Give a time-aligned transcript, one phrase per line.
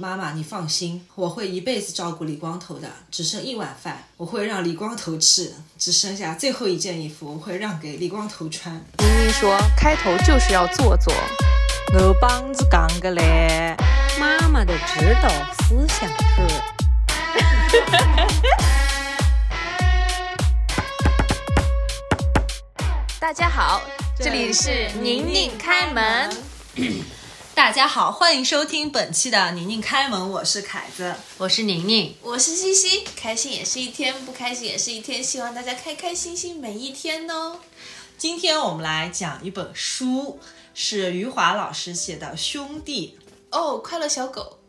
[0.00, 2.88] 妈妈，你放心，我会一辈子照顾李光头的。
[3.10, 8.76] 只剩一碗饭，我会让李光头吃；只剩下最后一件衣服，我会让给李光头穿。
[8.98, 11.12] 妮妮说，开头就是要做做。
[11.94, 13.74] 我帮子讲个嘞，
[14.20, 15.28] 妈妈的指导
[15.64, 16.46] 思想是。
[23.18, 23.82] 大家好，
[24.16, 26.30] 这里是宁宁开门。
[27.58, 33.02] 大家好，欢迎收听本期的宁宁开门，我是凯子，我是宁宁，我是西西。
[33.16, 37.58] 开心也是一天，不开心也是一天，希望大家开开心心每一天哦。
[38.16, 40.38] 今天我们来讲一本书，
[40.72, 43.18] 是余华老师写的《兄弟》
[43.58, 44.60] 哦，快乐小狗，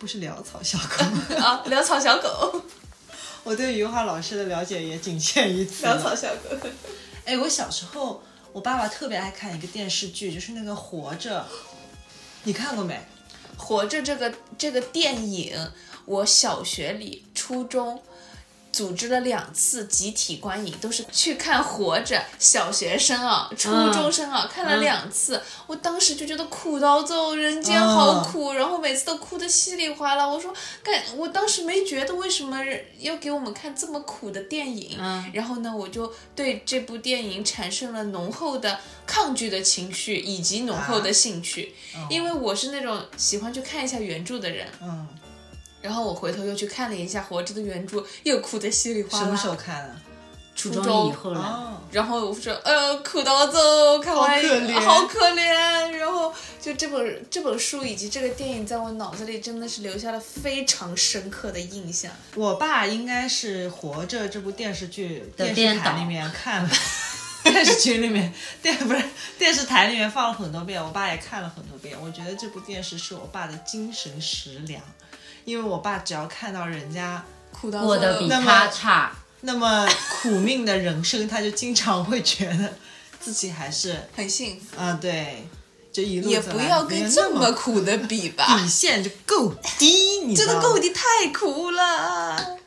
[0.00, 2.60] 不是潦草小狗啊， 潦草小狗。
[3.44, 5.86] 我对余华老师的了解也仅限于此。
[5.86, 6.68] 潦草小狗。
[7.26, 8.20] 哎，我小时候，
[8.52, 11.38] 我爸爸特别爱看一个电视剧，就是那个《活着》。
[12.44, 13.00] 你看过没？
[13.56, 15.56] 活着这个这个电影，
[16.04, 18.02] 我小学里、初中。
[18.74, 22.16] 组织了两次集体观影，都是去看《活着》。
[22.40, 25.40] 小学生啊，初中生啊，看了两次。
[25.68, 30.26] 我当时就觉得苦到走，人间好苦，然后每次都哭得稀里哗啦。
[30.26, 30.52] 我说，
[30.82, 32.58] 干，我当时没觉得为什么
[32.98, 34.98] 要给我们看这么苦的电影。
[35.32, 41.72] 然后呢，我就对这部电影产生了浓厚的抗拒的情绪以及浓厚的兴趣，
[42.10, 44.66] 因为我是那种喜欢去看一下原著的人。
[44.82, 45.06] 嗯。
[45.84, 49.24] 然后我回头又去看了一下《活着》的原著，又哭得稀里哗啦。
[49.24, 49.94] 什么时候看的？
[50.56, 51.78] 初中以后了。
[51.90, 54.40] 然后我说：“呃，哭到走，看完
[54.80, 55.44] 好可怜。”
[55.92, 62.10] 然后就这本这本书以及这个电影，在我脑子里真的是留下了非常深刻的印象。
[62.34, 66.70] 我爸应该是《活着》这部电视剧电视台里面看了，
[67.44, 69.04] 电视剧里面电不是
[69.38, 71.94] 电视台里面放了很多遍，我爸也看了很多遍。
[72.00, 74.80] 我觉得这部电视是我爸的精神食粮。
[75.44, 77.22] 因为我爸只要看到人家
[77.60, 82.72] 过得比他差，那么苦命的人生，他就经常会觉得
[83.20, 84.98] 自己还是很幸福啊。
[85.00, 85.46] 对，
[85.92, 92.58] 就一路也不要跟这么苦的比吧，底线就够低，你真的够低，太苦了，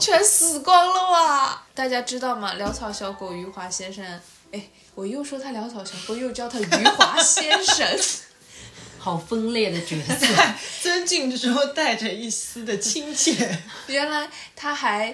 [0.00, 1.62] 全死光了哇！
[1.74, 2.54] 大家知道吗？
[2.58, 4.04] 潦草小狗余华先生，
[4.52, 4.62] 哎，
[4.94, 7.86] 我又说他潦草小狗，又叫他余华先生。
[9.02, 10.26] 好分裂的角色，
[10.80, 13.58] 尊敬的时候带着一丝的亲切。
[13.88, 15.12] 原来他还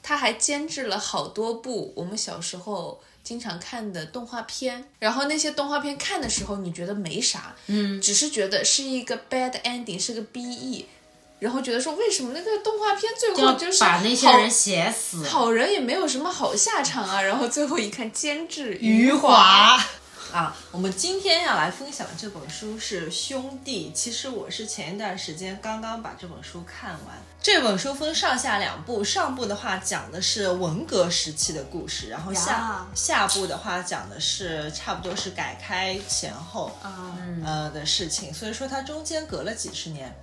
[0.00, 10.84] 他还监制了好多部我们小时候经常看的动画片，然后那些动画片看的时候你觉得没啥，嗯，只是觉得是一个 bad ending，是个 BE，
[11.40, 19.84] 然后觉得说为什么那个动画片最后就是把那些人写死，好人也没有什么好下场啊，然后最后一看监制余华。
[20.36, 23.88] 啊，我们今天要来分享的这本书是《兄弟》。
[23.96, 27.16] 其实我是前一段时间刚刚把这本书看完。
[27.40, 38.34] 这本书分上下两部，上部的话讲的是文革时期的故事，然后下下部的话讲的是差不多是改开前后啊呃的事情。
[38.34, 40.14] 所以说它中间隔了几十年。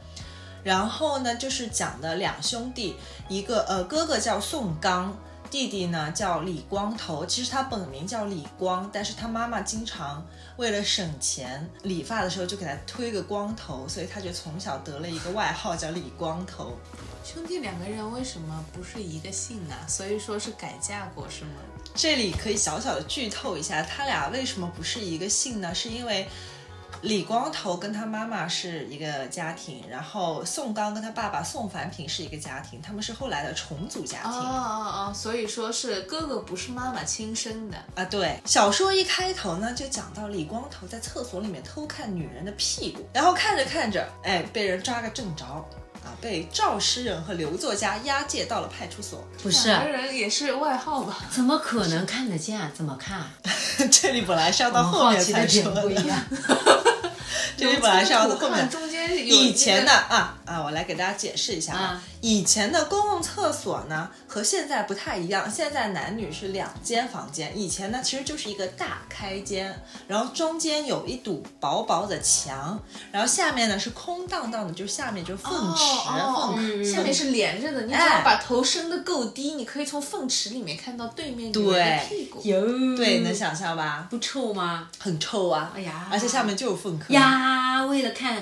[0.64, 2.96] 然后呢，就是讲的两兄弟，
[3.28, 5.18] 一个呃哥哥叫宋刚。
[5.54, 10.26] 弟弟呢叫李光头，其实他本名叫李光，但是他妈妈经常
[10.58, 16.76] 为了省钱，理发的时候就给他推个光头，所以他就从小得了一个外号叫李光头。
[17.24, 19.86] 兄弟两个人为什么不是一个姓啊？
[19.88, 21.62] 所以说是改嫁过是吗？
[21.94, 25.76] 这里可以小小的剧透一下，他俩为什么不是一个姓呢？
[25.76, 26.28] 是因为。
[27.02, 34.32] 李光头跟他妈妈是一个家庭，然后宋刚跟他爸爸宋凡平是一个家庭，他们是后来的重组家庭。
[34.32, 38.06] 哦哦哦，所以说是哥哥不是妈妈亲生的啊。
[38.06, 45.46] 对，小说一开头呢就讲到李光头在厕所里面偷看女人的屁股，然后看着看着，哎，被人抓个正着。
[46.04, 46.12] 啊！
[46.20, 49.26] 被赵诗人和刘作家押解到了派出所。
[49.42, 51.20] 不是，两个人也是外号吧？
[51.32, 52.60] 怎么可能看得见？
[52.74, 53.22] 怎么看？
[53.90, 55.82] 这里本来是要到后面才说的。
[57.58, 57.72] 不一样。
[57.72, 58.70] 这里本来是要到后面。
[59.12, 62.04] 以前的啊啊，我来给大家解释一下啊。
[62.22, 69.78] 以前的公共厕所呢和现在不太一样，现在男女是两间房间，以前呢其实就是一个大开间，
[70.08, 72.80] 然后中间有一堵薄薄的墙，
[73.12, 82.40] 然后下面呢是空荡荡的，就下面就是粪池，粪下面是连着的，你只要把头伸得够低，你可以从粪池里面看到对面女人的屁股。
[82.44, 84.08] 有对，能想象吧？
[84.10, 84.88] 不臭吗？
[84.98, 85.74] 很臭啊！
[85.76, 87.86] 哎呀，而且下面就有粪坑呀。
[87.86, 88.42] 为了看。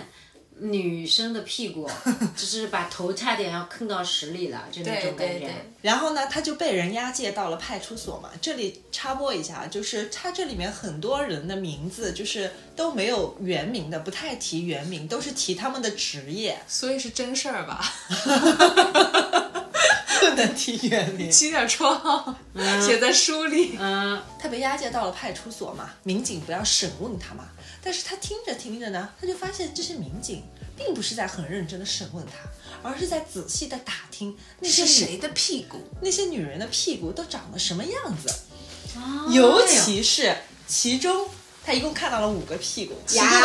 [0.64, 1.90] 女生的屁股，
[2.38, 5.40] 就是把头差点要坑到屎里了，就那种感觉。
[5.40, 8.30] 对对，然后呢，他就被人押解到了派出所嘛。
[8.40, 17.84] 这里插播一下，就是他这里面很多人的名字就是都没有原名的，不太提原名，都是提他们的职业，所以是真事儿吧？
[20.20, 21.30] 不能提原名。
[21.32, 22.36] 起点绰号，
[22.86, 23.76] 写在书里。
[23.80, 27.46] 嗯，他被押解到了派出所嘛，民警不要审问他嘛。
[27.84, 30.44] 但是他听着听着呢，他就发现这些民警
[30.78, 32.34] 并不是在很认真的审问他，
[32.88, 35.80] 而是在仔细的打听那些是谁的屁股？
[36.02, 38.32] 那些女人的屁股都长得什么样子，
[39.32, 40.38] 尤其是
[40.68, 41.28] 其中
[41.66, 43.28] 他一共看到了五个屁股，其中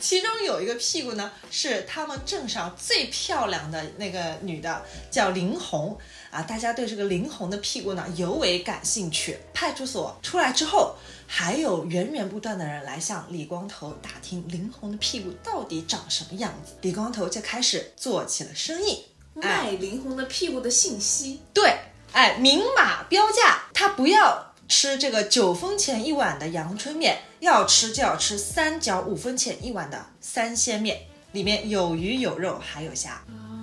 [0.00, 5.98] 其中有一个屁股呢是他们镇上最漂亮的那个女的，叫林红
[6.34, 9.38] 啊，大家对这个林红的屁股呢尤为感兴趣。
[9.52, 10.96] 派出所出来之后，
[11.28, 16.72] 还有源源不断的人来向李光头打听林红的屁股到底长什么样子。
[16.80, 19.04] 李光头就开始做起了生意，
[19.34, 21.40] 卖林红的屁股的信息。
[21.52, 21.72] 对，
[22.10, 33.22] 哎，明码标价，他不要吃这个九分钱一碗的阳春面，要吃就要吃三角五分钱一碗的三鲜面，里面有鱼有肉还有虾。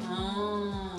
[0.10, 0.91] 哦，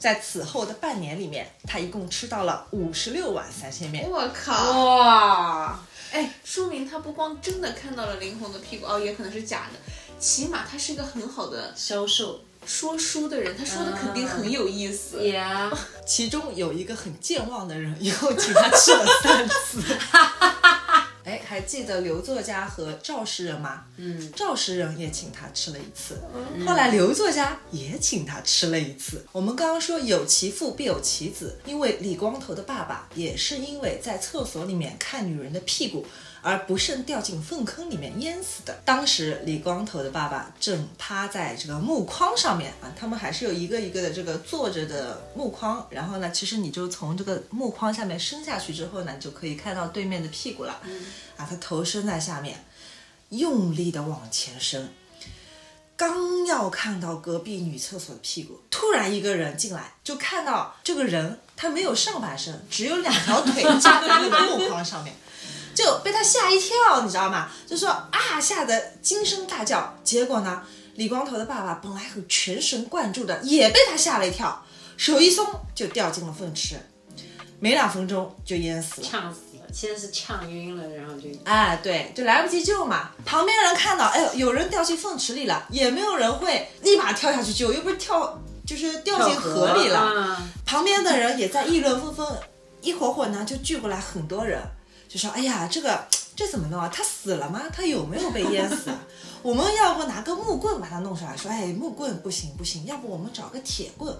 [0.00, 4.08] 在此后的半年里面，他一共吃到了五十六碗三鲜面。
[4.08, 4.96] 我靠！
[4.96, 5.78] 哇，
[6.10, 9.78] 哎，说明他不光真的看到了林红的屁股，哦，也可能是假的。
[10.18, 15.22] 起码他是一个很好的销售说书的人，他说的肯定很有意思。
[15.28, 15.70] 呀，
[16.06, 19.82] 其中有一个很健忘的人，一共请他吃了三次。
[21.30, 23.84] 哎，还记得刘作家和赵诗人吗？
[23.98, 26.18] 嗯，赵诗人也请他吃了一次，
[26.66, 29.24] 后来刘作家也请他吃了一次。
[29.30, 36.04] 我们刚刚说有其父必有其子，因为李光头的爸爸也是因为在厕所里面看女人的屁股。
[36.42, 38.80] 而不慎掉进粪坑里面淹死的。
[38.84, 50.80] 当时李光头的爸爸正趴在这个木框上面啊，他们还是有一个一个的这个坐着的木框，然后呢，其实你就从这个木框下面伸下去之后呢，就可以看到对面的屁股了。
[51.36, 52.64] 啊，他头伸在下面，
[53.30, 54.92] 用力的往前伸。
[55.96, 65.14] 刚要看到隔壁女厕所的屁股，突然一个人进来，就看到这个人他没有上半身，只有两条腿架在那个木框上面，
[65.80, 67.48] 就被他吓一跳，你知道吗？
[67.66, 69.94] 就说啊，吓得惊声大叫。
[70.04, 70.62] 结果呢，
[70.96, 74.62] 李光头的爸爸本来很全神贯注的，也被他吓了一跳，
[74.98, 76.76] 手一松就掉进了粪池，
[77.58, 79.06] 没两分钟就淹死了。
[79.06, 83.10] 呛死了，先是呛晕了，然后就哎，对，就来不及救嘛。
[83.24, 89.98] 旁边人看到，哎呦，有人掉进粪池里了，也没有人会立马跳下去救，又不是跳，就是掉进河里了。
[89.98, 92.26] 啊旁边的人也在议论纷纷，
[92.80, 94.62] 一会儿会儿呢就聚过来很多人，
[95.10, 96.88] 就说：“哎呀，这个这怎么弄啊？
[96.94, 97.62] 他死了吗？
[97.74, 98.90] 他有没有被淹死？
[99.42, 101.36] 我们要不拿个木棍把它弄出来？
[101.36, 104.14] 说，哎，木棍不行不行，要不我们找个铁棍，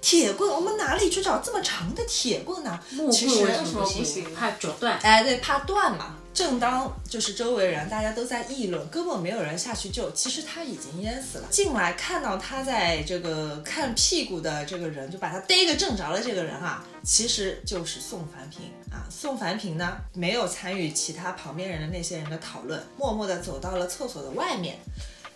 [0.00, 2.78] 铁棍我们哪里去找这么长的铁棍呢？
[2.90, 4.34] 木棍为什么不行行？
[4.34, 4.98] 怕折断。
[5.00, 6.16] 哎，对，怕断嘛。
[6.34, 11.46] 正当就是周围人大家都在议论，根本没有人下去救，其实他已经淹死了。
[11.48, 19.06] 进来看到他在这个看屁股的这个人，就把他逮个正着的这个人啊，其实就是宋凡平啊。
[19.08, 24.63] 宋凡平呢，没有参与其他旁边人的那些人的讨论，默默地走到了厕所的外面，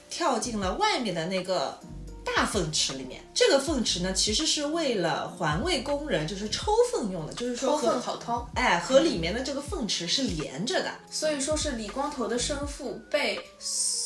[0.08, 1.78] 跳进了外面的那个
[2.24, 3.20] 大粪池里面。
[3.34, 10.90] 这个粪池呢，其实是为了环卫工人就是抽粪用的，就是说掏和粪好掏，哎，和里面的这个粪池是连着的。
[11.10, 13.40] 所以说是李光头的生父被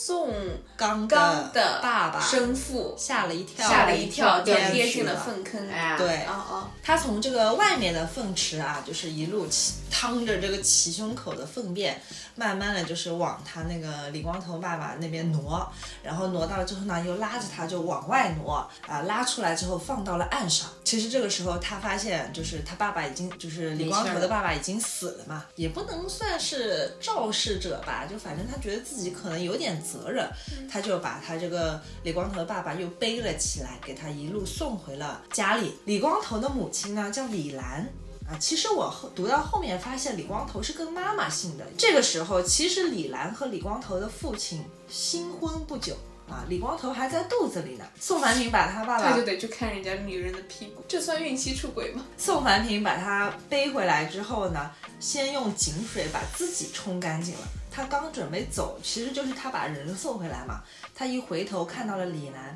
[0.04, 0.34] 宋
[0.76, 5.14] 刚刚的爸爸生父吓了一跳，吓了一跳，就跌跌进了。
[5.14, 5.70] 粪坑。
[5.70, 12.02] 哎，对，哦哦，他从这个外面的粪池啊，就是一路骑趟着这个齐胸口的粪便，
[12.34, 15.64] 慢慢的就是往他那个李光头爸爸那边挪，
[16.02, 20.68] 然后挪到了之后呢，又拉着他就往外挪啊，拉出来之后放到了岸上。
[20.82, 30.26] 其实这个时候他发现，就是他爸爸已经就是李光头的爸爸已经死了嘛，也不能算是肇事者吧，就反正他觉得自己可能有点责任，
[30.70, 35.74] 他就把他这个李光头的爸爸又背了起来，给他一路送回了家里。
[35.84, 37.86] 李光头的母亲呢叫李兰。
[38.24, 41.66] 啊，其实我后读到后面发现李光头是跟妈妈姓的。
[41.76, 45.96] 这个时候，其实李兰和李光头的父亲新婚不久
[46.28, 47.84] 啊，李光头还在肚子里呢。
[48.00, 52.04] 宋凡平把他爸爸他就得去看人家女人的屁股，这算孕期出轨吗？
[52.16, 54.70] 宋凡平把他背回来之后呢，
[55.00, 57.40] 先用井水把自己冲干净了。
[57.72, 60.62] 他刚准备走，其实就是他把人送回来嘛。
[60.94, 62.54] 他一回头看到了李兰，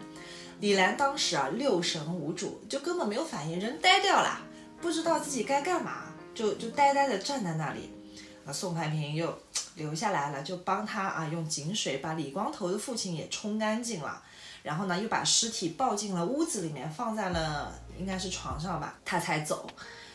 [0.60, 4.38] 李兰当时啊六神无主，就根本没有反应，人呆掉了，
[4.80, 6.02] 不知道自己该干嘛，
[6.34, 7.90] 就就呆呆的站在那里。
[8.44, 9.36] 啊宋凡平又
[9.74, 14.22] 留下来了，就帮他啊用井水把李光头的父亲也冲干净了，
[14.62, 19.68] 然后呢又把尸体抱进了屋子里面，放在了应该是床上吧，他才走。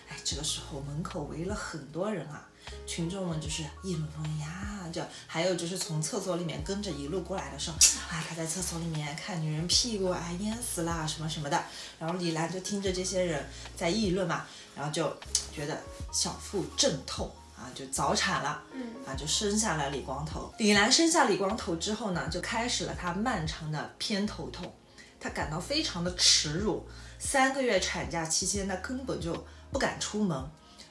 [0.08, 2.48] 哎，这个时候门口围了很多人啊，
[2.86, 11.64] 群众们就是议论纷纷呀，就还有就是从厕所里面跟着一路过来的说，啊他在厕所里面看女人屁股，哎淹死啦什么什么的。
[12.00, 15.12] 然后李兰就听着这些人在议论嘛，然后就
[15.54, 17.32] 觉得小腹阵痛。
[17.54, 20.52] 啊，就早产了，嗯，啊，就生下了李光头。
[20.58, 24.74] 李兰生下李光头之后呢，就开始了她漫长的偏头痛，
[25.20, 26.84] 她感到非常的耻辱。
[27.20, 30.44] 三个月产假期间，她根本就不敢出门，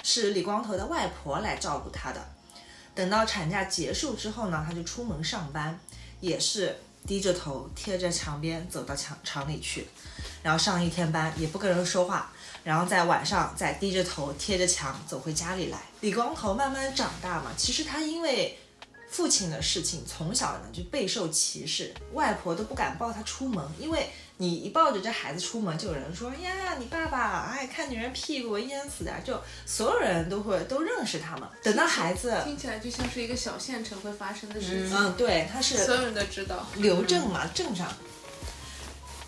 [0.02, 2.20] 是李光头的外婆来照顾他的。
[2.94, 5.78] 等到产假结束之后呢，他就出门上班，
[6.20, 6.76] 也是
[7.06, 9.86] 低着头贴着墙边走到厂厂里去，
[10.42, 12.32] 然后上一天班也不跟人说话。
[12.62, 15.80] 然后在晚上再低着头贴着墙走回家里来。
[16.00, 18.58] 李光头慢慢长大嘛，其实他因为
[19.08, 31.46] 父亲的事情，从小呢就备受歧视，外婆都不敢抱他出门，因为你一抱着这孩子出门，就有人说呀，你爸爸哎看女人屁股淹死的，就所有人都会都认识他们。
[31.62, 37.86] 等到孩子听起来就像是一个小县城会发生的事情，嗯，对，他是 所有人都知道刘镇嘛，镇上。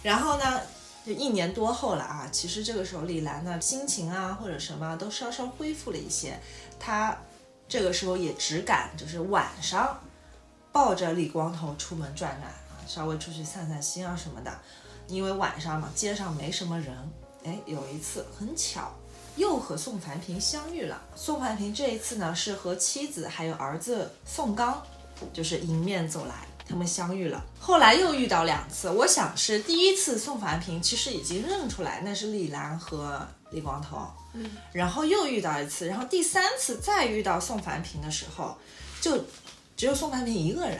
[0.02, 0.61] 然后呢？
[1.04, 6.38] 就一年多后了啊，其实这个时候李兰呢心情啊或者什么都稍稍恢复了一些，
[6.78, 7.19] 她
[7.69, 10.00] 这个时候也只敢就是晚上
[10.71, 14.59] 抱着李光头出门转转啊，稍微出去散散心啊什么的，
[15.09, 16.97] 因为晚上嘛街上没什么人。
[17.44, 18.92] 哎，有一次很巧，
[19.37, 21.02] 又和宋凡平相遇了。
[21.16, 24.82] 宋凡平这一次呢是和妻子还有儿子宋刚，
[25.32, 26.35] 就是迎面走来。
[26.64, 28.88] 他们相遇了，后来又遇到两次。
[28.88, 38.56] 我想是第一次，宋凡平其实已经认出来那是李兰和李光头，嗯，然后又遇到一次，然后第三次再遇到宋凡平的时候，
[39.00, 39.23] 就
[39.76, 40.78] 只有宋凡平一个人。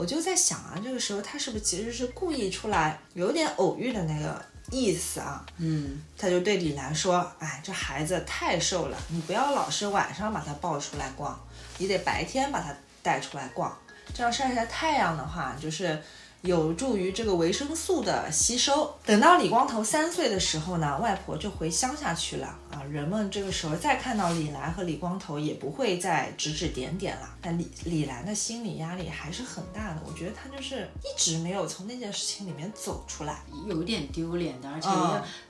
[0.00, 5.44] 我就在想啊，这个时候他是不是其实是故意出来，有点偶遇的那个意思啊？
[5.58, 11.38] 嗯，他就对李楠说：“哎，这孩子太瘦了，你不要老是晚上把他抱出来逛，
[11.76, 13.76] 你得白天把他带出来逛。”
[14.14, 16.02] 这样晒晒太阳的话，就是
[16.40, 18.98] 有助于这个维生素的吸收。
[19.04, 22.82] 等到李光头三岁的时候呢，外婆就回乡下去了啊。
[22.90, 27.28] 人们这个时候再看到李兰和李光头，也不会再指指点点了。
[27.40, 34.88] 但李李兰的心理压力还是很大的，我觉得她就是一直没有从那件事情里面走出来，有点丢脸的，而且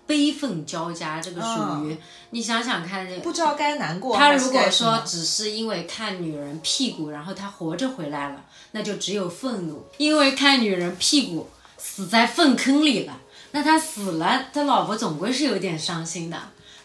[0.07, 1.21] 悲愤交加。
[1.21, 1.97] 这个属于
[2.31, 4.17] 你想想看，不知道该难过。
[4.17, 8.45] 他如果说只是因为看女人屁股，然后他活着回来了。
[8.73, 13.21] 那就只有愤怒，因为看女人屁股死在粪坑里了。
[13.51, 16.39] 那他死了，他老婆总归是有点伤心的。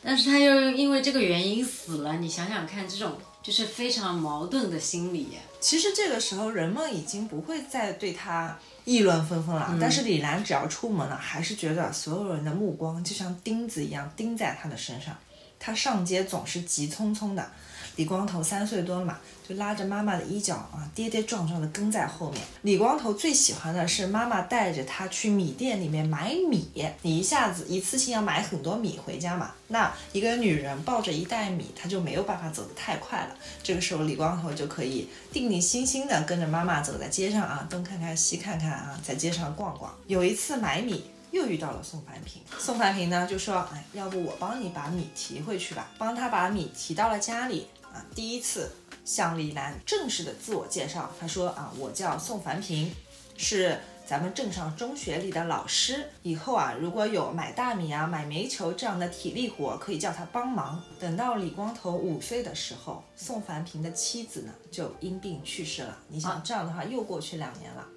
[0.06, 5.30] 但是他又因为这个原因死了，你想想看，这种就是非常矛盾的心理。
[5.60, 9.76] 其实这个时候人们已经不会再对他议论纷纷了。
[9.82, 15.18] 但是李兰只要出门了，还是觉得所有人的目光就像钉子一样钉在他的身上。
[15.60, 17.52] 他上街总是急匆匆的。
[17.96, 22.42] 李光头三岁多嘛，就拉着妈妈的衣角啊，跌跌撞撞的跟在后面。
[22.64, 26.68] 李光头最喜欢的是妈妈带着他去米店里面买米，
[27.04, 29.54] 你一下子一次性要买很多米回家嘛。
[29.70, 33.36] 那一个女人抱着一袋米，她就没有办法走得太快了。
[33.64, 39.94] 这个时候，李光头就可以定定心心的跟着妈妈走在街上啊，东看看西看看啊，在街上逛逛。
[40.08, 41.04] 有一次买米。
[41.32, 48.06] 又遇到了宋凡平，宋凡平呢就说：“哎，要不我帮你把米提回去吧？”帮他把米提到了家里啊。
[48.14, 48.72] 第一次
[49.04, 52.92] 向李楠正式的自我介绍，他说：“啊，我叫宋凡平，
[53.38, 56.08] 是咱们镇上中学里的老师。
[56.24, 65.98] 以后啊，如果有买大米啊、买煤球这样的体力活，可以叫他帮忙。”等到李光头五岁的时候，宋凡平的妻子呢就因病去世了。
[66.08, 67.88] 你想这样的话，又过去两年了。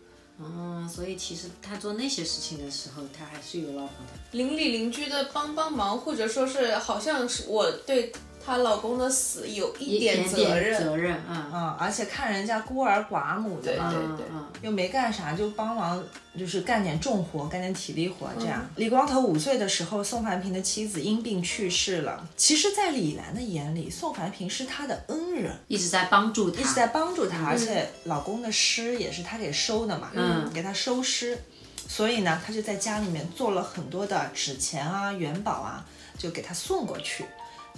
[0.41, 4.13] 嗯，所以其实他做那些事情的时候，他还是有老婆的。
[4.33, 8.13] 邻里邻居的帮帮忙，或者说是好像是我对。
[8.49, 11.51] 她老公的死有一点责任，责任，嗯。
[11.53, 14.27] 嗯，而且看人家孤儿寡母的，对对对，
[14.63, 16.03] 又没干啥，就帮忙，
[16.39, 18.67] 就是干点重活，干点体力活，这样。
[18.77, 22.27] 李光头五岁的时候，宋凡平的妻子因病去世了。
[22.39, 31.39] 其实，在李兰的眼里，宋凡平是她的恩人，一直在帮助她，一直在帮助她，而且老公的诗也是她给收的嘛，嗯，给她收诗，
[31.87, 35.85] 所以呢，她就在家里面做了很多的纸钱啊、元宝啊，
[36.17, 37.27] 就给他送过去。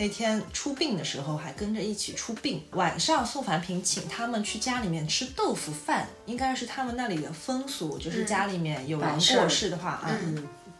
[0.00, 2.64] 那天出殡的时候还跟着一起出殡。
[2.70, 10.08] 晚上宋凡平请他们去家里面吃豆腐饭，应该是他们那里的风俗，就是家里面有人过世的话啊，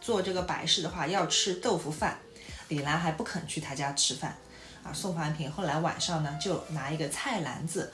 [0.01, 2.17] 做这个白事的话要吃豆腐饭。
[2.69, 4.35] 李兰还不肯去他家吃饭，
[4.83, 7.93] 啊，宋凡平后来晚上呢，就拿一个菜篮子。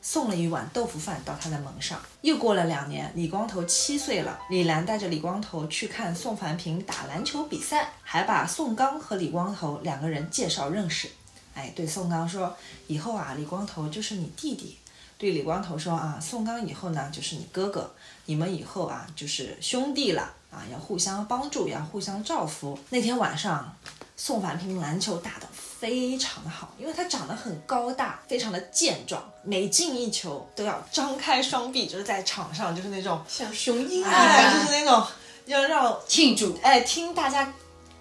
[0.00, 2.00] 送了一碗豆腐饭到他的门上。
[2.20, 11.10] 又过了两年，李光头七岁了，李兰带着李光头去看宋凡平打篮球比赛，还把宋刚和李光头两个人介绍认识。
[11.54, 14.76] 哎，对宋刚说，以后啊，李光头就是你弟弟。
[15.18, 17.94] 对李光头说啊，宋刚以后呢就是你哥哥，
[18.26, 22.78] 你们以后啊就是兄弟了啊，要互相帮助，要互相照拂。
[22.88, 23.76] 那天晚上，
[24.16, 34.66] 宋凡平篮球打得非常的好，因为他长得很高大，非常的健壮，每进一球都要张开双臂，就是在场上就是那种，像雄鹰哎，就一般。
[34.66, 35.06] 是那种
[35.44, 37.52] 要让庆祝，哎，听大家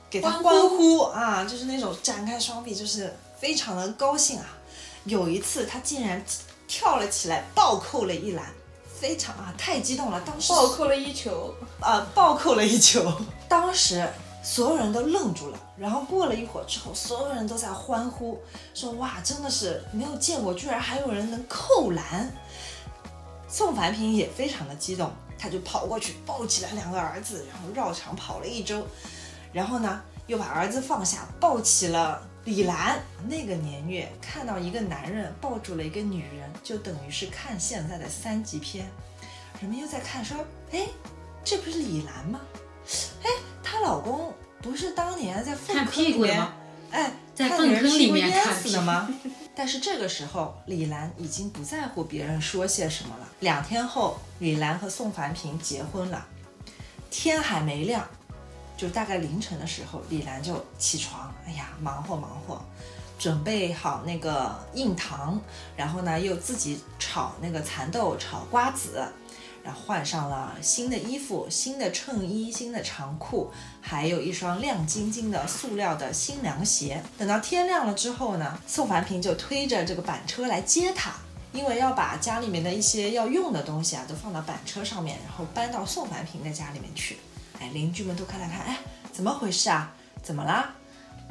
[0.10, 4.46] 给他欢欢呼啊，就是那种展开双臂，就是非常的高兴啊。
[5.04, 6.24] 有一次，他竟然
[6.68, 8.46] 跳了起来，暴扣了一篮，
[9.06, 10.20] 非常啊，太激动了。
[10.26, 13.08] 当时暴扣了一球，啊，暴扣了一球，
[13.48, 14.04] 当时
[14.44, 15.60] 所有人都愣住了。
[15.78, 18.42] 然后过了一会儿之后，所有人都在欢呼，
[18.74, 22.36] 说哇，真的是没有见过，居然还有人能扣篮。
[23.48, 28.88] 宋凡平也非常的激动，他就跑过去抱起了两个儿子，然后绕场跑了一周，
[29.54, 33.00] 然后呢又把儿子放下，抱起了李兰。
[33.28, 38.88] 那个年月，看到一个男人抱住了一个女人，就等于是看现在的三级片。
[39.60, 40.38] 人们又在看说，
[40.72, 40.88] 哎，
[41.44, 42.40] 这不是李兰吗？
[43.24, 43.30] 哎，
[43.64, 46.48] 她老公不是当年在粪看坑里面？
[46.92, 49.10] 哎，在粪坑里面淹死的吗？
[49.56, 53.28] 但是这个时候，李兰已经不在乎别人说些什么了。
[53.40, 56.28] 两天后，李兰和宋凡平结婚了。
[57.10, 58.08] 天还没亮，
[58.78, 62.64] 就大概凌晨的时候，李兰就起床，哎呀，忙活忙活，
[63.18, 65.40] 准备好那个硬糖，
[65.76, 69.04] 然后呢，又自己炒那个蚕豆，炒瓜子。
[69.64, 73.50] 然后换上了新的衣服、新的衬衣、新的长裤，
[73.82, 77.02] 还有一双亮晶晶的塑料的新凉鞋。
[77.18, 81.14] 等到天亮了之后呢，宋凡平就推着这个板车来接她，
[81.52, 87.18] 因为要把家里面的一些要用的东西啊都放到板车上面，然后搬到宋凡平的家里面去。
[87.60, 88.78] 哎，邻居们都看了看，哎，
[89.12, 89.94] 怎么回事啊？
[90.22, 90.74] 怎么啦？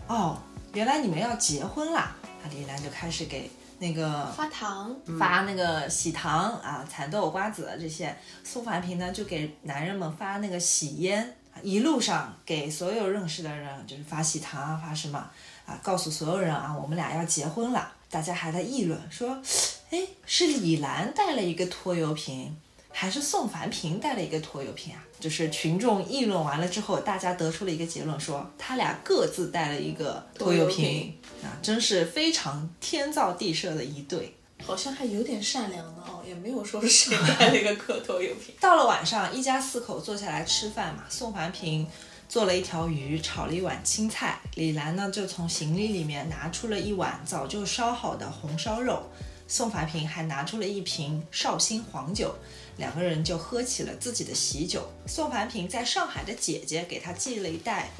[0.06, 0.38] 哦，
[0.72, 2.16] 原来你们要结婚啦！
[2.22, 8.16] 啊，李兰就开始给那个发糖，发那个喜糖啊、蚕豆、瓜子这些。
[8.42, 15.18] 宋凡平呢就给男人们发那个喜烟，一路上给所有认识的人就是发喜糖啊，发什么
[15.66, 17.92] 啊，告诉所有人啊，我们俩要结婚了。
[18.10, 19.42] 大家还在议论说，
[19.90, 22.56] 哎，是李兰带了一个拖油瓶。
[22.96, 25.02] 还是宋凡平带了一个拖油瓶啊？
[25.20, 34.34] 就是群众议论完了之后，大家得出了一个结论说，他俩各自带了一个拖油瓶瓶啊，真是非常天造地设的一对。
[34.64, 38.54] 好像还有点善良呢哦，也没有说是谁带了一个磕头油瓶。
[38.60, 41.04] 到了晚上，一家四口坐下来吃饭嘛。
[41.10, 41.86] 宋凡平
[42.28, 44.40] 做了一条鱼，炒了一碗青菜。
[44.54, 49.02] 李兰呢，就从行李里面拿出了一碗早就烧好的红烧肉。
[49.46, 52.34] 宋凡平还拿出了一瓶绍兴黄酒，
[52.76, 54.88] 两个人就喝起了自己的喜酒。
[55.06, 57.90] 宋凡平在上海的姐姐给他寄了一袋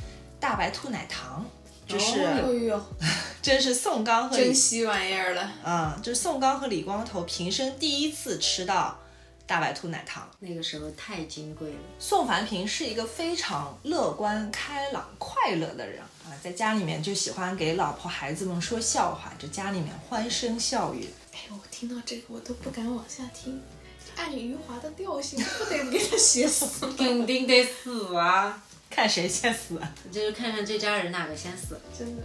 [0.40, 1.44] 大白兔奶糖，
[1.87, 2.84] 就是、哎呦，
[3.40, 5.42] 这是宋刚和李珍稀玩意儿了。
[5.62, 8.98] 啊、就是宋刚和李光头平生第一次吃到
[9.46, 10.28] 大白兔奶糖。
[10.40, 11.78] 那个时候太金贵了。
[11.98, 21.08] 宋凡平是一个非常乐观、开朗、快乐的人啊，在家里面就喜欢给老婆孩子们说笑话，就家里面欢声笑语。
[21.32, 23.62] 哎，我听到这个我都不敢往下听。
[24.16, 26.66] 按余华的调性，不得给他写死。
[26.96, 28.62] 肯定得死啊！
[28.88, 29.80] 看谁先死。
[30.12, 31.80] 就是看看这家人哪个先死。
[31.98, 32.22] 真的，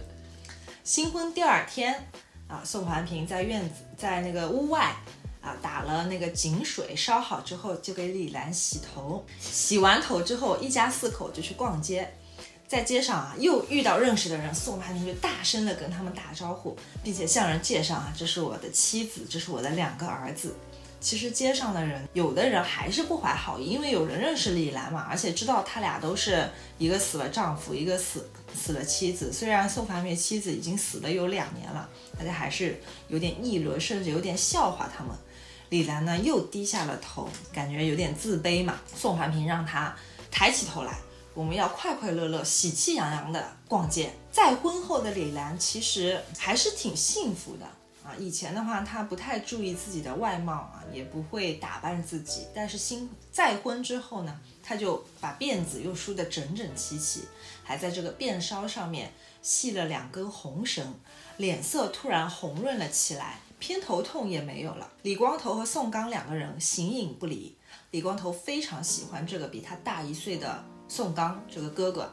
[0.84, 2.08] 新婚第二天
[2.46, 4.94] 啊，宋环平在院子，在那个屋外
[5.40, 9.26] 啊打了那个井水，烧好之后就给李兰洗头。
[9.40, 12.12] 洗完头之后，一家四口就去逛街。
[12.68, 20.54] 在街上啊，又遇到认识的人，宋凡平就大声的跟他们打招呼，并且向人介绍啊，这是我的妻子，这是我的两个儿子。
[21.00, 29.32] 其实街上的人，有的人还是不怀好意，因为有人认识李兰嘛，而且知道他俩都是一个死了丈夫，一个死死了妻子。
[29.32, 35.16] 虽然宋凡平妻子已经死了有两年了，大家还是有点议论，甚至有点笑话他们。
[35.70, 38.78] 李兰呢又低下了头，感觉有点自卑嘛。
[38.94, 39.96] 宋凡平让她
[40.30, 40.98] 抬起头来，
[41.32, 44.12] 我们要快快乐乐、喜气洋洋的逛街。
[44.30, 47.66] 再婚后的李兰其实还是挺幸福的
[48.18, 52.46] 以前的话，他不太注意自己的外貌啊，也不会打扮自己。
[52.54, 57.22] 但是新再婚之后呢，他就把辫子又梳得整整齐齐，
[57.62, 60.94] 还在这个辫梢上面系了两根红绳，
[61.36, 63.40] 脸色突然红润了起来。
[63.58, 64.90] 偏头痛也没有了。
[65.02, 67.54] 李光头和宋刚两个人形影不离。
[67.90, 72.10] 李光头非常喜欢这个比他大一岁的宋刚这个哥哥，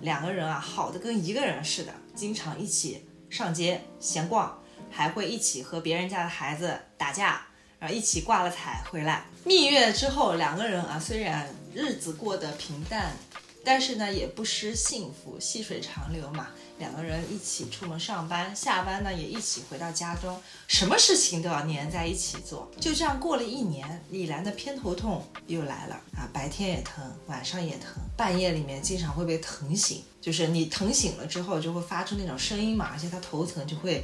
[0.00, 4.58] 两个人啊好的跟一个人似的，经常一起上街闲逛，
[4.96, 7.42] 还会一起和别人家的孩子打架，
[7.78, 9.24] 然后一起挂了彩回来。
[9.44, 13.14] 蜜月之后，两个人啊，虽然日子过得平淡，
[13.62, 16.48] 但是呢，也不失幸福，细水长流嘛。
[16.78, 22.70] 两个人一起出门上班，下班呢也一起回到家中，什么事情都要黏在一起做。
[22.80, 34.02] 就这样过了一年，李兰的偏头痛又来了啊，白天也疼，晚上也疼，半夜里面经常会被疼醒，就是你疼醒了之后就会发出那种声音嘛，而且他头疼就会。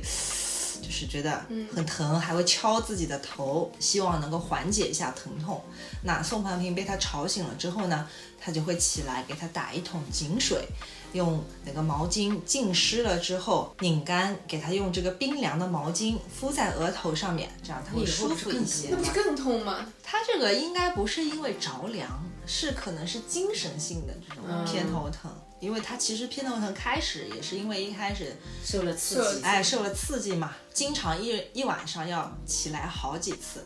[0.83, 5.63] 就是觉得很疼，还会敲自己的头，希望能够缓解一下疼痛。
[6.03, 8.09] 那宋凡平被他吵醒了之后呢，
[8.41, 10.67] 他就会起来给他打一桶井水，
[11.13, 18.97] 用那个毛巾浸湿了之后拧干，给他用这个冰凉的毛巾敷在额头上面，这样他会舒服一些那。
[18.97, 19.87] 不是更痛吗？
[20.03, 25.31] 他这个应该不是因为着凉，是可能是精神性的这种偏头疼，
[25.63, 33.65] 因为他其实偏头疼开始也是因为一开始受了刺激，哎，受了刺激嘛，经常一一晚上要起来好几次。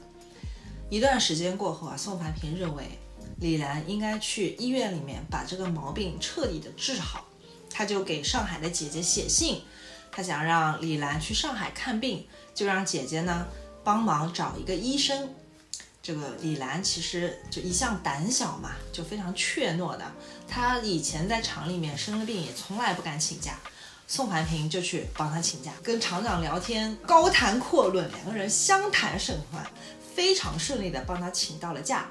[0.91, 2.85] 一段时间过后啊，宋凡平认为
[3.41, 7.27] 李兰应该去医院里面把这个毛病彻底的治好，
[7.71, 9.63] 他就给上海的姐姐写信，
[10.13, 13.49] 他想让李兰去上海看病，就让姐姐呢
[13.83, 15.31] 帮忙找一个医生。
[16.03, 20.05] 这个李兰其实就一向胆小嘛，就非常怯懦的。
[20.49, 23.59] 她以前在厂里面生了病，也从来不敢请假。
[24.09, 29.67] 宋凡平就去帮他请假，跟厂长聊天，高谈阔论，两个人相谈甚欢，
[30.15, 32.07] 非常顺利的帮他请到了假。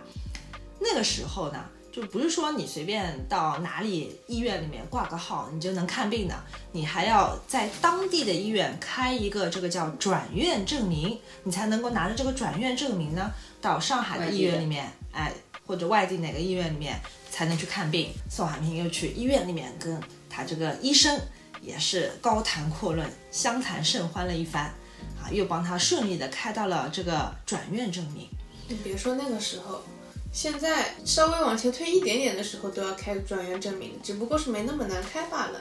[0.78, 6.36] 那个时候呢，就不是说你随便到哪里医院里面挂个号你就能看病的，
[6.74, 15.32] 你还要在当地的医院开一个这个叫转院证明，你才能够拿着这个转院证明呢，到上海的医院里面，哎，
[15.66, 17.00] 或者外地哪个医院里面
[17.36, 18.14] 才能去看病。
[18.30, 21.20] 宋海平又去医院里面跟他这个医生
[21.62, 24.74] 也是高谈阔论，相谈甚欢了一番，
[25.22, 28.30] 啊，又帮他顺利的开到了这个转院证明。
[28.70, 29.84] 你别说那个时候，
[30.32, 35.60] 现在稍微往前推一点点的时候都要开转院证明，只不过是没那么难开罢了。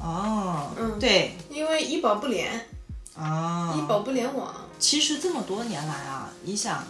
[0.00, 2.66] 哦，嗯对，因为医保不连，
[3.16, 6.84] 啊，医保不联网，其实这么多年来啊，你想，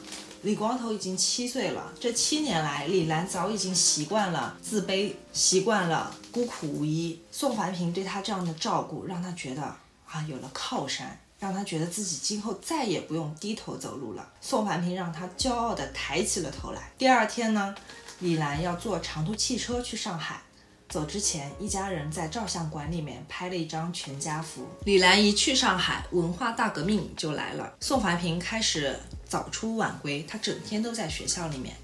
[0.47, 7.21] 李光头已经七岁了，这七年来，李兰早已经习惯了自卑，习惯了孤苦无依。
[7.33, 14.25] 宋凡平对他这样的照顾，让他觉得啊有了靠山，让他觉得自己今后再也不用低头走路了。
[14.41, 16.93] 宋凡平让他骄傲地抬起了头来。
[16.97, 17.75] 第二天呢，
[18.21, 20.41] 李兰要坐长途汽车去上海。
[20.89, 24.69] 走之前，一家人在照相馆里面拍了一张全家福。
[24.85, 27.75] 李兰一去上海，文化大革命就来了。
[27.81, 28.97] 宋凡平开始
[29.29, 31.75] 早出晚归，他整天都在学校里面。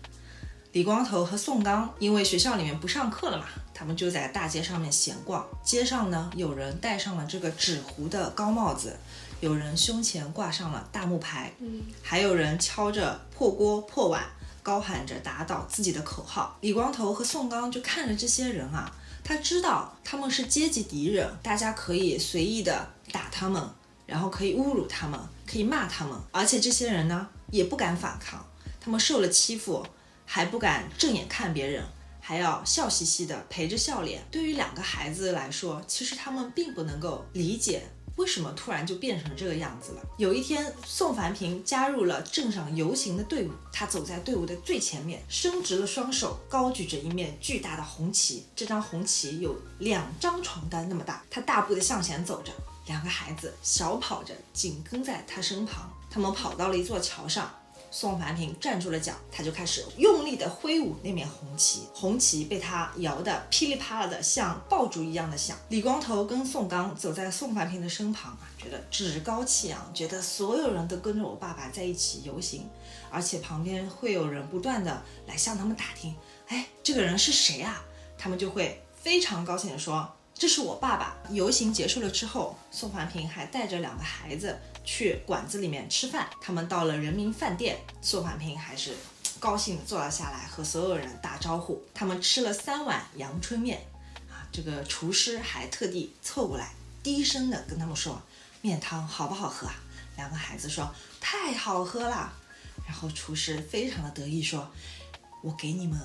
[0.72, 5.46] 李光头和宋刚因为学校里面不上课了嘛，他们就在大街上面闲逛。
[5.62, 8.96] 街上呢，有人戴上了这个纸糊的高帽子，
[9.40, 14.24] 有人胸前挂上了大木牌，嗯，还有人敲着破锅破碗，
[14.62, 16.56] 高喊着打倒自己的口号。
[16.62, 18.90] 李光头和宋刚就看着这些人啊，
[19.22, 23.62] 他知道他们是阶级敌人，大家可以随意的打他们，
[24.06, 25.20] 然后可以侮辱他们，
[25.52, 28.42] 可以骂他们，而且这些人呢也不敢反抗，
[28.80, 29.86] 他们受了欺负
[30.24, 31.84] 还不敢正眼看别人。
[32.24, 34.24] 还要笑嘻嘻的陪着笑脸。
[34.30, 37.82] 对于两个孩子来说，其实他们并不能够理解
[38.14, 40.02] 为什么突然就变成这个样子了。
[40.18, 48.46] 有一天，宋凡平加入了镇上游行的队伍，他走在队伍的最前面，伸直了双手，高举着一面巨大的红旗。
[48.54, 51.24] 这张红旗有两张床单那么大。
[51.28, 52.52] 他大步的向前走着，
[52.92, 55.90] 两个孩子小跑着紧跟在他身旁。
[56.10, 57.50] 他们跑到了一座桥上。
[57.94, 65.58] 宋凡平站住了脚，他就开始用力地挥舞那面红旗，红旗被他摇得噼里啪啦的像爆竹一样的响。
[65.68, 72.66] 李光头跟宋刚走在宋凡平的身旁啊，觉得趾高气扬，觉得所有人都跟着我爸爸在一起游行，
[73.10, 76.16] 而且旁边会有人不断的来向他们打听，
[76.48, 77.84] 哎，这个人是谁啊？
[78.16, 80.10] 他们就会非常高兴地说。
[80.42, 81.16] 这是我爸爸。
[81.30, 86.28] 游行结束了之后，宋环平还带着两个孩子去馆子里面吃饭。
[86.40, 88.92] 他们到了人民饭店，宋环平还是
[89.38, 91.80] 高兴地坐了下来，和所有人打招呼。
[91.94, 93.86] 他们吃了三碗阳春面，
[94.28, 96.74] 啊，这个厨师还特地凑过来，
[97.04, 98.20] 低声的跟他们说
[98.62, 99.74] ：“面汤好不好喝啊？”
[100.18, 102.32] 两个孩子说：“太好喝了。”
[102.84, 104.68] 然后厨师非常的得意说
[105.40, 106.00] ：“我给你们。”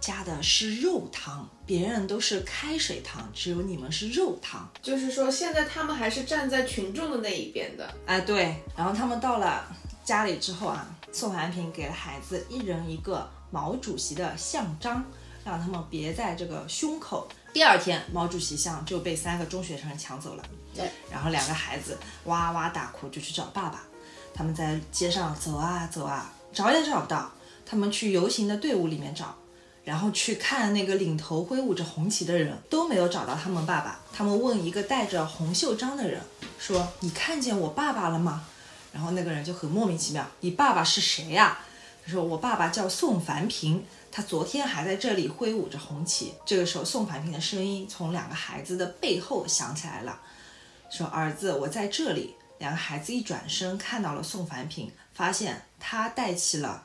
[0.00, 4.68] 加的是肉汤，别人都是开水汤，只有你们是肉汤。
[4.82, 7.92] 就是说现在他们还是站在群众的那一边的。
[8.06, 8.56] 哎，对。
[8.76, 9.66] 然后他们到了
[10.04, 15.04] 家里之后啊，宋凡平给了孩子一人一个毛主席的像章，
[15.44, 17.28] 让他们别在这个胸口。
[17.52, 20.44] 第二天，毛主席像就被三个中学生抢走了。
[20.74, 23.82] 对，然后两个孩子哇哇大哭，就去找爸爸。
[24.34, 27.32] 他们在街上走啊走啊，找也找不到。
[27.64, 29.34] 他们去游行的队伍里面找，
[29.86, 34.00] 然后去看那个领头挥舞着红旗的人，都没有找到他们爸爸。
[34.12, 36.20] 他们问一个戴着红袖章的人
[36.58, 38.44] 说：“你看见我爸爸了吗？”
[38.92, 41.60] 然后那个人就很莫名其妙：“你爸爸是谁呀？”
[42.04, 50.20] 他说：“我爸爸叫宋凡平，他昨天还在这里挥舞着红旗。”这个时候，宋凡平的声音从两个孩子的背后响起来了，
[50.90, 56.82] 说：“儿子，我在这里。”两个孩子一转身看到了宋凡平，发现他戴起了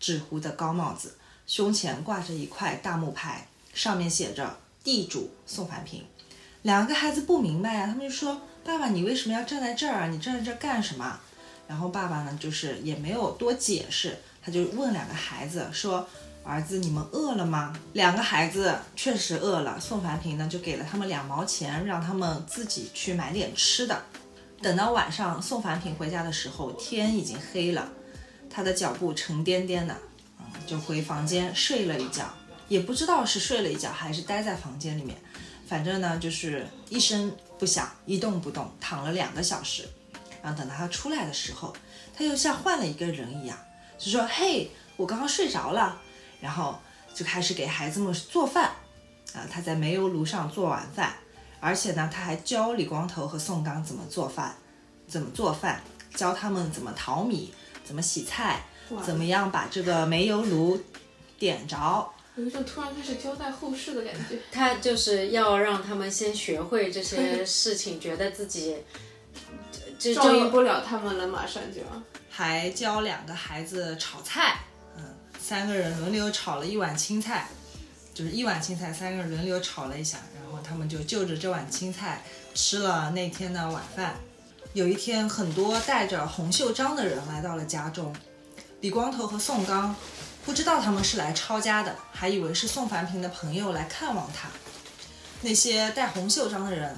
[0.00, 1.18] 纸糊的高帽子，
[1.50, 6.04] 胸前挂着一块大木牌，上面写着“地主宋凡平”。
[6.62, 10.06] 两个孩子不明白啊，他们就说：“爸爸，你为什么要站在这儿啊？
[10.06, 11.18] 你站在这儿干什么？”
[11.66, 16.06] 然后爸爸呢，就是也没有多解释，他就问两个孩子说
[16.46, 19.80] ：“儿子，你们饿了吗？”两个孩子确实饿了。
[19.80, 24.00] 宋凡平呢，就给了他们两毛钱，让他们自己去买点吃的。
[24.62, 27.90] 等到晚上，宋凡平回家的时候，天已经黑了，
[28.48, 29.96] 他的脚步沉甸甸的，
[30.66, 32.28] 就回房间睡了一觉，
[32.68, 35.16] 也不知道是睡了一觉还是待在房间里面，
[35.66, 39.88] 反正呢就是一声不响，一动不动，躺了两个小时。
[40.42, 41.74] 然后等到他出来的时候，
[42.16, 43.58] 他又像换了一个人一样，
[43.98, 46.00] 就说：“嘿，我刚刚睡着了。”
[46.40, 46.78] 然后
[47.14, 48.70] 就开始给孩子们做饭，
[49.34, 51.14] 啊，他在煤油炉上做晚饭。
[51.60, 54.56] 而且呢，他还教李光头和宋刚怎么做饭，
[55.06, 55.82] 怎么做饭，
[56.14, 57.52] 教他们怎么淘米，
[57.84, 58.64] 怎么洗菜，
[59.04, 60.80] 怎么样把这个煤油炉
[61.38, 62.08] 点着。
[62.36, 64.38] 有一种突然开始交代后事的感觉。
[64.52, 68.76] 他就是要让他们先学会这些事情，觉得自己
[69.98, 71.86] 这照应不了他们了，马上就要。
[72.30, 74.60] 还教两个孩子炒菜，
[74.96, 75.02] 嗯，
[75.38, 77.48] 三个人轮流炒了一碗青菜，
[78.14, 82.24] 就是一碗青菜，三个人轮流炒了一下，然后他们就就着这碗青菜
[82.54, 84.14] 吃了那天的晚饭。
[84.72, 88.14] 有一天，很多带着红袖章的人来到了家中，
[88.80, 89.94] 李光头和宋刚
[90.42, 94.48] 不知道他们是来抄家的，还以为是宋凡平的朋友来看望他。
[95.42, 96.96] 那些戴红袖章的人，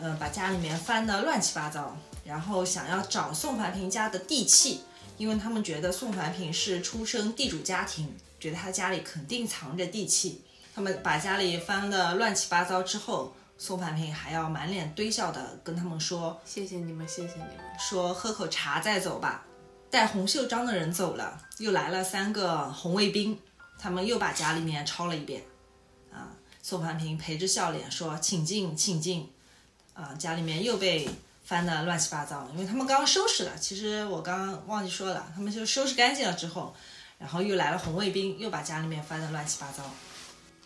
[0.00, 4.82] 呃，把家里面翻得乱七八糟，然后想要找宋凡平家的地契，
[5.16, 10.42] 因为他们觉得宋凡平是出生地主家庭，觉得他家里肯定藏着地契。
[10.76, 17.56] 他们把家里翻得乱七八糟之后，宋凡平还要满脸堆笑的跟他们说谢谢你们，谢谢你们。
[17.80, 19.44] 说喝口茶再走吧。
[19.90, 23.38] 带红袖章的人走了，又来了三个红卫兵，
[23.78, 25.42] 他们又把家里面抄了一遍。
[26.12, 26.28] 啊，
[26.62, 29.30] 宋凡平陪着笑脸说：“请进，请进。”
[29.94, 31.08] 啊，家里面又被
[31.44, 33.58] 翻得乱七八糟，因为他们刚刚收拾了。
[33.58, 36.74] 其实我刚刚忘记说了，他们就收拾干净了之后，
[37.18, 39.82] 然后又来了红卫兵，又把家里面翻得乱七八糟。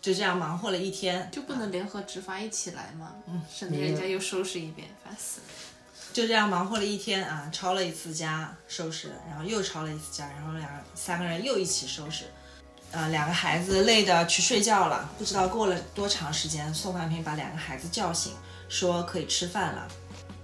[0.00, 3.14] 就这样忙活了一天，就不能联合执法一起来吗？
[3.28, 5.46] 嗯，省得人家又收拾一遍，烦死了。
[6.12, 12.24] 就这样忙活了一天啊，抄了一次家收拾，然后又抄了一次家，然后两三个人又一起收拾，
[12.90, 15.08] 呃，两个孩子累得去睡觉了。
[15.16, 18.32] 不知道过了多长时间，宋凡平把两个孩子叫醒，
[18.68, 19.88] 说可以吃饭了。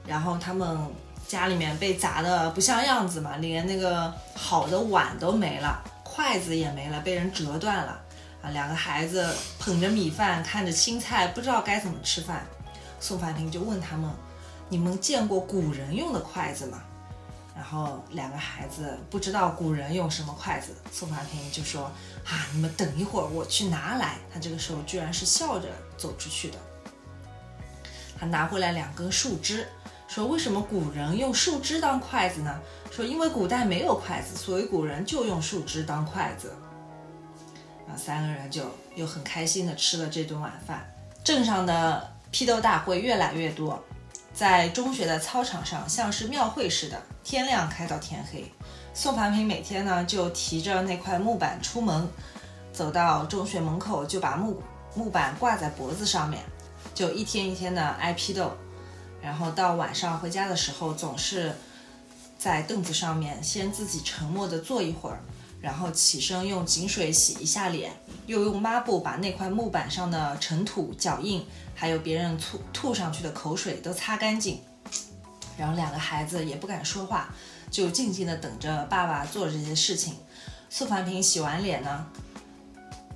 [0.07, 0.78] 然后他们
[1.26, 8.00] 家里面被砸得不像样子嘛，连那个好的碗都没了，筷子也没了，被人折断了。
[8.40, 12.46] 啊，两个孩子捧着米饭，看着青菜，不知道该怎么吃饭。
[13.00, 14.11] 宋凡平就问他们。
[14.68, 16.83] 你们见过古人用的筷子吗？
[17.54, 21.90] 然后两个孩子不知道古人用什么筷子，宋凡平就说
[22.24, 26.59] ：“啊，你们等一会儿，我去拿来。”他这个时候居然是笑着走出去的。
[28.16, 29.66] 他拿回来两根树枝，
[30.07, 32.61] 说：“为什么古人用树枝当筷子呢？”
[32.92, 36.54] 说：“因为古代没有筷子，所以古人就用树枝当筷子。”
[37.88, 38.62] 然后三个人就
[38.94, 40.88] 又很开心的吃了这顿晚饭。
[41.24, 43.83] 镇上的批斗大会越来越多。
[44.38, 48.48] 在中学的操场上，像是庙会似的，天亮开到天黑。
[48.94, 52.09] 宋凡平每天呢就提着那块木板出门，
[52.72, 54.62] 走到中学门口就把木
[54.94, 56.40] 木板挂在脖子上面，
[56.94, 58.57] 就一天一天的挨批斗。
[59.20, 61.53] 然后到晚上回家的时候，总是
[62.38, 65.18] 在凳子上面先自己沉默的坐一会儿，
[65.61, 67.90] 然后起身用井水洗一下脸，
[68.29, 71.45] 又用抹布把那块木板上的尘土、脚印。
[71.75, 74.61] 还有别人吐吐上去的口水都擦干净，
[75.57, 77.33] 然后两个孩子也不敢说话，
[77.71, 80.17] 就静静的等着爸爸做这些事情。
[80.69, 82.05] 宋凡平洗完脸呢，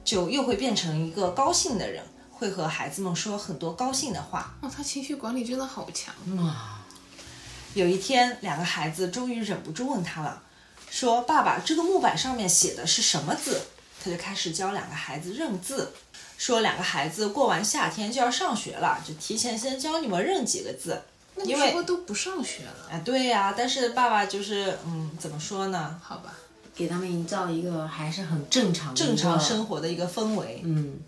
[0.05, 4.55] 就又会变成一个高兴的人，会和孩子们说很多高兴的话。
[4.61, 6.87] 哦，他情绪管理真的好强啊！
[7.75, 10.40] 有一天，两个孩子终于忍不住问他了，
[10.88, 13.61] 说：“爸爸，这个木板上面写的是什么字？”
[14.02, 15.92] 他就开始教两个孩子认字，
[16.36, 21.00] 说两个孩子过完夏天就要上学了，就提前先教你们认几个字。
[21.34, 26.00] 那因为时候都不上学了，啊，对呀、但是爸爸就是，嗯，怎么说呢？
[26.02, 26.34] 好吧？
[26.74, 30.62] 给他们营造一个还是很正常正常生活的一个氛围。
[30.64, 30.98] 嗯，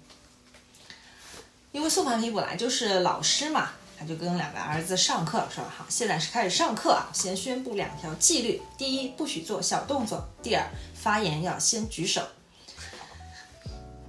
[1.72, 12.22] 因为宋凡平本来就是老师嘛，他就跟两个儿子上课说：“好，现在是开始上课啊，先宣布两条纪律：第一，不许做小动作；第二，发言要先举手。”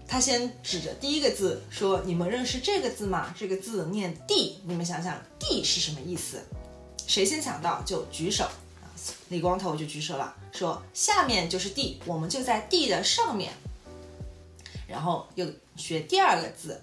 [0.07, 3.33] 他先指着第一个字说：“你们认识这个字吗？
[3.37, 6.39] 这个字念‘地’，你们想想‘地’是什么意思？
[7.07, 8.47] 谁先想到就举手。”
[9.29, 13.51] 李光头就举手了，说：“下面就是地，我们就在地的上面。”
[14.87, 16.81] 然后又学第二个字，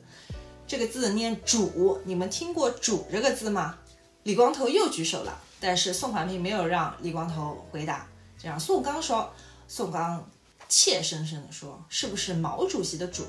[0.67, 3.79] 这个字念“主”，你们听过“主”这个字吗？
[4.25, 8.07] 李光头又举手了，但是宋环平没有让李光头回答，
[8.37, 9.33] 这让宋刚说。
[9.69, 10.29] 宋刚
[10.75, 13.25] 怯生生地说：“是不是毛主席的主？”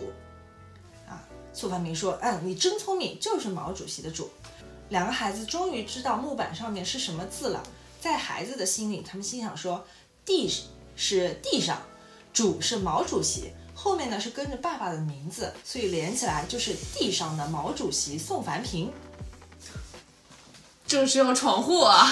[1.05, 4.31] 啊，宋凡平说：“嗯，你真聪明，就是毛主席的主。”
[4.87, 7.61] 两个孩子终于知道木板上面是什么字了。
[7.99, 9.85] 在孩子的心里，他们心想说
[10.23, 10.49] ：“地
[10.95, 11.81] 是地上，
[12.31, 18.89] 主是毛主席。”后面呢是跟着爸爸的名字，所以连起来就是地上的毛主席宋凡平。
[20.87, 22.07] 这是要闯祸啊！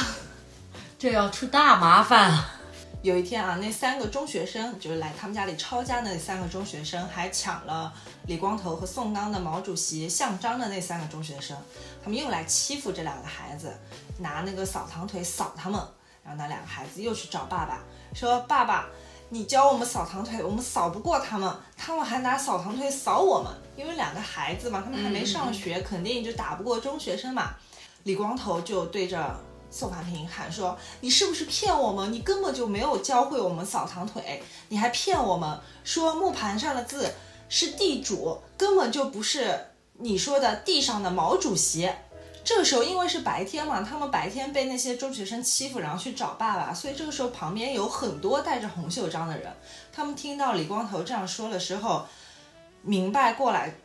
[1.00, 2.61] 这要出大麻烦了。
[3.04, 7.92] 有一天啊，那三个中学生就是来他们家里抄家的那三个中学生，还抢了
[8.28, 11.58] 李光头和宋刚的毛主席像章的那三个中学生，
[12.04, 13.74] 他们又来欺负这两个孩子，
[14.20, 15.82] 拿那个扫堂腿扫他们。
[16.24, 17.82] 然后那两个孩子又去找爸爸，
[18.14, 18.88] 说：“爸爸，
[19.30, 23.52] 你教我们扫堂腿，我们扫不过他们，他们还拿扫堂腿扫我们。
[23.76, 27.56] 因为两个孩子嘛，他们还没上学，肯定就打不过中学生嘛。”
[28.06, 29.36] 李光头就对着
[29.72, 32.12] 宋凡平喊说：“你是不是骗我们？
[32.12, 37.10] 你根本就没有教会我们扫堂腿，你还骗我们说木盘上的字
[37.48, 41.90] 是地主，根本就不是你说的地上的毛主席。”
[42.44, 49.54] 这个时候因为是白天嘛，他们白天被那些中学生欺负，然后去找爸爸，所以这个时候旁边有很多戴着红袖章的人。
[49.94, 52.04] 他们听到李光头这样说的时候，
[52.82, 53.76] 明白过来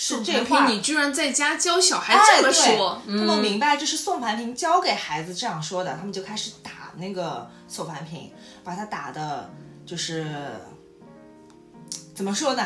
[0.00, 8.30] 是这这话你居然在家教小孩哎，这么对说，他们明白这是宋凡平教给孩子这样说的，他们就开始打那个宋凡平，
[8.62, 9.50] 把他打的，
[9.84, 10.24] 就是
[12.14, 12.64] 怎么说呢？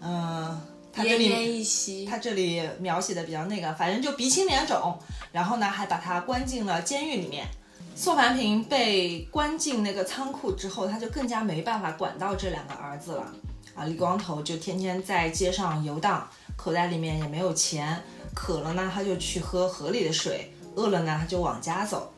[0.00, 0.60] 嗯、
[0.92, 2.04] 他这奄奄里一息。
[2.04, 4.98] 他这里描写的比较那个，反正就鼻青脸肿，
[5.30, 7.46] 然后呢还把他关进了监狱里面。
[7.94, 13.32] 宋凡平被关进那个仓库之后，他就更加没办法管到这两个儿子了。
[13.76, 18.02] 啊，李光头就天天在街上游荡，口袋里面也没有钱，
[18.34, 22.12] 渴了呢他就去喝河里的水，饿了呢他就往家走。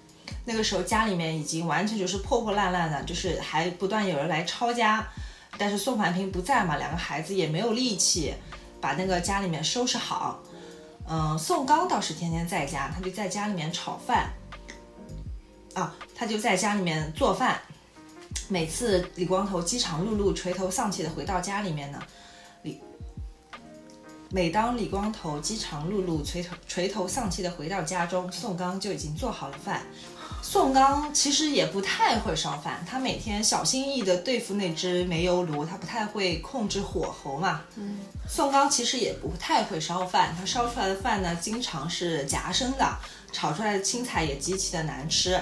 [0.44, 5.06] 那个时候家里面已经完全就是破破烂烂的，就是还不断有人来抄家，
[5.58, 8.34] 但是宋凡平不在嘛，两个孩子也没有力气
[8.80, 10.40] 把那个家里面收拾好。
[11.08, 14.30] 嗯，宋刚倒是天天在家，他就在家里面炒饭，
[15.74, 17.60] 啊，他就在家里面做饭。
[18.48, 22.00] 每次李光头饥肠辘辘、垂头丧气的回到家里面呢，
[24.30, 29.82] 每当李光头饥肠辘辘、垂头垂头丧气的回到家中，宋刚就已经做好了饭。
[30.42, 37.62] 宋刚其实也不太会烧饭，他每天小心翼翼地对付那只煤油炉，他不太会控制火候嘛。
[37.76, 42.98] 嗯，宋刚其实也不太会烧饭，他烧出来的饭呢，经常是夹生的，
[43.32, 45.40] 炒出来的青菜也极其的难吃。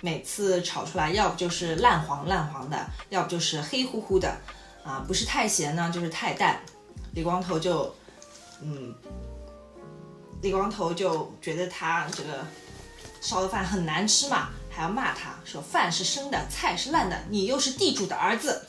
[0.00, 4.36] 每次炒出来，要不就是烂黄烂黄的，要不就是黑乎乎的，
[4.84, 6.60] 啊，不是太咸呢，就是太淡。
[7.12, 7.94] 李光头就，
[8.62, 8.94] 嗯，
[10.40, 12.46] 李光头就觉得他这个
[13.20, 18.66] 烧的饭很难吃嘛，还要骂他说饭是生的，菜是烂的，你又是地主的儿子。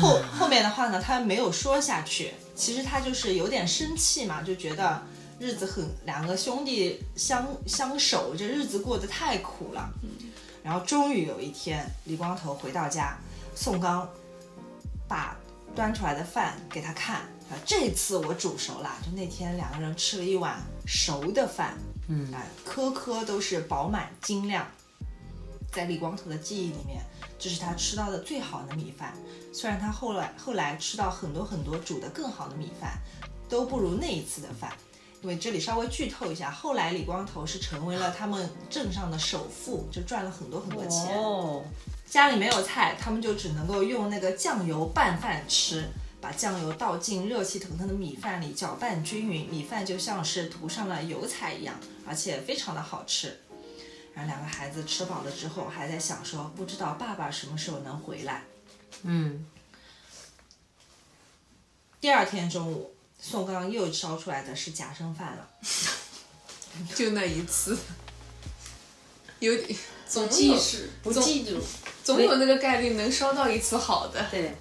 [0.00, 2.32] 后后面的话呢，他没有说下去。
[2.54, 5.02] 其实他就是有点生气嘛，就觉得
[5.38, 9.90] 日子很两个兄弟相相守，这日子过得太苦了。
[10.62, 13.16] 然后终于有一天，李光头回到家，
[13.54, 14.08] 宋刚
[15.06, 15.36] 把
[15.74, 18.96] 端出来的饭给他看，啊，这次我煮熟了。
[19.04, 21.76] 就那天两个人吃了一碗熟的饭，
[22.08, 24.66] 嗯，啊，颗颗都是饱满晶亮。
[25.72, 27.02] 在李光头的记忆里面，
[27.38, 29.12] 这是他吃到的最好的米饭。
[29.52, 32.98] 虽然他后来后来吃到很多很多煮的更好的米饭，
[33.48, 34.72] 都不如那一次的饭。
[35.22, 41.16] 因为这里稍微剧透一下，后来李光头是成为了他们镇上的首富，就赚了很多很多钱。
[41.18, 41.64] 哦，
[42.08, 45.88] 家里没有菜，他们就只能够用那个酱油拌饭吃，
[46.20, 53.40] 把酱油倒进热气腾腾的米饭里，搅拌均匀，米饭就像是涂上了油彩一样，而且非常的好吃。
[54.14, 58.44] 然后两个孩子吃饱了之后，还在想说，不知道爸爸什么时候能回来。
[59.02, 59.46] 嗯，
[62.00, 65.48] 第二天中午，宋刚又烧出来的是夹生饭了。
[66.94, 67.76] 就那一次，
[69.40, 71.58] 有点总有记事不总记住，
[72.02, 74.26] 总有那个概率能烧到一次好的。
[74.30, 74.54] 对，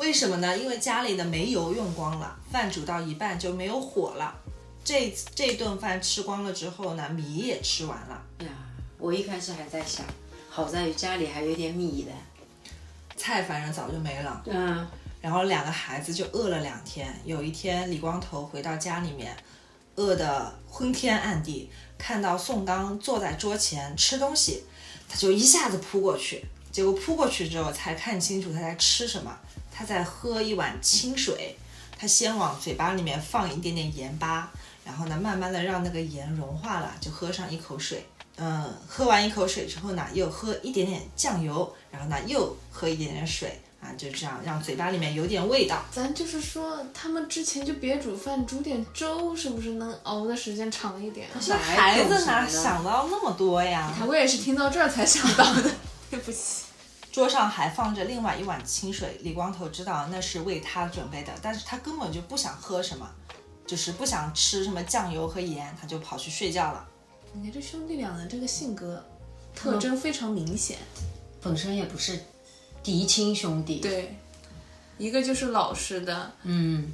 [0.00, 0.56] 为什么呢？
[0.56, 4.34] 因为家里的煤油用光了，饭煮到一半就没有火了。
[4.82, 8.48] 这这顿饭吃光了之后呢，米也吃完了，呀，
[8.96, 10.06] 我一开始还在想，
[10.48, 12.12] 好在家里还有点米的，
[13.14, 14.42] 菜反正早就没了。
[14.46, 14.88] 嗯，
[15.20, 17.14] 然后两个孩子就饿了两天。
[17.26, 19.36] 有一天，李光头回到家里面，
[19.96, 24.64] 饿得昏天暗地，看到宋刚坐在桌前吃东西，
[25.06, 26.42] 他就一下子扑过去。
[26.72, 29.38] 结果扑过去之后，才看清楚他在吃什么。
[29.80, 31.56] 他在喝一碗清水，
[31.98, 34.52] 他先往嘴巴里面放一点点盐巴，
[34.84, 38.06] 然后呢，慢慢的让那个盐融化了，就喝上一口水。
[38.36, 45.82] 嗯，喝完一口水之后呢，又喝一点点酱油，然后呢，又喝一点点水啊，就这样让嘴巴里面有点味道。
[45.90, 51.40] 咱就是说，他们之前就别煮饭，煮点粥，是不是能熬的时间长一点啊？
[51.48, 53.96] 那孩子哪想到那么多呀？
[54.06, 55.70] 我也是听到这儿才想到的，
[56.10, 56.64] 对不起。
[57.20, 63.06] 桌上还放着另外一碗清水，李光头知道那是为他准备的，但是他根本就不想喝什么，
[63.66, 66.88] 就是不想吃什么酱油和盐，他就跑去睡觉了。
[67.34, 69.04] 你看这兄弟俩的这个性格
[69.54, 70.78] 特征非常明显，
[71.42, 72.18] 本身也不是
[72.82, 74.16] 嫡亲兄弟，，对，
[74.96, 76.90] 一个就是老实的，嗯，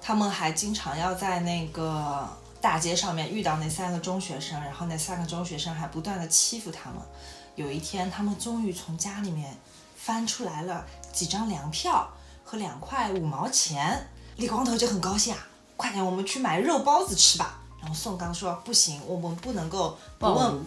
[0.00, 2.28] 他们还经常要在那个
[2.60, 6.98] 大街上面遇到那三个中学生，然后那三个中学生还不断的欺负他们。
[7.54, 9.56] 有一天，他们终于从家里面
[9.96, 12.10] 翻出来了几张粮票
[12.44, 15.46] 和两块五毛钱，李光头就很高兴啊，
[15.76, 17.58] 快点，我们去买肉包子吃吧。
[17.80, 20.64] 然后宋刚说不行，我们不能够不问，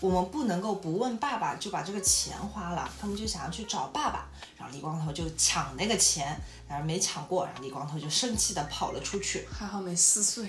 [0.00, 9.46] 我们不能够不问爸爸就把这个钱花了，他们就想要去找爸爸，然后李光头就抢那个钱，然后没抢过，然后李光头就生气的跑了出去。
[9.52, 10.48] 还好没撕碎，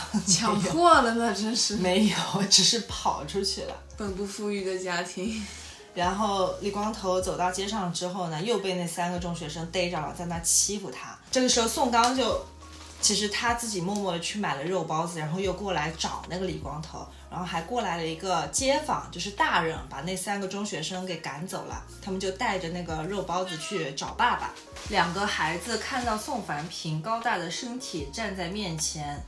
[0.26, 2.16] 抢货了那真是没有，
[2.50, 3.76] 只是跑出去了。
[3.96, 5.44] 本不富裕的家庭。
[5.94, 11.18] 然后李光头走到街上之后呢，又被那三个中学生逮着了，在那欺负他。
[11.30, 12.42] 这个时候宋刚就，
[13.02, 21.84] 其实他自己默默的去买了肉包子，然后又过来找那个李光头，然后还过来了一个街坊，就是大人，把那三个中学生给赶走了。
[22.00, 24.50] 他们就带着那个肉包子去找爸爸。
[24.88, 29.22] 两个孩子看到宋凡平高大的身体站在面前，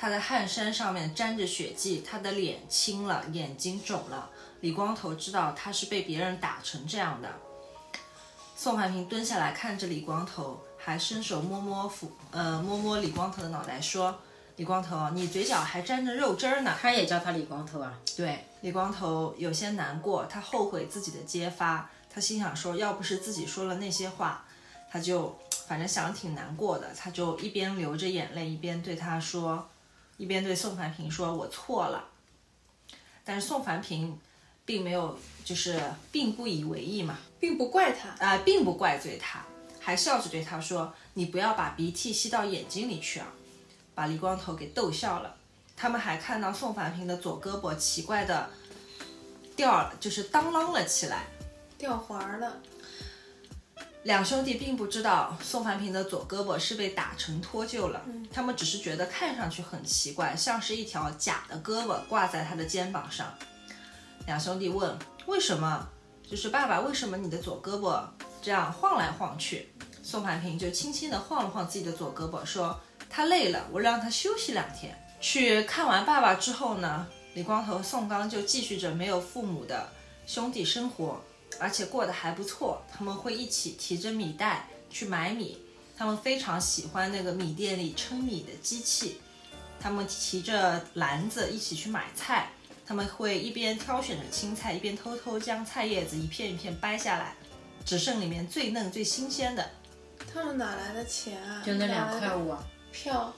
[0.00, 4.30] 他的汗衫上面沾着血迹，他的脸青了，眼睛肿了。
[4.60, 7.28] 李光头知道他是被别人打成这样的。
[8.56, 14.16] 宋凡平蹲下来看着李光头，还伸手摸摸抚呃摸摸李光头的脑袋，说
[14.54, 24.44] ：“李光头，你嘴角还沾着肉汁儿呢。”他也叫他李光头啊，对，李光头有些难过，他后悔自己的揭发，他心想说，要不是自己说了那些话，
[24.90, 25.36] 他就
[25.66, 29.68] 反正想挺难过的，他就一边流着眼泪，一边对他说，
[30.18, 32.04] 一边对宋凡平说：“我错了。”
[33.24, 34.18] 但是宋凡平
[34.66, 35.80] 并没有，就是
[36.12, 39.42] 并不以为意嘛，并不怪他，啊、并不怪罪他，
[39.80, 43.32] 还笑着对他说：“你不要把鼻涕吸到眼睛里去啊！”
[43.94, 45.34] 把李光头给逗笑了。
[45.76, 48.50] 他们还看到宋凡平的左胳膊奇怪的
[49.54, 51.26] 掉了，就是当啷了起来。
[51.78, 52.60] 掉环了。
[54.08, 58.02] 两兄弟并不知道宋凡平的左胳膊是被打成脱臼了，
[58.32, 63.30] 他们只是觉得看上去很奇怪，像是一条假的胳膊挂在他的肩膀上。
[64.24, 64.98] 两兄弟问
[65.28, 65.86] ：“为什么？
[66.26, 68.02] 就是爸爸，为什么你的左胳膊
[68.40, 69.68] 这样晃来晃去？”
[70.02, 72.80] 宋凡平就轻轻地晃了晃自己的左胳膊，说
[73.10, 79.86] ：“他累了，我让他休息两天。”去看完爸爸之后呢，李光头、宋刚就继续着没有父母的
[80.24, 81.20] 兄弟生活。
[81.58, 82.82] 而且过得还不错。
[82.90, 85.58] 他们会一起提着米袋去买米，
[85.96, 89.20] 他们非常喜欢那个米店里称米的机器。
[89.80, 92.50] 他们提着篮子一起去买菜，
[92.84, 97.34] 他们会一边挑选着青菜，一边偷偷将菜叶子一片一片掰下来，
[97.84, 99.70] 只剩里面最嫩最新鲜的。
[100.34, 101.62] 他们哪来的钱啊？
[101.64, 103.32] 就那两块五啊，票，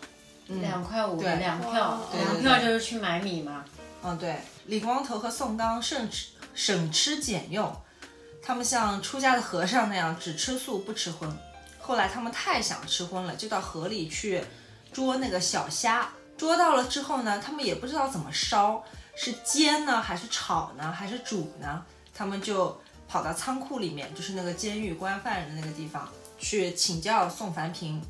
[0.47, 3.65] 两块五的对粮票哇，粮票就是去买米嘛。
[4.03, 7.71] 嗯，对，李光头和宋刚省吃省吃俭用，
[8.51, 11.33] 他们像出家的和尚那样只吃素不吃荤。
[11.79, 14.43] 后来他们太想吃荤了，就到河里去
[14.93, 16.09] 捉那个小虾。
[16.37, 18.83] 捉到了之后呢，他们也不知道怎么烧，
[19.15, 21.85] 是煎呢，还是炒呢，还是煮呢？
[22.13, 22.77] 他们就
[23.07, 28.03] 跑到仓库里面，就是那个监狱关犯人的那个地方，去请教宋凡平。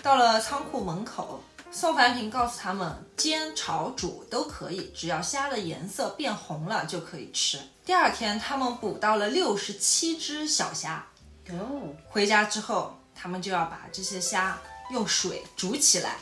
[0.00, 1.42] 到了仓库门口，
[1.78, 7.60] 宋凡平告诉他们，煎、炒、煮都可以，只要虾的颜色变红了就可以吃。
[7.84, 11.04] 第二天，他们捕到了六十七只小虾，
[11.50, 14.58] 哦，回家之后他们就要把这些虾
[14.90, 16.16] 用水煮起来。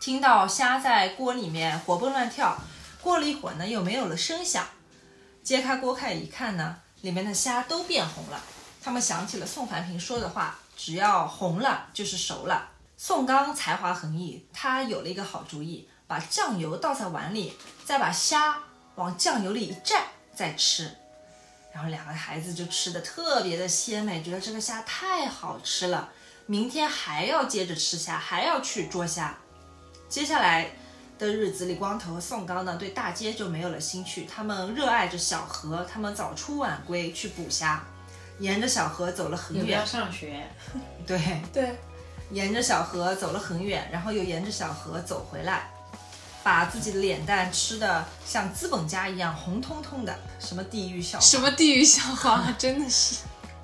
[0.00, 2.56] 听到虾在锅里面活蹦乱跳，
[3.02, 4.66] 过了一会儿呢，又没有了声响。
[5.42, 8.42] 揭开锅盖一看呢，里面的虾都变红了。
[8.82, 12.70] 他们想起了宋凡平说的话：“只要红了就是熟了。”
[13.00, 17.52] 宋刚才华横溢，他有了一个好主意，把酱油倒在碗里，
[17.84, 18.58] 再把虾
[18.96, 20.00] 往酱油里一蘸，
[20.34, 20.90] 再吃。
[21.72, 26.10] 然后两个孩子就吃的特别的鲜美，觉得这个虾太好吃了，
[26.46, 29.38] 明天还要接着吃虾，还要去捉虾。
[30.08, 30.72] 接下来
[31.20, 37.80] 的日子，里光头和宋刚呢对大街就没有了兴趣，他们热爱着小河，他们早出晚归去捕虾，
[38.40, 40.44] 沿着小河走了很也不要远，上学，
[41.06, 41.78] 对，对，
[42.30, 45.70] 沿着小河走了很远，然后又沿着小河走回来，
[46.42, 53.16] 把自己的脸蛋吃的像资本家一样红彤彤的，什么地狱笑话，什么地狱笑话， 真的是。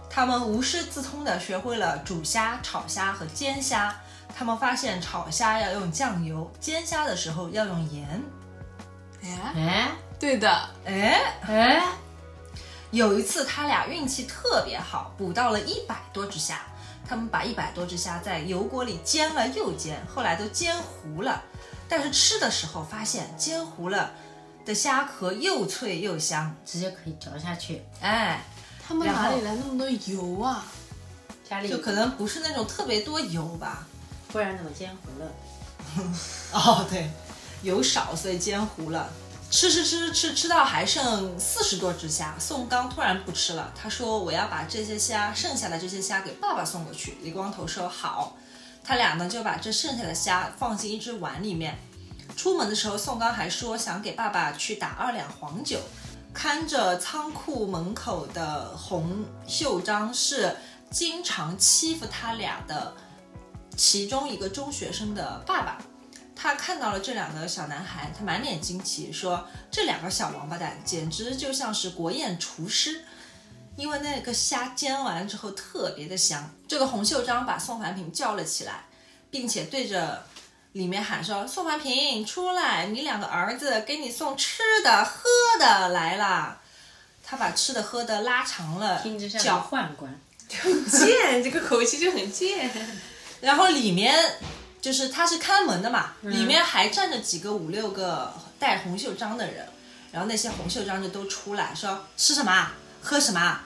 [0.09, 3.95] 他们无师自通的学会了煮虾、炒虾和煎虾。
[4.37, 8.23] 他们发现炒虾要用酱油，煎虾的时候要用盐。
[9.23, 9.89] 哎，哎
[10.19, 11.83] 对的，哎，哎，
[12.91, 16.61] 有一次他俩运气特别好，捕到了一百多只虾。
[17.09, 21.43] 他们把一百多只虾在油锅里煎了又煎，后来都煎糊了。
[21.89, 24.11] 但是吃的时候发现煎糊了
[24.65, 26.55] 的虾壳又脆又香。
[26.65, 27.83] 直接可以嚼下去。
[28.01, 28.43] 哎，
[28.87, 30.65] 他们哪里来那么多油啊？
[31.49, 33.87] 家里就可能不是那种特别多油吧。
[34.29, 35.31] 不然怎么煎糊了？
[36.53, 37.11] 哦，对，
[37.63, 39.09] 油少，所以煎糊了。
[39.55, 47.19] 吃吃吃吃吃到还剩四十多只虾，宋刚突然不吃了，他说我要把这些虾剩下的这些虾给爸爸送过去。
[47.23, 48.37] 李光头说好，
[48.83, 51.79] 他俩呢就把这剩下的虾放进一只碗里面。
[52.37, 55.79] 出门的时候，宋刚还说想给爸爸去打二两黄酒。
[56.33, 60.57] 看着仓库门口的洪秀章是
[60.91, 62.93] 经常欺负他俩的
[63.77, 65.79] 其中一个中学生的爸爸。
[66.37, 73.05] 他看到了这两个小男孩，他满脸惊奇，说：“这两个小王八蛋简直就像是国宴厨师。”
[73.77, 76.55] 因为那个虾煎完之后特别的香。
[76.69, 78.85] 这个洪秀章把宋凡平叫了起来，
[79.31, 80.25] 并且对着
[80.73, 82.87] 里面喊说：“宋凡平，出来！
[82.87, 85.29] 你两个儿子给你送吃的喝
[85.59, 86.61] 的来啦！”
[87.27, 90.21] 他把吃的喝的拉长了听着像个脚，宦官。
[90.47, 92.71] 贱，这个口气就很贱。
[93.41, 94.15] 然后里面
[94.85, 99.67] 就是他是看门的嘛，里面还站着几个五六个戴红袖章的人，
[100.13, 103.65] 然后那些红袖章就都出来说吃什么啊，喝什么啊，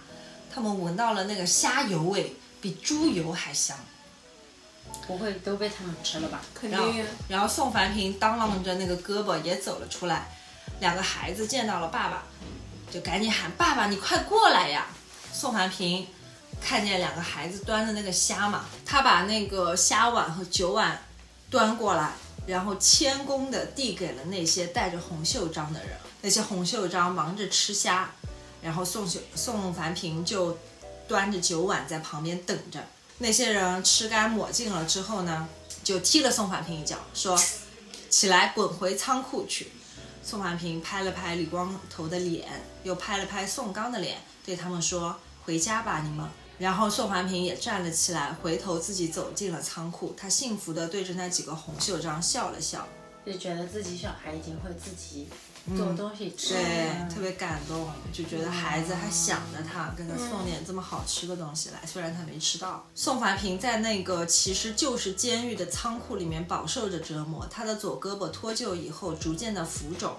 [0.54, 3.76] 他们闻到了那个虾油味，比猪油还香。
[5.08, 6.40] 不会都被他们吃了吧？
[6.54, 10.30] 肯定呀，然后宋凡平当啷着那个胳膊也走了出来，
[10.78, 12.22] 两个孩子见到了爸爸，
[12.92, 14.86] 就赶紧喊爸爸，你快过来呀！
[15.32, 16.06] 宋凡平
[16.60, 20.96] 看见两个孩子端着那个虾嘛，他把那个虾碗和酒碗
[21.50, 22.12] 端过来，
[22.46, 25.96] 然后谦恭地递给了那些戴着红袖章的人。
[26.20, 28.10] 那些红袖章忙着吃虾，
[28.60, 30.58] 然后宋秀宋凡平就
[31.06, 32.84] 端着酒碗在旁边等着。
[33.18, 35.48] 那些人吃干抹净了之后呢，
[35.82, 37.40] 就踢了宋凡平一脚，说
[38.10, 39.72] ：“起来，滚回仓库去。”
[40.22, 42.46] 宋凡平拍了拍李光头的脸，
[42.82, 46.28] 又拍了拍宋刚的脸，对他们说：“回家吧，你们。”
[46.58, 50.12] 然后宋凡平也站了起来，回头自己走进了仓库。
[50.16, 52.86] 他幸福地对着那几个红袖章笑了笑，
[53.24, 55.28] 就觉得自己小孩已经会自己
[55.76, 56.60] 做东西吃了。
[56.60, 62.84] 对，特别感动，就觉得孩子还想着他，给他送点这么好吃的东西来，虽然他没吃到。
[62.92, 70.16] 宋凡平在那个其实就是监狱的仓库里面饱受着折磨，他的左胳膊脱臼以后逐渐的浮肿，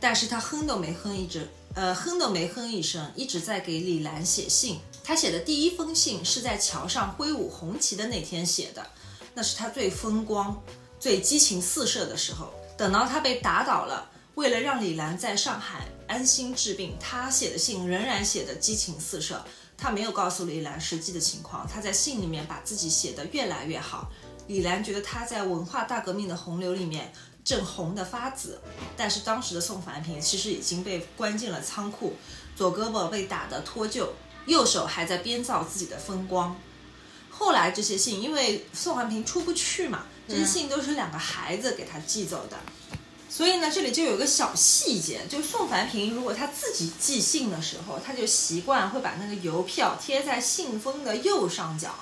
[0.00, 4.80] 但是他哼都没哼一直，呃，哼都没哼一声，一直在给李兰写信。
[5.10, 8.86] 他写的第一封信是在桥上挥舞红旗的那天写的，
[9.34, 10.62] 那是他最风光、
[11.00, 12.54] 最激情四射的时候。
[12.78, 19.44] 等到他被打倒了，为了让李兰在上海安心治病，他写的信仍然写的激情四射。
[19.76, 24.12] 他没有告诉李兰实际的情况，他在信里面把自己写得越来越好。
[24.46, 27.12] 李兰觉得他在文化大革命的洪流里面
[27.44, 28.60] 正红得发紫，
[28.96, 32.14] 但是当时的宋凡平其实已经被关进了仓库，
[32.54, 34.06] 左胳膊被打得脱臼，
[34.46, 36.56] 右手还在编造自己的风光。
[37.30, 42.58] 后来这些信，因为宋凡平出不去嘛，这些信都是两个孩子给他寄走的。
[43.28, 51.94] 所以呢，这里就有个小细节，就是宋凡平如果他自己寄信的时候，他就习惯会把那个邮票贴在信封的右上角。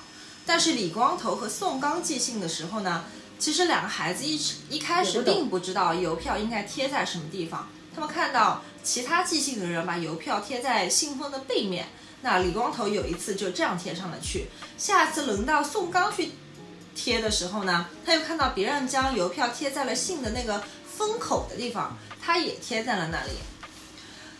[0.47, 3.05] 但是李光头和宋刚寄信的时候呢，
[3.39, 7.69] 其实两个孩子一一开始并不知道邮票应该贴在什么地方。
[7.95, 11.89] 他们看到其他寄信的人把邮票贴在信封的背面，
[12.23, 14.47] 那李光头有一次就这样贴上了去，
[14.77, 16.31] 下次轮到宋刚去
[16.95, 20.63] 贴的时候呢，他又看到别人将邮票贴在了信的那个
[20.97, 23.31] 封口的地方，他也贴在了那里。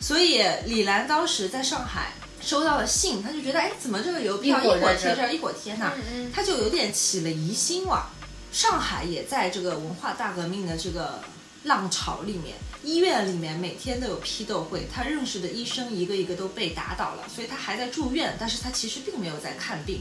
[0.01, 5.99] 所以李兰当时在上海收到了信，他就觉得，哎，怎么这个邮票一会儿贴这儿，一会儿贴那儿，
[6.33, 8.11] 他就有点起了疑心了。
[8.53, 11.21] 上海也在这个文化大革命的这个
[11.65, 20.01] 浪潮里面，医院里面每天都有批斗会，他认识的医生一个一个都被打倒了，所以他还在住院，但是他其实并没有在看病。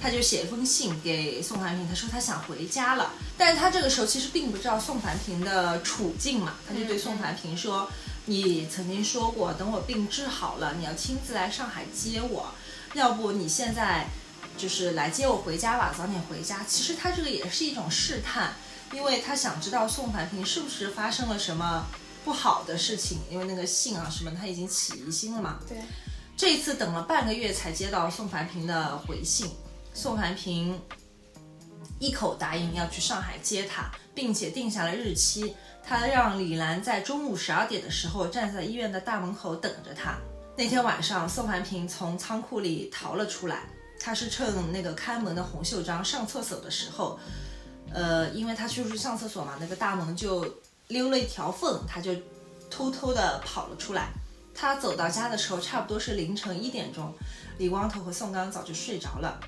[0.00, 7.90] 他就写一封信给宋凡平，他说他想回家了，但是他这个时候其实并不知道宋凡平的处境嘛，他就对宋凡平说
[8.26, 12.54] ：“你曾经说过，等我病治好了，你要亲自来上海接我，
[12.94, 14.06] 要不你现在
[14.56, 18.54] 就是来接我回家吧，早点回家。”其实他这个也是一种试探，
[18.92, 21.84] 因为他想知道宋凡平是不是发生了什么
[22.24, 25.58] 不好的事情，因为那个信啊什么他已经起疑心了嘛。
[25.68, 25.78] 对，
[26.36, 29.50] 这一次等了半个月才接到宋凡平的回信。
[29.94, 30.80] 宋凡平
[31.98, 35.54] 一口答应要去上海接他，并且定下了日期。
[35.82, 40.18] 他让李兰在中午十二点的时候站在医院的大门口等着他。
[40.56, 43.62] 那天晚上，宋凡平从仓库里逃了出来。
[44.00, 47.18] 他是趁那个看门的洪秀章上厕所的时候，
[47.92, 50.46] 呃，因为他就是上厕所嘛，那个大门就
[50.88, 52.12] 溜了一条缝，他就
[52.70, 54.08] 偷偷的跑了出来。
[54.54, 57.14] 他走到家的时候，差不多是凌晨一点钟。
[57.58, 59.38] 李光头和宋刚早就睡着了。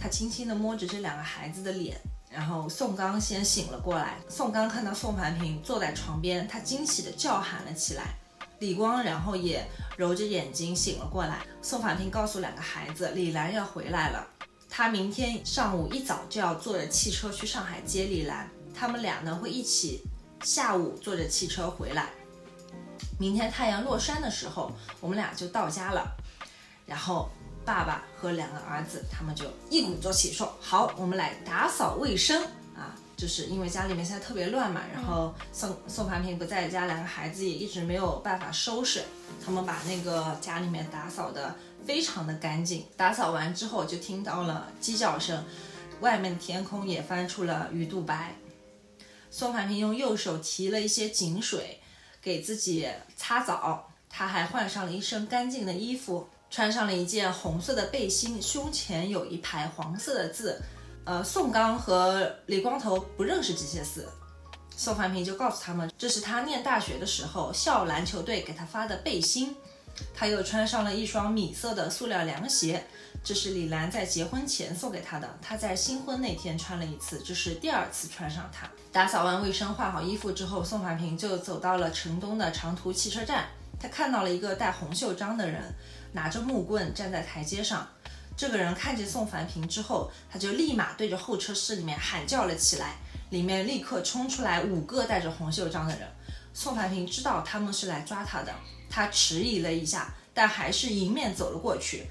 [0.00, 1.98] 他轻轻地摸着这两个孩子的脸，
[2.30, 4.18] 然后宋刚先醒了过来。
[4.28, 8.14] 宋刚看到宋凡平坐在床边，他惊喜地叫喊了起来。
[8.58, 9.66] 李光然后也
[9.98, 11.44] 揉着眼睛醒了过来。
[11.60, 14.26] 宋凡平告诉两个孩子，李兰要回来了，
[14.68, 20.02] 他明天上午一早就要坐着汽车去上海接李兰，他们俩呢会一起
[20.42, 22.10] 下午坐着汽车回来。
[23.18, 26.16] 明天太阳落山的时候，我们俩就到家了。
[26.86, 27.30] 然后。
[27.66, 32.40] 爸爸和两个儿子，他们就一鼓作气说：“好，我们来打扫卫生
[32.76, 32.94] 啊！
[33.16, 39.02] 就是因为家里面现在特别乱嘛，然后宋宋凡平不在家，两个孩子也一直没有办法收拾。
[39.44, 41.56] 他们把那个家里面打扫的
[41.86, 42.84] 非常的干净。
[42.96, 45.44] 打扫完之后，就听到了鸡叫声，
[46.00, 48.34] 外面的天空也翻出了鱼肚白。
[49.30, 51.80] 宋凡平用右手提了一些井水，
[52.20, 60.62] 给自己擦澡，他还换上了一身干净的衣服。”穿上了一件红色的背心，胸前有一排黄色的字。
[61.04, 64.08] 呃，宋刚和李光头不认识这些字，
[64.76, 69.56] 宋凡平就告诉他们，这是他念大学的时候校篮球队给他发的背心。
[70.14, 72.86] 他又穿上了一双米色的塑料凉鞋，
[73.24, 75.38] 这是李兰在结婚前送给他的。
[75.42, 78.68] 他在新婚那天穿了一次，这是第二次穿上它。
[78.92, 83.46] 打扫完卫生，换好衣服之后，宋凡平就走到了城东的长途汽车站。
[83.78, 85.62] 他看到了一个戴红袖章的人。
[86.12, 87.86] 拿着木棍站在台阶上，
[88.34, 92.96] 这个人看见宋凡平之后，他就立马对着候车室里面喊叫了起来，
[93.28, 96.08] 里面立刻冲出来五个戴着红袖章的人。
[96.54, 98.54] 宋凡平知道他们是来抓他的，
[98.88, 102.06] 他迟疑了一下，但还是迎面走了过去。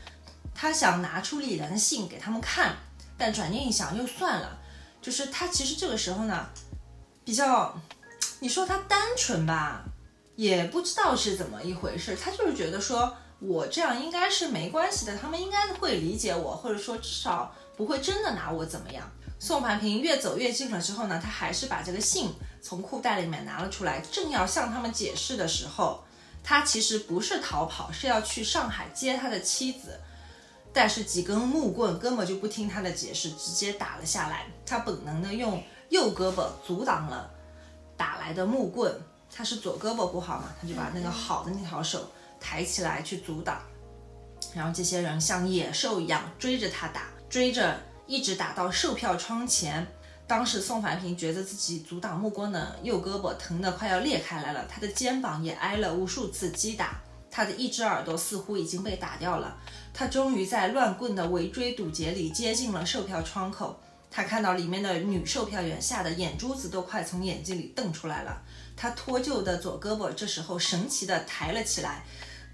[0.53, 2.75] 他想拿出李兰的信给他们看，
[3.17, 4.57] 但转念一想又算了。
[5.01, 6.49] 就是他其实这个时候呢，
[7.23, 7.79] 比较，
[8.39, 9.83] 你说他单纯吧，
[10.35, 13.15] 也不知道是怎么一回事，他就是觉得说。
[13.41, 19.05] 我这样应该是没关系的，他们应该会理解我，或者说至少不会真的拿我怎么样。
[19.37, 26.04] 宋凡平越走越近了之后呢，他还是把这个信从裤袋里面拿了出来，正要向他们解释的时候，
[26.45, 29.99] 他其实不是逃跑，是要去上海接他的妻子。
[30.71, 34.45] 但是几根木棍根本就不听他的解释，直接打了下来。
[34.65, 37.31] 他本能的用右胳膊阻挡了
[37.97, 38.95] 打来的木棍，
[39.33, 42.07] 他是左胳膊不好嘛，他就把那个好的那条手。
[42.37, 43.59] 抬起来去阻挡，
[44.53, 49.87] 然后这些人像野兽一样追着他打，追着一直打到售票窗前。
[50.27, 56.99] 当时宋凡平觉得自己阻挡目光的右胳膊疼得快要裂开来了，他的肩膀也挨了无数次击打，
[57.29, 59.55] 他的一只耳朵似乎已经被打掉了。
[59.93, 68.41] 他终于在乱棍的围追堵截里接近了售票窗口，他看到里面的女售票员吓得眼珠子都快从眼睛里瞪出来了。
[68.75, 72.03] 他脱臼的左胳膊这时候神奇的抬了起来。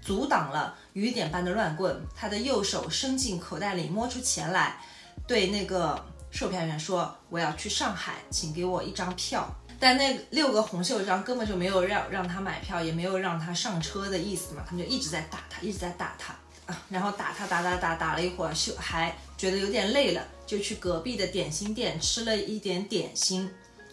[0.04, 4.80] 阻挡了雨点般的乱棍，他的右手伸进口袋里摸出钱来，
[5.28, 16.34] 对那个 售票员说：“我要去上海，请给我一张票。”但那六个红袖章根本就没有让让他买票，也没有让他上车的意思嘛，他们就一直在打他，一直在打他
[16.66, 23.48] 啊，然后打他打打打打了一会儿，休还觉得有点累了，就去隔壁的点心店吃了一点点心，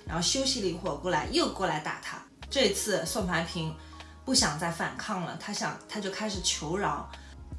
[0.06, 2.18] 然后休息了一会儿过来又过来打他。
[2.50, 3.76] 这次宋凡平。
[4.26, 7.10] 不想再反抗了，他想，他就开始求饶。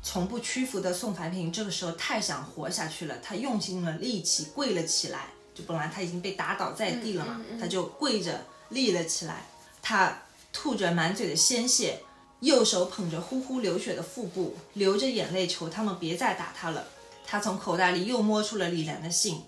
[0.02, 5.26] 从不屈服的宋凡平这个时候太想活下去了，他用尽了力气跪了起来。
[5.54, 9.44] 就本来他已经被打倒在地了嘛，他就跪着立了起来。
[9.82, 10.22] 他
[10.52, 12.00] 吐着满嘴的鲜血，
[12.40, 16.86] 右手捧着呼呼流血的腹部，流着眼泪求他们别再打他了。
[17.26, 19.42] 他从口袋里又摸出了李兰的信，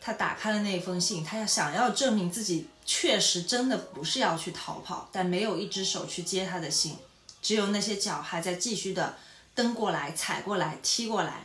[0.00, 6.96] 他打开了那封信，他要想要证明自己确实真的不是要去逃跑，但没有一只手去接他的信，
[7.42, 9.16] 只有那些脚还在继续的
[9.58, 11.42] 蹬过来、踩过来、踢过来。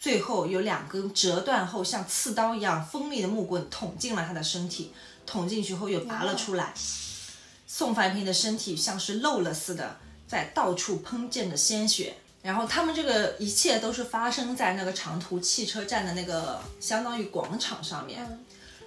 [0.00, 4.92] 最后有两根折断后像刺刀一样锋利的木棍捅进了他的身体，
[5.26, 6.72] 捅进去后又拔了出来。
[7.66, 12.14] 宋凡平的身体像是漏了似的，在到处喷溅着鲜血。
[12.40, 18.26] 然后他们这个一切都是发生在那个长途汽车站的那个相当于广场上面。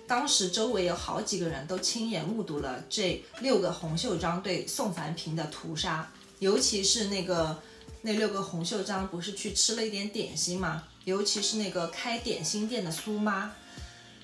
[0.08, 7.60] 当时周围有好几个人都亲眼目睹了这六个洪秀章对宋凡平的屠杀，尤其是那个
[8.02, 10.84] 那六个红袖章不是去吃了一点点心吗？
[11.04, 13.52] 尤其是那个开点心店的苏妈，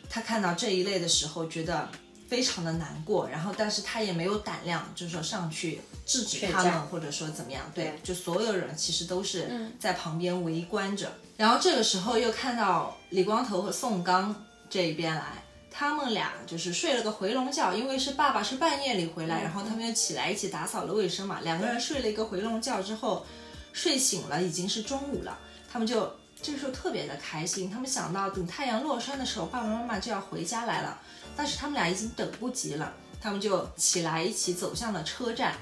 [0.09, 1.89] 她看到这一类的时候，觉得
[2.27, 3.27] 非常的难过。
[3.29, 7.63] 然后，但是她也没有胆量，就是说上去制止他们，或者说怎么样。
[7.73, 11.11] 对，就所有人其实都是在旁边围观着。
[11.37, 21.39] 然后这个时候又看到李光头和宋刚这一边来，他们俩就是睡了个回笼觉，因为是爸爸是半夜里回来，然后他们又起来一起打扫了卫生嘛。
[21.41, 23.25] 两个人睡了一个回笼觉之后，
[23.73, 25.37] 睡醒了已经是中午了，
[25.69, 26.09] 他们就。
[26.41, 30.99] 这个时候特别的开心，他们想到等太阳落山的时候，爸爸妈妈就要回家来了。
[31.37, 35.55] 但是他们俩已经等不及了，他们就起来一起走向了车站。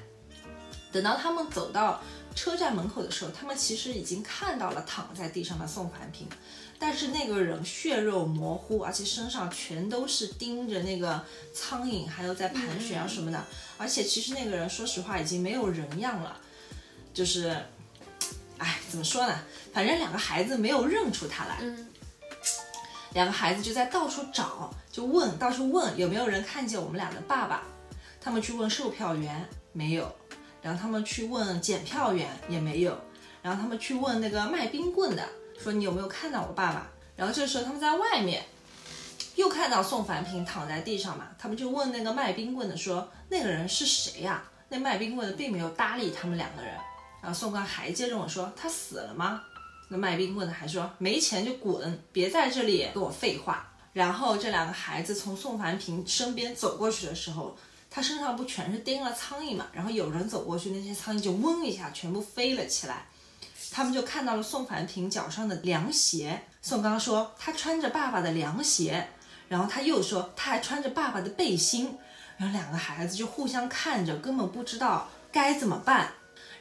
[0.91, 2.01] 等到他们走到
[2.33, 6.27] 车站门口的时候，他们其实已经看到了躺在地上的宋凡平，
[6.79, 13.45] 但是那个人血肉模糊，而且身上全都是盯着那个苍蝇，还有在盘旋啊什么的。
[13.77, 16.41] 而且其实那个人说实话已经没有人样了，
[17.13, 17.55] 就是。
[18.61, 19.39] 哎，怎么说呢？
[19.73, 21.57] 反正两个孩子没有认出他来。
[21.61, 21.87] 嗯，
[23.13, 27.63] 两个孩子就在到处找，就问到处问有没有人看见我们俩的爸爸。
[28.21, 30.05] 他们去问售票员，没有；
[30.61, 32.93] 然后他们去问检票员，也没有；
[33.41, 35.27] 然后他们去问那个卖冰棍的，
[35.59, 36.87] 说你有没有看到我爸爸？
[37.15, 38.43] 然后这时候他们在外面
[39.33, 44.43] 又看到宋凡平躺在地上嘛，他们就问那个卖冰棍的说那个人是谁呀？
[44.69, 46.75] 那卖冰棍的并没有搭理他们两个人。
[47.21, 49.43] 然后宋刚还接着我说：“他死了吗？”
[49.89, 57.55] 那卖冰棍的还说：“没钱就滚，别在这里跟我废话。”然后这两个孩子从宋凡平身边走过去的时候，
[57.89, 59.67] 他身上不全是叮了苍蝇嘛？
[59.73, 63.05] 然后有人走过去，那些苍蝇就嗡一下全部飞了起来。
[63.69, 66.41] 他们就看到了宋凡平脚上的凉鞋。
[66.61, 69.05] 宋刚说：“他穿着爸爸的凉鞋。”
[69.49, 71.97] 然后他又说：“他还穿着爸爸的背心。”
[72.37, 76.13] 然后两个孩子就互相看着，根本不知道该怎么办。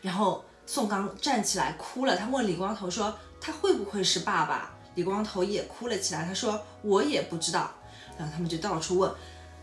[0.02, 0.44] 然后。
[0.72, 3.12] 宋刚站起来哭了，他问李光头说
[3.42, 7.68] ：“他会不会是爸爸？”李光头也哭了起来，他说：“我也不知道。”
[8.16, 9.10] 然后他们就到处问，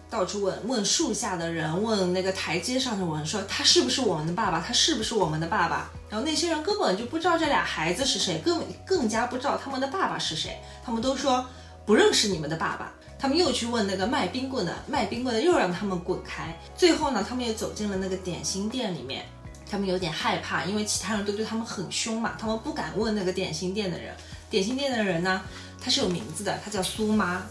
[0.09, 4.59] 到处问问树下的人，问那个台阶上的人，说：“他是不是我们的爸爸？
[4.59, 10.59] 他是不是我们的爸爸？”然后那些人根本就不知道这俩孩子是谁，更更加不知道他们的爸爸是谁。
[10.83, 11.45] 他们都说
[11.85, 12.91] 不认识你们的爸爸。
[13.17, 16.53] 他们又去问那个卖冰棍的，卖冰棍的又让他们滚开。
[16.75, 19.25] 最后呢，他们又走进了那个点心店里面。
[19.69, 24.15] 他们有点害怕，因为其他人都对他们很凶嘛，他们不敢问那个点心店的人。
[24.49, 25.41] 点心店的人呢，
[25.81, 27.41] 他是有名字的，他叫苏妈，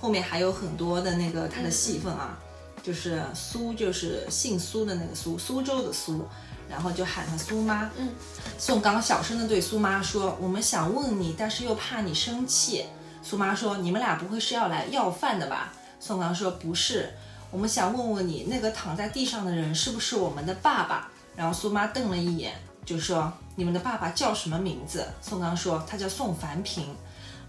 [0.00, 2.38] 后面还有很多的那个他的戏份啊，
[2.80, 6.28] 就是苏就是姓苏的那个苏，苏州的苏，
[6.68, 7.90] 然后就喊他苏妈。
[7.96, 8.10] 嗯，
[8.56, 12.84] 宋刚小声的对苏妈说：“我们想问你，但是又怕你生气。”
[13.20, 17.14] 苏妈说：“你们俩不会是要来要饭的吧？”宋刚说：“不是，
[17.50, 22.54] 我们想问问你，那个躺在地上的人是不是我们的爸爸？”然后苏妈瞪了一眼，
[22.84, 26.94] 就说：“你们的爸爸叫什么名字？”宋刚说：“他叫宋凡平。”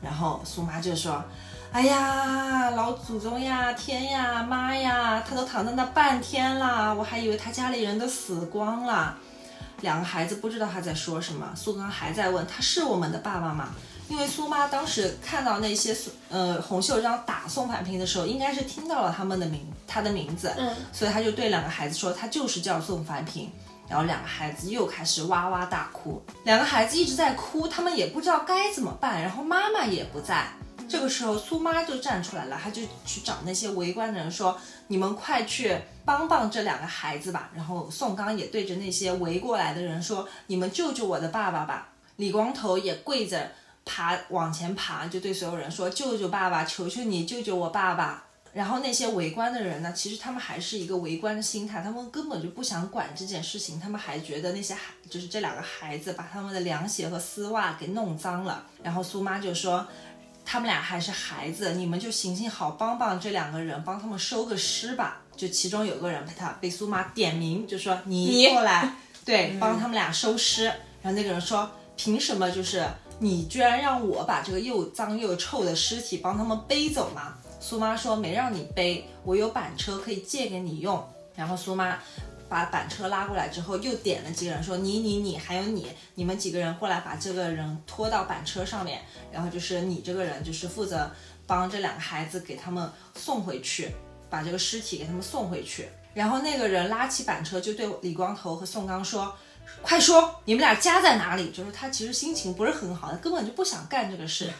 [0.01, 1.23] 然后苏妈就说
[1.71, 9.17] ：“哎呀，老祖宗呀，天呀，妈呀，他都躺在那半天了，我还以为他家里人都死光了。”
[9.81, 11.51] 两个孩子不知道他在说什么。
[11.55, 13.69] 苏刚还在问：“他是我们的爸爸吗？”
[14.07, 15.95] 因为苏妈当时看到那些
[16.29, 23.51] 呃洪秀章打宋凡平的时候，应该是听到了他们的名他的名字，嗯，所以他就对两个孩子说：“他就是叫宋凡平。”
[23.87, 29.21] 然后两个孩子又开始哇哇大哭，两个孩子一直在哭，他们也不知道该怎么办。
[29.21, 30.47] 然后妈妈也不在，
[30.89, 34.57] 这个时候苏妈就站出来了，她就去找那些围观的人说
[34.87, 43.51] ：“你们快去帮帮这两个孩子吧。”然后宋刚也对着那些围过来的人说：“你们救救我的爸爸吧。”李光头也跪着
[43.83, 48.23] 爬往前爬，就对所有人说：“救救爸爸，求求你救救我爸爸。”
[48.55, 58.65] 然后那些围观的人呢，其实他们还是一个围观的心态，他们根本就不想管这件事情，他们还觉得那些孩，就是这两个孩子把他们的凉鞋和丝袜给弄脏了。
[58.81, 59.85] 然后苏妈就说，
[60.45, 65.21] 他们俩还是孩子，你们就行行好，帮帮这两个人，帮他们收个尸吧。
[65.35, 68.89] 就其中有个人被他被苏妈点名，就说你过来，
[69.25, 70.63] 对，帮他们俩收尸。
[71.01, 72.87] 然后那个人说，凭什么就是
[73.19, 77.33] 你居然让我把这个又脏又臭的尸体帮他们背走嘛？
[77.67, 81.03] 苏妈说没让你背，我有板车可以借给你用。
[81.35, 81.97] 然后苏妈
[82.47, 89.01] 把板车拉过来之后，又点了几个人说你你你还有你，你们几个人过来把这个人拖到板车上面。
[89.31, 91.09] 然后就是你这个人就是负责
[91.47, 93.89] 帮这两个孩子给他们送回去，
[94.29, 95.89] 把这个尸体给他们送回去。
[96.13, 99.35] 然后那个人拉起板车就对李光头和宋刚说。
[99.81, 101.49] 快说，你们俩家在哪里？
[101.49, 104.51] 就是他其实心情不是很好，他根本就不想干这个事。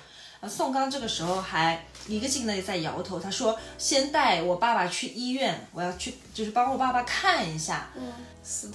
[0.45, 7.89] 呃，宋刚这个时候还一个劲的在摇头，他说：“先带我爸爸去医院，我要去，就是帮我爸爸看一下。”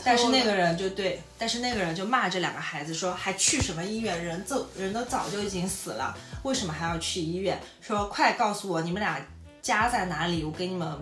[0.02, 4.24] 但是那个人就对，但是那个人就骂这两个孩子说：“还去什么医院？
[4.24, 6.12] 人都人都早就已经死了，
[6.42, 7.56] 为什么还要去医院？
[7.80, 9.24] 说快告诉我你们俩
[9.62, 10.98] 家在哪里，我给你们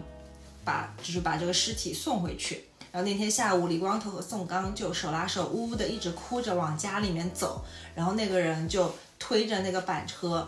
[0.66, 7.64] 把就是把这个尸体送回去。”然后那天下午，李光头和宋刚就手拉手，呜呜的一直哭着往家里面走。
[7.94, 10.46] 然后那个人就推着那个板车，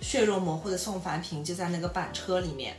[0.00, 2.76] 血肉模糊的宋凡平就在那个板车里面。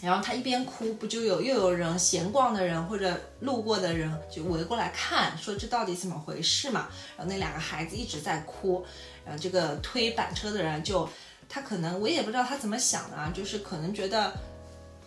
[0.00, 6.88] 然后他一边哭，不就有又有人闲逛的人或者路过的人就围过来看，说这到底怎么回事嘛？
[7.16, 8.86] 然后那两个孩子一直在哭，
[9.24, 11.08] 然后这个推板车的人就
[11.48, 14.32] 他可能我也不知道他怎么想的啊，就是可能觉得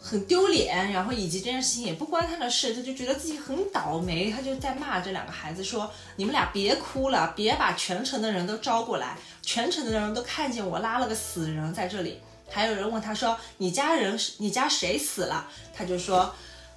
[0.03, 16.33] 很丢脸，然后以及这件事情也不关他的事，他就觉得自己很倒霉，他就在骂这两个孩子说：“你们俩别哭了，别把全城的人都招过来，全城的人都看见我拉了个死人在这里。”还有人问他说：“你家人是你家谁死了？”他就说：“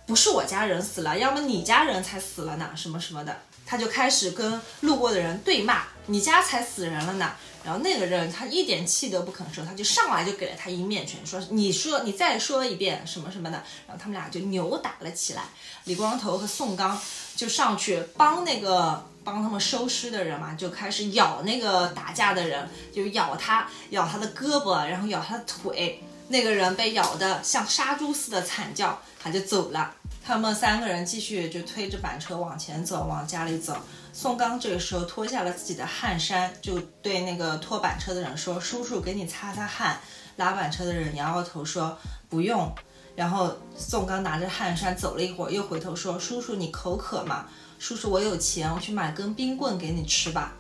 [0.07, 3.35] 不是我家人死了，要么你家人才死了呢，什么什么的。”
[3.67, 7.33] 他就开始跟路过的人对骂：“你家才死人了呢。”
[7.65, 13.57] 然后那个人他一点气都不肯收，他就上来就给了他一面拳，说：“你说你再说一遍什么什么的。”
[13.89, 15.45] 然后他们俩就扭打了起来。
[15.85, 17.01] 李光头和宋刚
[17.35, 26.03] 就上去帮那个帮他们收尸的人嘛，就开始咬那个打架的人，就咬他，咬他的胳膊，然后咬他的腿。
[26.29, 29.95] 那个人被咬得像杀猪似的惨叫，他就走了。
[30.23, 33.77] 他们三个人继续就推着板车往前走，往家里走。
[34.17, 39.99] 宋刚这个时候脱下了自己的汗衫，就对那个拖板车的人说：“叔叔，给你擦擦汗。”
[40.39, 41.99] 拉板车的人摇摇头说
[42.31, 42.73] ：“不用。”
[43.17, 47.47] 然后宋刚拿着汗衫走了一会儿，又回头说：“叔叔，你口渴吗？
[47.81, 50.53] 叔叔，我有钱，我去买根冰棍给你吃吧。”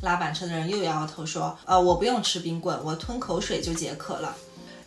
[0.00, 4.34] 拉板车的人又摇摇头说：“呃，我不用吃冰棍，我吞口水就解渴了。”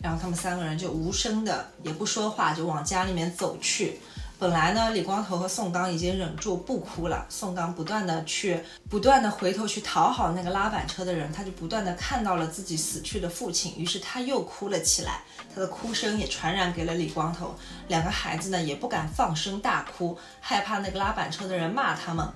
[0.02, 4.00] 然后他们三个人就无声的也不说话，就往家里面走去。
[4.38, 7.24] 本来呢，李光头和宋刚已经忍住不哭了。
[7.30, 8.60] 宋刚不断的去，
[8.90, 15.22] 不断的回头去讨好那个拉板车的人，他就不断的看到了自己死去的父亲，于是他又哭了起来。
[15.54, 17.54] 他的哭声也传染给了李光头。
[17.88, 22.28] 两个孩子呢也不敢放声大哭，害怕那个拉板车的人骂他们，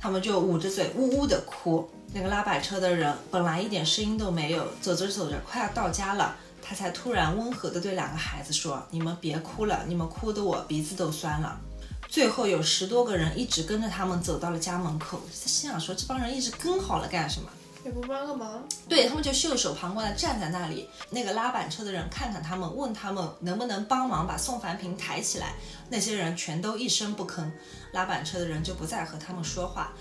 [0.00, 1.90] 他们就捂着嘴呜呜的哭。
[2.12, 6.36] 那个拉板车的人本来一点声音都没有，走着走着快要到家了。
[6.70, 11.58] 他才突然温和地对两个孩子说：“你们别哭了，你们哭得我鼻子都酸了。”
[12.08, 17.48] 最后有十多个人一直跟着他们走到了家门口，他心想说：“这帮人一直跟好了干什么？”
[17.84, 18.62] 也不帮个忙。
[18.88, 20.88] 对他们就袖手旁观地站在那里。
[21.10, 25.54] 那个拉板车的人看看他们，问他们能不能帮忙把宋凡平抬起来。
[25.88, 27.50] 那些人全都一声不吭。
[27.92, 29.92] 拉板车的人就不再和他们说话。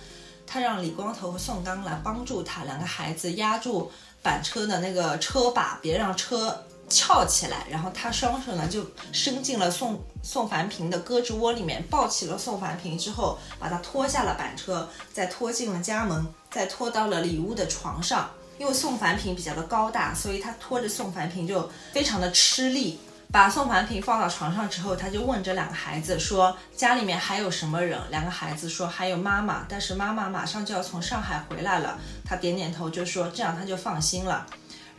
[0.45, 3.91] 他让李光头和宋刚来帮助他，两个孩子压住
[4.21, 7.65] 板车的那个车把，别让车翘起来。
[7.69, 18.29] 然后他双手呢就伸进了宋宋凡平的胳肢窝里面，抱起了宋凡平之后，把他拖下了板车，再拖进了家门，再拖到了里屋的床上。
[18.57, 22.99] 因为宋凡平比较的高大，所以他拖着宋凡平就非常的吃力。
[23.31, 34.45] 把宋凡平放到床上之后，他就问这两个孩子说：“家里面还有什么人？”两个孩子说：“还有妈妈，但是妈妈马上就要从上海回来了。”他点点头就说：“这样他就放心了。”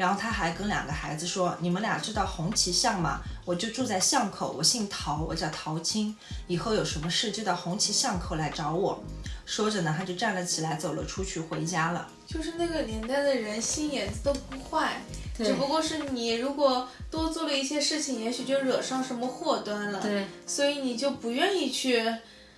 [0.01, 3.21] 然后他还跟两个孩子说：“你们俩知道红旗巷吗？
[3.45, 6.17] 我就住在巷口，我姓陶，我叫陶青。
[6.47, 8.99] 以后有什么事就到红旗巷口来找我。”
[9.45, 12.09] 说着呢，他就站了起来，走了出去，回家了。
[12.27, 15.03] 就是那个年代的人心眼子都不坏，
[15.37, 20.01] 对只不过是你如果多做了一些事情，也许就惹上什么祸端了。
[20.01, 22.03] 对，所以你就不愿意去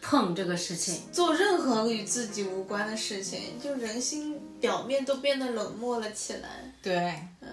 [0.03, 6.49] 碰这个事情，做任何与自己无关的事情，就人心表面都变得冷漠了起来。
[6.83, 6.99] 对，
[7.41, 7.49] 嗯。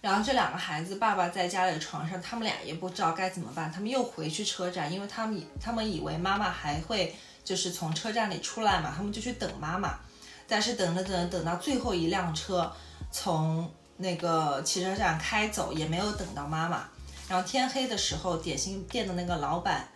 [0.00, 9.98] 然后这两个孩子，爸爸在家里的床上，他们俩也不知道该怎么办，他们又回去车站，因为他们以他们以为妈妈还会就是从车站里出来嘛，他们就去等妈妈。
[10.46, 12.72] 但是等着等着等到最后一辆车
[13.10, 16.88] 从那个汽车站开走，也没有等到妈妈。
[17.28, 19.88] 然后天黑的时候，点心店的那个老板。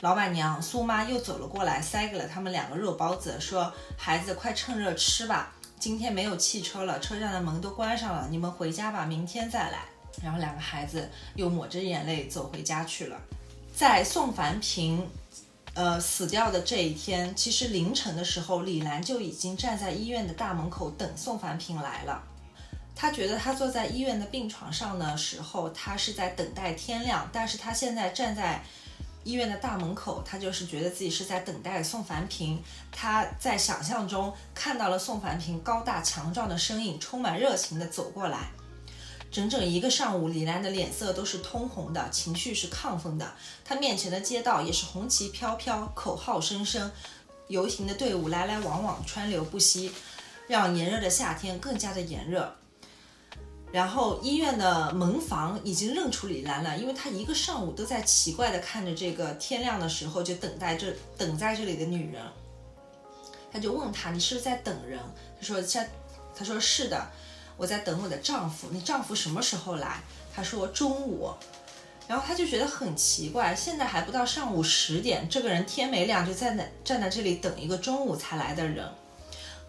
[0.00, 5.52] 老板娘苏妈又走了过来，塞给了他们两个肉包子，说：“孩子，快趁热吃吧。
[5.78, 9.80] 今天没有汽车了，车站的门都关上了，你们回家吧，明天再来。”
[10.24, 13.20] 然后两个孩子又抹着眼泪走回家去了。
[13.74, 15.06] 在宋凡平，
[15.74, 22.22] 呃死掉的这一天，其实凌晨的时候，李兰就已经站在医院的大门口等宋凡平来了。
[22.96, 28.64] 他觉得他坐在医院的病床上的时候，他是在等待天亮，但是他现在站在。
[29.24, 32.62] 医院的大门口，他就是觉得自己是在等待宋凡平。
[32.90, 38.50] 他在想象中看到了宋凡平高大强壮的身影，充满热情地走过来。
[39.30, 43.32] 整整一个上午，李兰的脸色都是通红的，情绪是亢奋的。
[43.64, 46.90] 他面前的街道也是红旗飘飘，口号声声，
[47.46, 49.92] 游行的队伍来来往往，川流不息，
[50.48, 52.56] 让炎热的夏天更加的炎热。
[53.72, 62.22] 然后医院的门房已经认出李兰兰，因为她一个上午都在奇怪的看着这个天亮的时候就等待这等在这里的女人。
[63.52, 64.98] 他就问她：“你是不是在等人？”
[65.38, 65.88] 她说：“在。”
[66.36, 67.10] 她说：“是的，
[67.56, 68.68] 我在等我的丈夫。
[68.70, 70.00] 你丈夫什么时候来？”
[70.34, 71.30] 她说：“中午。”
[72.08, 78.84] 然后他就觉得很奇怪，现在还不到上午十点，这个人天没亮就在那站在这里等一个中午才来的人。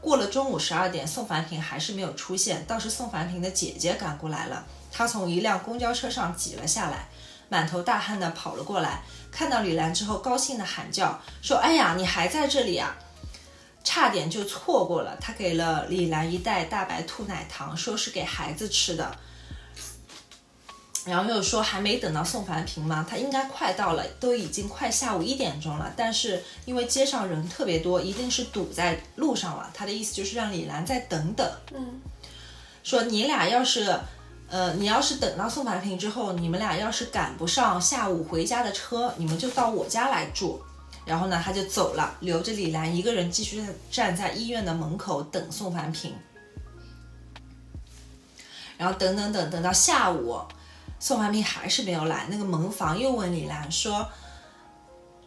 [0.02, 2.66] 过了中午十二点，宋凡平还是没有出现。
[2.66, 7.08] 倒是宋凡平的姐姐赶过来了，她从一辆公交车上挤了下来，
[7.50, 12.98] 满头大汗的跑了过来，看到李兰之后，高兴的喊叫说：“哎呀，你还在这里啊！”
[13.84, 15.16] 差点就错过了。
[15.22, 19.16] 她给了李兰一袋大白兔奶糖，说是给孩子吃的。
[21.04, 23.04] 然后又说还没等到宋凡平吗？
[23.10, 25.92] 他应该快到了，都已经快下午一点钟了。
[25.98, 29.72] 但是因为街上人特别多，一定是堵在路上了。
[29.74, 31.52] 他的意思就是让李兰再等等。
[31.74, 32.00] 嗯，
[32.84, 34.00] 说你俩要是，
[34.48, 40.62] 呃，你要是等到宋凡平之后，你们俩要是赶不上下午回家的车，你们就到我家来住。
[41.04, 46.14] 然后呢，他就走了，留着李兰一个人继续站在医院的门口等宋凡平。
[48.78, 50.40] 然后等等等等到下午。
[51.02, 54.08] 宋怀民还是没有来，那个门房又问李兰说：“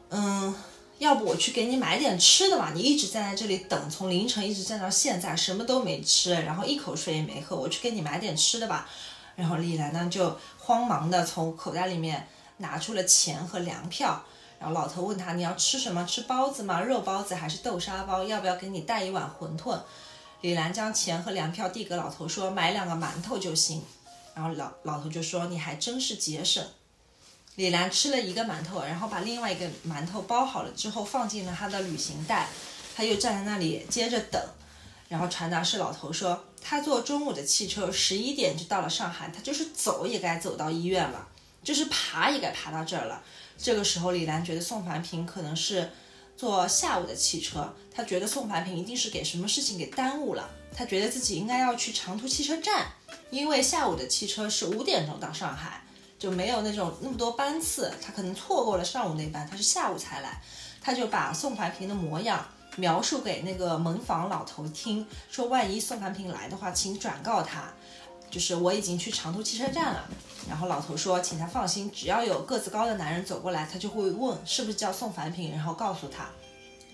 [0.08, 0.54] 嗯，
[0.98, 2.70] 要不我去给你买点吃的吧？
[2.72, 8.88] 你一直站在这里等，从凌晨一直站到现在，什么都没吃，然后一口水也没喝，我去给你买点吃的吧。”
[9.34, 14.22] 然后李兰呢就慌忙的从口袋里面拿出了钱和粮票，
[14.60, 16.06] 然后老头问他：“你要吃什么？
[16.06, 16.80] 吃包子吗？
[16.82, 18.22] 肉包子还是豆沙包？
[18.22, 19.80] 要不要给你带一碗馄饨？”
[20.40, 23.82] 李兰将钱和粮票递给老头说：“买两个馒头就行。”
[24.34, 26.64] 然后老老头就说：“你还真是节省。”
[27.56, 32.48] 李兰吃了一个馒头，然后把另外一个馒头包好了之后放进了他的旅行袋。
[32.96, 34.42] 他又站在那里接着等。
[35.08, 39.28] 然后传达室老头说：“他坐中午的汽车，十一点就到了上海。
[39.28, 41.28] 他就是走也该走到医院了，
[41.62, 43.22] 就是爬也该爬到这儿了。”
[43.56, 45.92] 这个时候，李兰觉得宋凡平可能是
[46.36, 50.50] 坐下午的汽车，他觉得宋凡平一定是给什么事情给耽误了。
[50.76, 52.86] 他觉得自己应该要去长途汽车站。
[53.30, 55.82] 因为下午的汽车是五点钟到上海，
[56.18, 60.40] 就没有那种那么多班次，他可能错过了上午那班，他是下午才来，
[60.80, 67.72] 他就把宋凡平的模样描述给那个门房老头听，说万一宋凡平来的话，请转告他，
[68.30, 70.08] 就是我已经去长途汽车站了。
[70.48, 76.28] 然后老头说，请他放心，只要有个子高的男人走过来，他就会问是不是叫宋凡平，然后告诉他。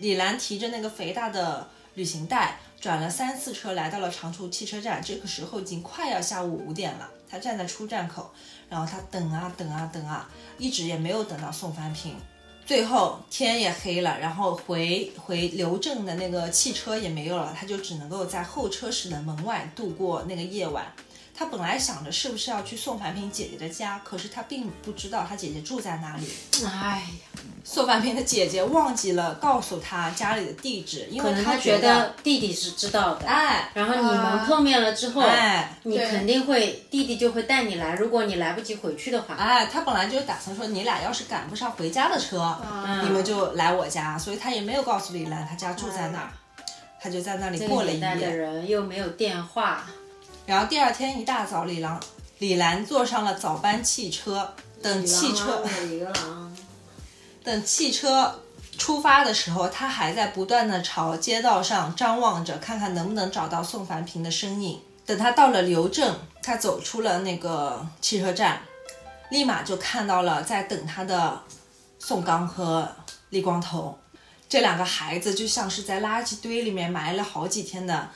[0.01, 2.59] 李兰提着那个肥大的旅行袋。
[2.81, 5.03] 转了三次车，来到了长途汽车站。
[5.05, 7.07] 这个时候已经快要下午五点了。
[7.29, 8.33] 他站在出站口，
[8.71, 10.27] 然后他等啊等啊等啊，
[10.57, 12.17] 一直也没有等到宋凡平。
[12.65, 20.87] 最后天也黑了，然后回回刘镇的那个汽车也没有了，他就只能够在候车室的门外度过那个夜晚。
[21.41, 26.29] 他本来想着是不是要去宋凡平姐姐的家，可是他并不知道他姐姐住在哪里。
[26.67, 33.27] 哎呀，宋凡平的姐姐忘记了告诉他家里的地址，因为他觉得弟弟是知道的。
[33.27, 37.95] 哎，然后你们碰面了之后，哎，你肯定会弟弟就会带你来。
[37.95, 42.55] 如果你来不及回去的话，哎，他本来就打算说你俩要是赶不上回家的车，
[43.03, 46.31] 你们就来我家，所以他也没有告诉李兰他家住在哪儿，
[47.01, 48.15] 他就在那里过了一夜。
[48.15, 49.87] 的人又没有电话。
[50.51, 52.03] 然后第二天一大早，李郎
[52.41, 55.65] 李兰坐上了早班汽车，等汽车
[57.45, 58.43] 等汽车
[58.77, 64.81] 出发的时候，他还在不断的朝街道上张望着，看看能不能找到宋凡平的身影。
[65.07, 68.61] 等他到了刘镇，他走出了那个汽车站，
[69.31, 71.41] 立马就看到了在等他的
[72.01, 72.89] 宋刚和
[73.29, 73.97] 李光头。
[74.49, 78.09] 这两个孩子就像是在垃圾堆里面埋了好几天的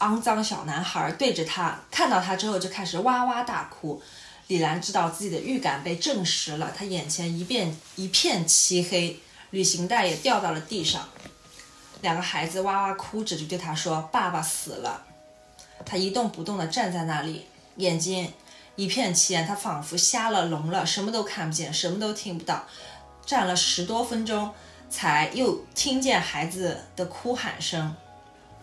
[0.00, 4.02] 肮脏小男孩，对着他看到他之后就开始哇哇大哭。
[4.48, 9.20] 李兰知道自己的预感被证实了，她眼前一片一片漆黑，
[9.50, 11.08] 旅行袋也掉到了地上。
[12.00, 15.04] 两个孩子哇哇哭着就对他说：“爸爸死了。”
[15.86, 17.46] 他一动不动地站在那里，
[17.76, 18.32] 眼睛
[18.74, 22.66] 一片漆暗，他仿佛瞎了聋了，什么都看不见，什么都听不到。
[23.24, 24.52] 站了十多分钟。
[24.92, 27.94] 才又听见孩子的哭喊声，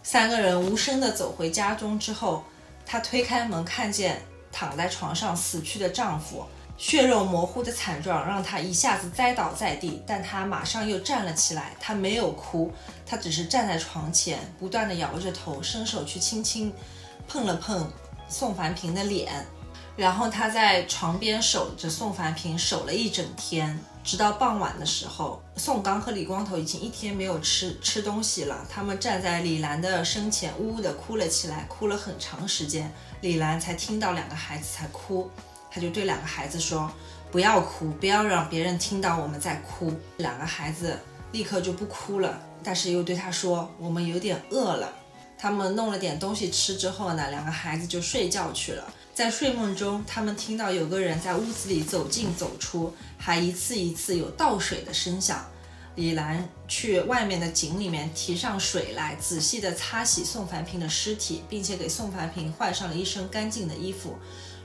[0.10, 2.42] 三个人无声地走回家中之后，
[2.86, 4.22] 她推开门，看见
[4.54, 6.46] 躺在床上死去的丈夫，
[6.78, 11.76] 血肉模糊的惨状让她一下子栽倒在地，但她马上又站了起来。
[11.78, 12.72] 她没有哭，
[13.06, 16.72] 她只是站在床前，不断地摇着头，伸手去轻轻
[17.28, 17.92] 碰了碰
[18.30, 19.46] 宋凡平的脸，
[19.98, 23.78] 然后她在床边守着宋凡平，守了一整天。
[24.08, 28.66] 直到傍晚的时候，宋刚和李光头已经一天没有吃吃东西了。
[28.70, 32.90] 他们站在李兰的身前，呜呜地哭了起来，哭了很长时间。
[33.20, 35.30] 李兰才听到两个孩子才哭，
[35.70, 36.90] 他就对两个孩子说
[37.30, 40.98] ：“不要哭，不要让别人听到我们在哭。”两个孩子
[41.34, 44.90] 立刻就不哭了，但是又对他说：“我们有点饿了。”
[45.38, 48.86] 他们弄了点东西吃之后呢，两个孩子就睡觉去了。
[49.18, 55.44] 在睡梦中，他们听到有个人在屋子里走进走出，还一次一次有倒水的声响。
[55.96, 64.16] 李兰去外面的井里面提上水来，仔细地擦洗宋凡平的尸体，并且给宋凡平换上了一身干净的衣服。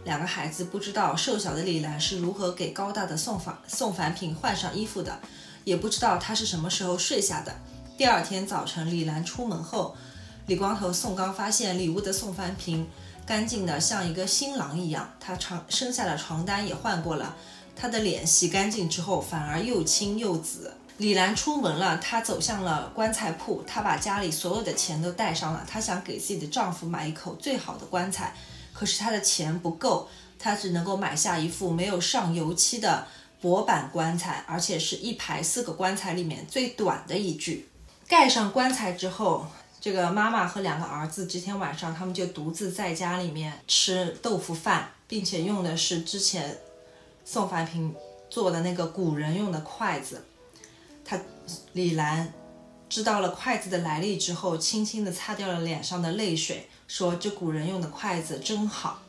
[0.04, 5.18] 两个孩子不知道瘦小的李兰是如何给高大的宋凡宋凡平换上衣服的，
[5.64, 7.56] 也不知道他是什么时候睡下的。
[7.96, 9.96] 第二天早晨，李兰出门后，
[10.44, 12.86] 李光头、宋刚发现里屋的宋凡平。
[13.24, 17.34] 干净的像一个新郎一样，他床生下的床单也换过了，
[17.74, 20.74] 他的脸洗干净之后反而又青又紫。
[20.98, 28.34] 李兰出门了，她走向了棺材铺，她把家里所有的钱都带上了，她想给自己的丈夫买一口最好的棺材，
[28.72, 30.08] 可是她的钱不够，
[30.38, 33.06] 她只能够买下一副没有上油漆的
[33.40, 37.68] 薄板棺材，而且是一排四个棺材里面最短的一具。
[38.06, 39.46] 盖上棺材之后。
[39.82, 46.56] 这个妈妈和两个儿子，这天晚上他们就独自在家里面吃豆腐饭，并且用的是之前
[47.24, 47.92] 宋凡平
[48.30, 50.24] 做的那个古人用的筷子。
[51.04, 51.18] 他
[51.72, 52.32] 李兰
[52.88, 59.02] 知道了筷子的来历之后，轻轻地擦掉了脸上的泪水，说：“这古人用的筷子真好。”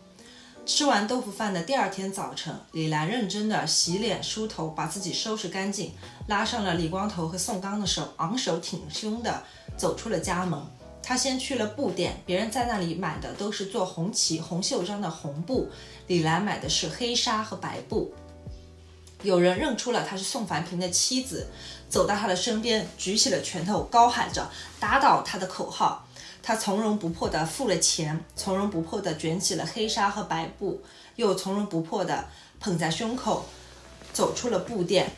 [0.65, 5.91] 吃完豆腐饭的第二天早晨，李兰认真的洗脸梳头，把自己收拾干净，
[6.27, 9.43] 拉上了李光头和宋刚的手，昂首挺胸的
[9.77, 10.61] 走出了家门。
[11.01, 15.69] 他先去了布店，别人在那里买的都是做红旗、红袖章的红布，
[16.07, 18.13] 李兰买的是黑纱和白布。
[19.21, 21.47] 有人认出了她是宋凡平的妻子，
[21.89, 24.49] 走到他的身边，举起了拳头，高喊着
[24.79, 26.07] 打倒他的口号。
[26.41, 30.81] 他从容不迫地付了钱，从容不迫地卷起了黑纱和白布，
[31.15, 32.25] 又从容不迫地
[32.59, 33.45] 捧在胸口，
[34.11, 35.11] 走出了布店。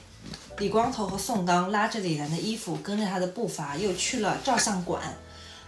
[0.58, 5.02] 李光头和宋刚拉着李兰的衣服，跟着他的步伐又去了照相馆。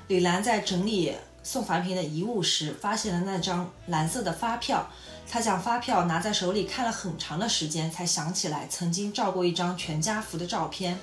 [0.08, 1.14] 李兰在整理
[1.44, 4.90] 宋凡平的遗物时，发现了那张蓝色的发票。
[5.30, 10.98] 她将发票拿在手里看了很长的时间，才想起来曾经照过一张全家福的照片。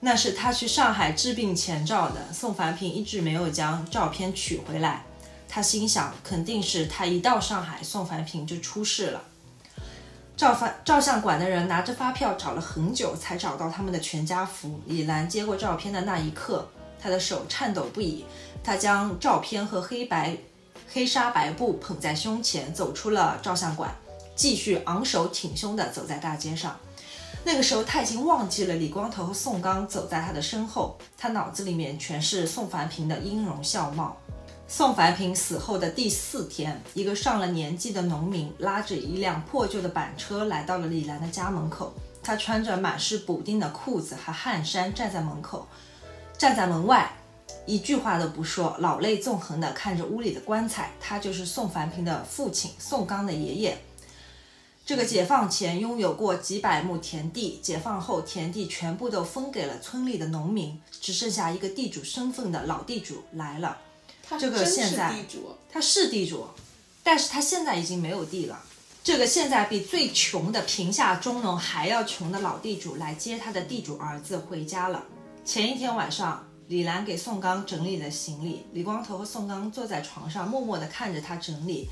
[0.00, 5.04] 那是他去上海治病前照的，宋凡平一直没有将照片取回来。
[5.48, 9.22] 他心想，肯定是他一到上海，宋凡平就出事了。
[10.36, 14.80] 照发照相馆的人拿着发票找了很久，才找到他们的全家福。
[14.86, 16.68] 李兰接过照片的那一刻，
[17.00, 18.24] 她的手颤抖不已。
[18.62, 20.36] 她将照片和黑白
[20.92, 23.94] 黑纱白布捧在胸前，走出了照相馆，
[24.34, 26.76] 继续昂首挺胸地走在大街上。
[27.44, 34.16] 那个时候他已经忘记了李光头和宋刚走在他的身后，他脑子里面全是宋凡平的音容笑貌。
[34.76, 41.94] 宋凡平死后的第四天，一个上了年纪的农民拉着一辆破旧的板车来到了李兰的家门口。
[42.24, 45.68] 他穿着满是补丁的裤子和汗衫，站在门口，
[46.36, 47.08] 站在门外，
[47.66, 50.90] 一句话都不说，老泪纵横地看着屋里的棺材。
[51.00, 53.78] 他就是宋凡平的父亲，宋刚的爷爷。
[54.84, 63.78] 这个解放前拥有过几百亩田地，解放后田地全部都分给了村里的农民，只剩下一个地主身份的老地主来了。
[64.38, 65.12] 这个现在
[65.70, 66.46] 他是地主，
[67.02, 68.62] 但是他现在已经没有地了。
[69.02, 75.04] 这个现在比最穷的贫下中农还要穷的老地主来接他的地主儿子回家了。
[75.44, 81.90] 前一天晚上，李兰给宋刚整理了行李，李光头和宋刚坐在床上，默默地看着他整理。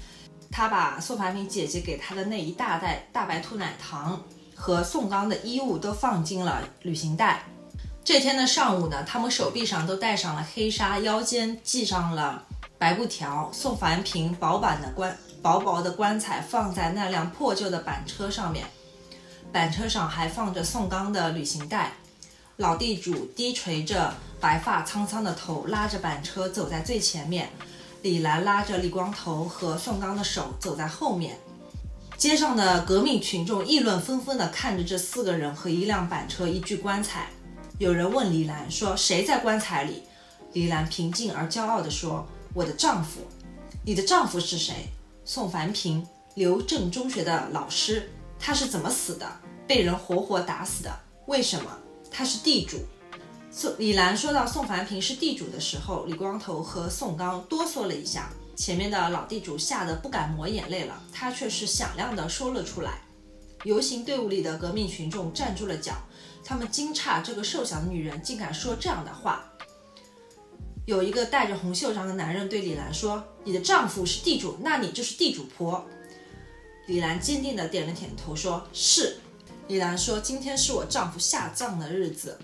[0.50, 4.22] 他把宋凡平姐姐给他的那一大袋大白兔奶糖
[4.54, 7.44] 和宋刚的衣物都放进了旅行袋。
[8.04, 12.42] 这天的上午呢，他们手臂上都戴上了黑纱，腰间系上了
[12.76, 13.48] 白布条。
[13.52, 18.66] 宋凡平薄板的棺薄薄的棺材放在那辆破旧的板车上面，
[19.52, 21.92] 板车上还放着宋刚的旅行袋。
[22.56, 27.50] 老地主低垂着白发苍苍的头，拉着板车走在最前面。
[28.02, 31.38] 李兰拉着李光头和宋刚的手走在后面。
[32.16, 37.28] 街上的革命群众议论纷纷地看着这四个人和一辆板车、一具棺材。
[37.78, 40.02] 有人问李兰说：“谁在棺材里？”
[40.52, 43.20] 李兰平静而骄傲地说：“我的丈夫。
[43.84, 44.88] ”“你的丈夫是谁？”
[45.24, 48.10] 宋凡平，刘正中学的老师。
[48.38, 49.26] 他是怎么死的？
[49.66, 50.90] 被人活活打死的。
[51.26, 51.70] 为什么？
[52.10, 52.78] 他是地主。
[53.50, 58.30] 宋李兰说到宋凡平是地主的时候，李光头和宋刚哆嗦了一下。
[58.54, 63.00] 前面的老地主吓得不敢抹眼泪了，他却是响亮地说了出来。
[63.64, 65.94] 游行队伍里的革命群众站住了脚，
[66.44, 69.48] 他们惊诧这个瘦小的女人竟敢说这样的话。
[70.84, 75.86] 有一个戴着红袖章的男人对李兰说：“你的丈夫是地主，那你就是地主婆。”
[76.88, 79.18] 李兰坚定地点了点头，说是。
[79.68, 82.36] 李兰说：“今天是我丈夫下葬的日子。”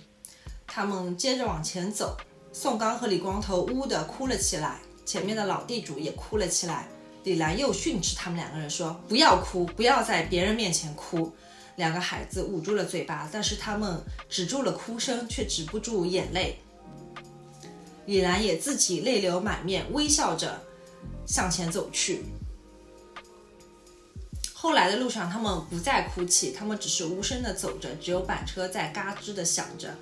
[0.68, 2.16] 他们接着往前走，
[2.52, 6.86] 宋刚和李光头呜的哭了起来，前面的老地主也哭了起来。
[7.24, 11.32] 李兰又训斥他们两个人说：“不要哭，不要在别人面前哭。”
[11.78, 16.58] 两个孩子捂住了嘴巴，但是他们止住了哭声，却止不住眼泪。
[18.06, 20.60] 李兰也自己泪流满面，微笑着
[21.24, 22.24] 向前走去。
[24.52, 29.94] 后来的路上，他们不再哭泣，他们只是无声地走着，只有板车在嘎吱地响着。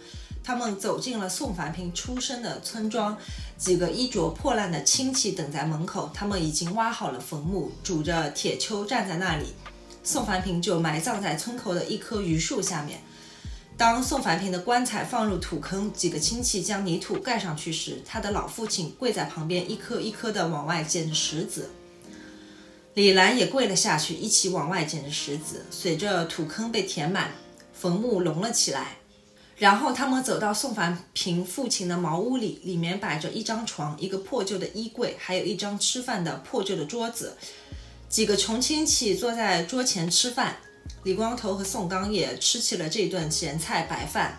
[0.42, 3.18] 他们走进了宋凡平出生的村庄，
[3.58, 9.52] 几个衣着破烂的亲戚等在门口，他们已经挖好了坟墓，拄着铁锹站在那里。
[10.06, 13.00] 宋凡平就埋葬在村口的一棵榆树下面。
[13.76, 21.70] 当宋凡平的棺材放入土坑，几个亲戚将泥土盖上去时，他的老父亲跪在旁边，一颗一颗地往外捡石子。
[22.94, 25.66] 李兰也跪了下去，一起往外捡石子。
[25.72, 27.32] 随着土坑被填满，
[27.74, 28.98] 坟墓隆了起来。
[29.56, 37.36] 然后他们走到宋凡平父亲的茅屋里，里面摆着一张床、一个破旧的衣柜，还有一张吃饭的破旧的桌子。
[38.08, 40.56] 几个穷亲戚坐在桌前吃饭，
[41.02, 44.38] 李光头和宋刚也吃起了这顿咸菜白饭。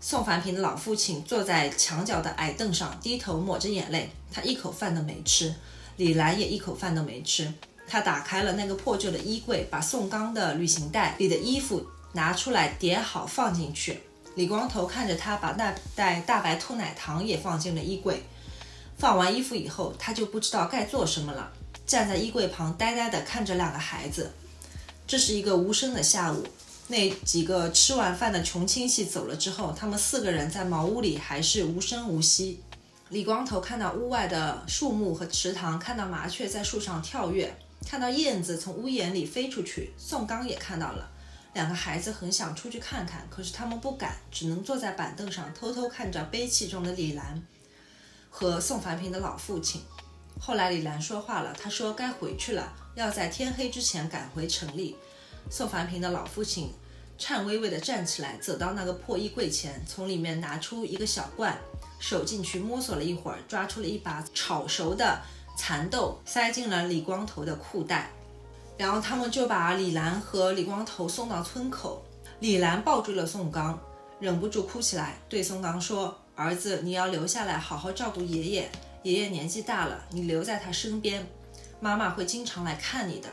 [0.00, 5.54] 宋凡平的老父亲坐在墙角的矮凳上，低头抹着眼泪，他一口饭都没吃。
[5.96, 7.52] 李兰也一口饭都没吃。
[7.86, 14.00] 他打开了那个破旧的衣柜，把宋刚的旅行袋里的衣服拿出来叠好放进去。
[14.34, 18.24] 李光头看着他把那袋大白兔奶糖也放进了衣柜。
[18.98, 21.52] 放完衣服以后，他就不知道该做什么了，
[21.86, 24.32] 站在衣柜旁呆呆地看着两个孩子。
[25.06, 26.44] 这是一个无声的下午。
[26.88, 32.60] 那几个吃完饭的穷亲戚走了之后，他们四个人在茅屋里还是无声无息。
[33.08, 37.56] 李光头看到屋外的树木和池塘，看到麻雀在树上跳跃。
[37.86, 41.08] 看到燕子从屋檐里飞出去，宋刚也看到了。
[41.54, 47.42] 两个孩子很想出去看看，可是他们不敢，只能坐在板凳上偷偷看着悲泣中的李兰
[48.28, 49.82] 和宋凡平的老父亲。
[50.40, 54.96] 后来李兰说话了，她说该回去了，要在天黑之前赶回城里。
[55.50, 56.72] 宋凡平的老父亲
[57.18, 61.56] 颤巍巍地站起来，走到那个破衣柜前，从里面拿出一个小罐，
[61.98, 65.20] 手进去摸索了一会儿，抓出了一把炒熟的。
[65.58, 68.10] 蚕豆塞进了李光头的裤袋，
[68.76, 72.04] 然后他们就把李兰和李光头送到村口。
[72.40, 73.80] 李兰抱住了宋刚，
[74.20, 78.70] 忍不住哭起来，对宋刚说：“儿子，你要留下来好好照顾爷爷。
[79.06, 81.24] 爷爷年纪大了，你留在他身边，
[81.78, 83.28] 妈妈会经常来看你的。”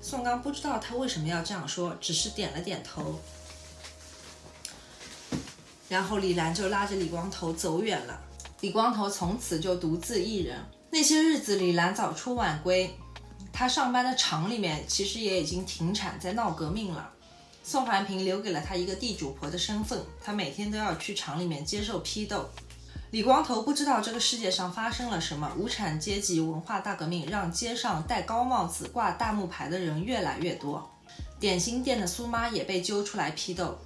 [0.00, 3.18] 宋刚不知道他为什么要这样说，只是点了点头。
[5.88, 8.20] 然后李兰就拉着李光头走远了。
[8.60, 10.56] 李光头从此就独自一人。
[10.92, 12.94] 那些日子，李兰早出晚归，
[13.52, 17.10] 她上班的厂里面其实也已经停产，在闹革命了。
[17.64, 22.48] 宋凡平留给了她一个地主婆的身份，她每天都要去厂里面接受批斗。
[23.10, 30.90] 李光头不知道这个世界上发生了什么，无产阶级文化大革命让街上戴高帽子、挂大木牌的人越来越多。
[31.40, 33.78] 点心店的苏妈也被揪出来批斗，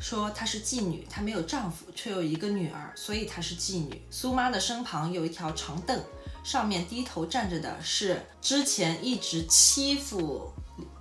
[0.00, 4.02] 说她是妓女，她没有丈夫，却有一个女儿，所以她是妓女。
[4.10, 6.02] 苏妈的身旁有一条长凳。
[6.42, 10.52] 上面低头站着的是之前一直欺负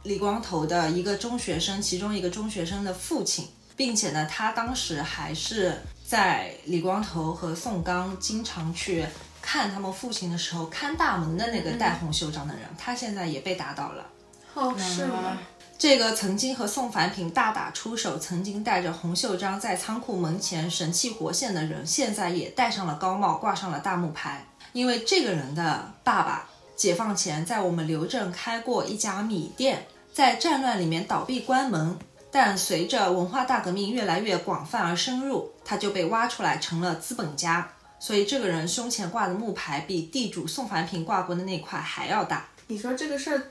[0.03, 3.47] 李光头的一个中学生，其中一个中学生的父亲。
[3.75, 5.81] 并且呢，他当时还是
[6.13, 9.03] 在李光头和宋刚经常去
[9.41, 14.05] 看他们父亲的时候看大门的那个戴红袖章的人，他现在也被打倒了。
[14.53, 15.35] 哦，是吗？
[15.75, 24.45] 这个曾经和宋凡平大打出手，曾经带着红袖章在仓库门前神气活现的人，现在也戴上了高帽，挂上了大木牌。
[24.71, 31.97] 因为这个人的爸爸解放前在我们刘镇开过一家米店，在战乱里面倒闭关门，
[32.33, 37.71] 但随着文化大革命越来越广泛而深入，他就被挖出来成了资本家。
[37.99, 42.47] 所以这个人胸前挂的木牌比地主宋凡平挂过的那块还要大。
[42.65, 43.41] 你说这个事儿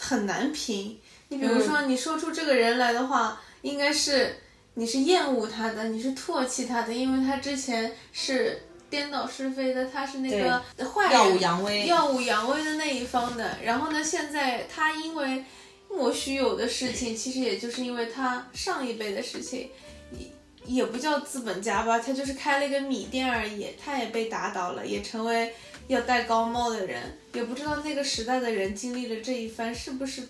[0.00, 0.96] 很难评。
[1.30, 4.38] 你比如说，你说出这个人来的话，应该是
[4.74, 13.58] 你是厌恶他的，你是唾弃他的，因为他之前是颠倒是非的，他是那个坏人，耀武扬威，耀武扬威的那一方的。
[13.64, 15.44] 然后呢，现在他因为
[15.88, 19.70] 莫须有的事情，其实也就是因为他上一辈的事情，
[20.12, 20.26] 也
[20.64, 25.52] 也不叫资本家吧，他就是开了一个米店而已，他也被打倒了，也成为
[25.86, 27.18] 要戴高帽的人。
[27.32, 30.22] 也不知道那个时代的人经历了这一番，是不是？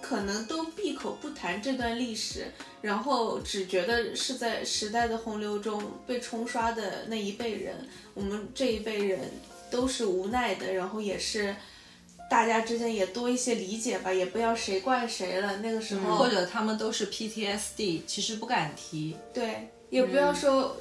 [0.00, 2.44] 可能都闭口不谈这段历史，
[2.82, 7.88] 然后只觉得是在时代的洪流中被冲刷的那一辈人。
[8.12, 9.18] 我们这一辈人
[9.70, 11.56] 都是无奈的，然后也是
[12.30, 15.58] 大家之间也多一些理解吧，也不要谁怪谁了。
[15.58, 19.16] 那个时候，或者他们都是 PTSD，其实不敢提。
[19.32, 20.76] 对，也不要说，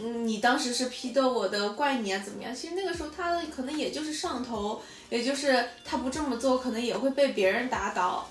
[0.00, 2.54] 嗯，你当时是批斗我的，怪你啊，怎么样？
[2.54, 8.28] 其实那个时候他可能也就是上头，也就是他不这么做，可能也会被别人打倒。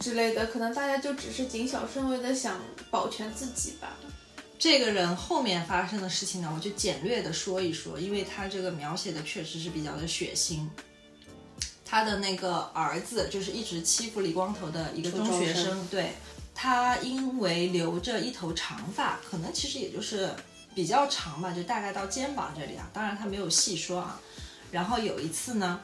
[0.00, 2.60] 之类的，可能大家就只是谨小慎微的想
[2.90, 3.96] 保全自己吧。
[4.58, 10.66] 这个人后面发生的事情呢，我就简略的说一说，因为他这个描写的确实是比较的血腥。
[11.92, 16.14] 他的那个儿子就是一直欺负李光头的一个中学生，对
[16.54, 20.30] 他因为留着一头长发，可能其实也就是
[20.74, 22.88] 比较长吧，就大概到肩膀这里啊。
[22.94, 24.18] 当然他没有细说啊。
[24.70, 25.80] 然后有一次呢。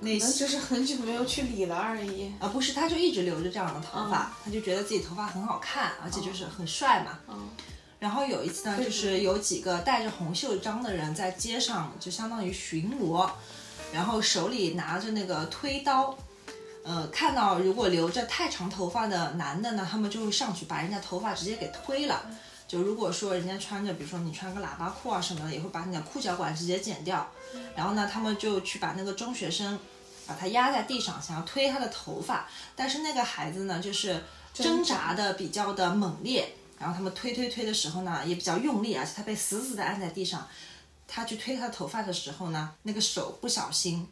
[0.00, 7.20] 那就是很久没有去理了而已啊，不是，他就一直留着这样的头发，他就觉得自己头发很好看，而且就是很帅嘛。
[7.28, 7.48] 嗯。
[8.00, 13.30] 然后有一次呢，就是有几个戴着红袖章的人在街上，就相当于巡逻，
[13.92, 16.16] 然后手里拿着那个推刀，
[16.82, 22.24] 呃，看到如果留着太长头发的男的呢，他们就会上去把人家头发直接给推了。
[22.66, 27.30] 就如果说人家穿着，比如说你穿个喇叭裤啊什么的，也会把你的裤脚管直接剪掉。
[27.76, 29.78] 然后呢，他们就去把那个中学生。
[30.24, 34.22] 把他压在地上，想要推他的头发，但是那个孩子呢，就是
[34.54, 40.46] 挣扎的比较的猛烈，然后他们推推推的时候呢，也比较用力，而且他被死死的按在地上。
[41.14, 44.08] 他去推他头发的时候呢，那个手不小心。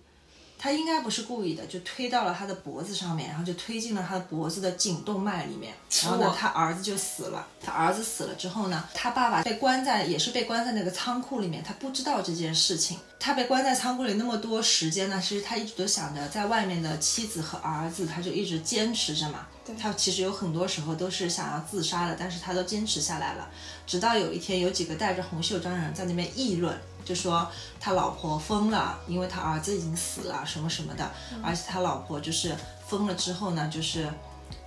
[0.63, 5.73] 他应该不是故意的，就推到了他的脖子上面，然后就推进了他的脖子的颈动脉里面，
[6.03, 7.49] 然后呢，他儿子就死了。
[7.65, 12.99] 他儿子死了之后呢，他爸爸被关在，也是被关在那个仓库里面，他不知道这件事情。
[13.19, 19.47] 他被关在仓库里那么多时间呢，其实他一直都想着在外面的妻子和儿子，他就一直坚持着嘛。
[19.81, 23.49] 他其实有很多时候都是想要自杀的，但是他都坚持下来了。
[23.87, 26.79] 直到有一天，有几个戴着红袖章的人在那边议论。
[27.11, 27.45] 就说
[27.81, 31.11] 他老婆疯了，因为他儿子已经死了，什么什么的，
[31.43, 32.55] 而且他老婆就是
[32.87, 34.09] 疯了之后呢，就是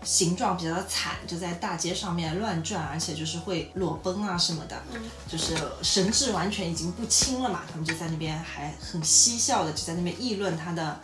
[0.04, 4.76] 形状比较的惨，就在大街上面乱转，而且就是会裸奔啊什么的，
[5.26, 7.62] 就是神志完全已经不清了嘛。
[7.72, 11.00] 他们就在那边还很嬉笑的，就在那边议论他的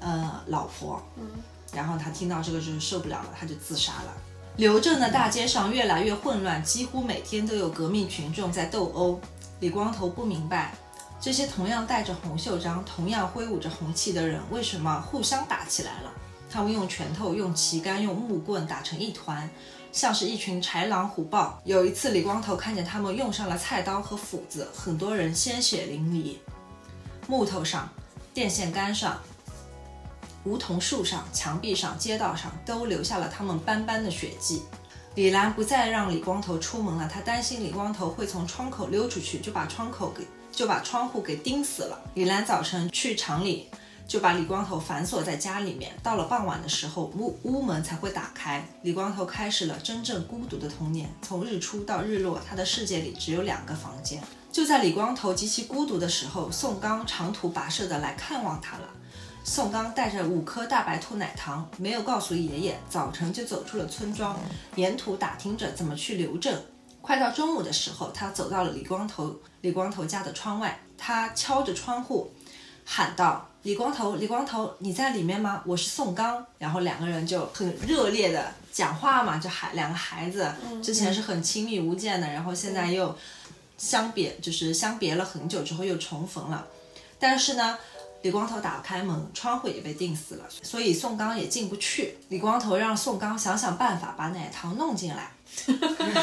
[0.00, 1.02] 呃老婆。
[1.18, 1.28] 嗯，
[1.74, 4.14] 然后他听到这个就是受不了了，他就自杀了。
[4.56, 9.20] 刘镇的大街上越来越混乱，几乎每天都有革命群众在斗殴。
[9.60, 10.74] 李光头不明白，
[11.20, 16.12] 这些同样戴着红袖章、同样挥舞着红旗的人，为什么互相打起来了？
[16.50, 19.48] 他们用拳头、用旗杆、用木棍打成一团，
[19.90, 21.60] 像是一群豺狼虎豹。
[21.64, 26.36] 有一次，李光头看见他们用上了菜刀和斧子，很多人鲜血淋漓，
[27.26, 27.88] 木头上、
[28.32, 29.18] 电线杆上、
[30.44, 34.62] 梧桐树上、墙壁上、街道上都留下了他们斑斑的血迹。
[35.14, 42.00] 李兰不再让李光头出门了，她担心李光头会从窗口溜出去，就把窗口给就把窗户给钉死了。
[42.14, 43.68] 李兰早晨去厂里，
[44.08, 45.92] 就把李光头反锁在家里面。
[46.02, 48.66] 到了傍晚的时候，屋屋门才会打开。
[48.82, 51.08] 李光头开始了真正孤独的童年。
[51.22, 54.20] 从日出到日落，他的世界里只有两个房间。
[54.50, 58.88] 就在李光头极其孤独的时候，宋刚长途跋涉的来看望他了。
[59.46, 64.34] 宋刚带着五颗大白兔奶糖，没有告诉爷爷，早晨就走出了村庄，
[64.74, 66.58] 沿途打听着怎么去刘镇。
[67.02, 72.32] 快到中午的时候，他走到了李光头李光头家的窗外，他敲着窗户，
[72.86, 75.62] 喊道：“李光头，李光头，你在里面吗？
[75.66, 80.50] 我是宋刚。”然后两个人就很热烈的讲话嘛，就孩两个孩子
[80.82, 83.14] 之前是很亲密无间的，然后现在又
[83.76, 86.66] 相别，就是相别了很久之后又重逢了。
[87.18, 87.78] 但是呢，
[88.24, 92.16] 李光头打不开门，窗户也被钉死了，所以宋刚也进不去。
[92.30, 95.30] 李光头让宋刚想想办法把奶糖弄进来。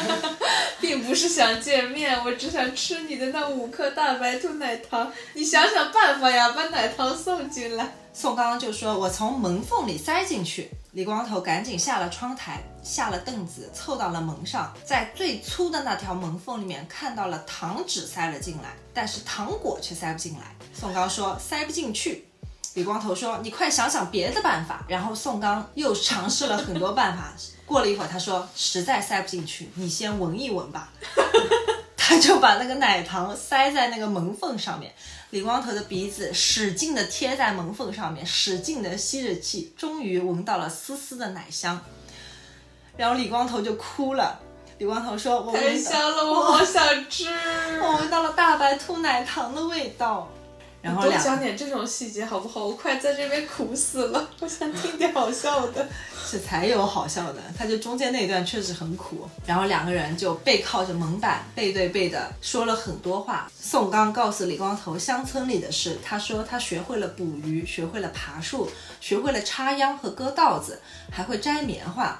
[0.80, 5.12] 并不是想见面，我只想吃你的那五颗大白兔奶糖。
[5.34, 7.94] 你想想办法呀，把奶糖送进来。
[8.12, 20.54] 宋刚就说：“我从门缝里塞进去。”李光头赶紧下了窗台，下了凳子，凑到了门上，在最粗的那条门缝里面看到了糖纸塞了进来，但是糖果却塞不进来。
[20.74, 22.28] 宋刚说：“塞不进去。”
[22.74, 27.32] 李光头说：“你快想想别的办法。”然后宋刚又尝试了很多办法。
[27.64, 30.92] 过了一会儿，他说：“实在塞不进去，你先闻一闻吧。
[32.12, 34.92] ”他 就把那个奶糖塞在那个门缝上面。
[35.30, 41.80] 李光头的鼻子使劲的贴在门缝上面，使劲的吸着气，终于闻到了丝丝的奶香。
[42.98, 44.38] 然后李光头就哭了。
[44.76, 47.26] 李光头说：“我太闻，香了，我好想吃。
[47.80, 50.28] 我闻到了大白兔奶糖的味道。”
[50.82, 52.66] 然后讲点这种细节好不好？
[52.66, 55.88] 我快在这边苦死了，我想听点好笑的。
[56.26, 59.28] 是才有好笑的，他就中间那一段确实很苦。
[59.46, 63.50] 然后两个人就背靠着门板，背对背的说了很多话。
[63.56, 68.68] 宋刚告诉李光头乡村里的事，他说他学会了捕鱼，学会了爬树，
[69.00, 70.80] 学会了插秧和割稻子，
[71.10, 72.18] 还会摘棉花。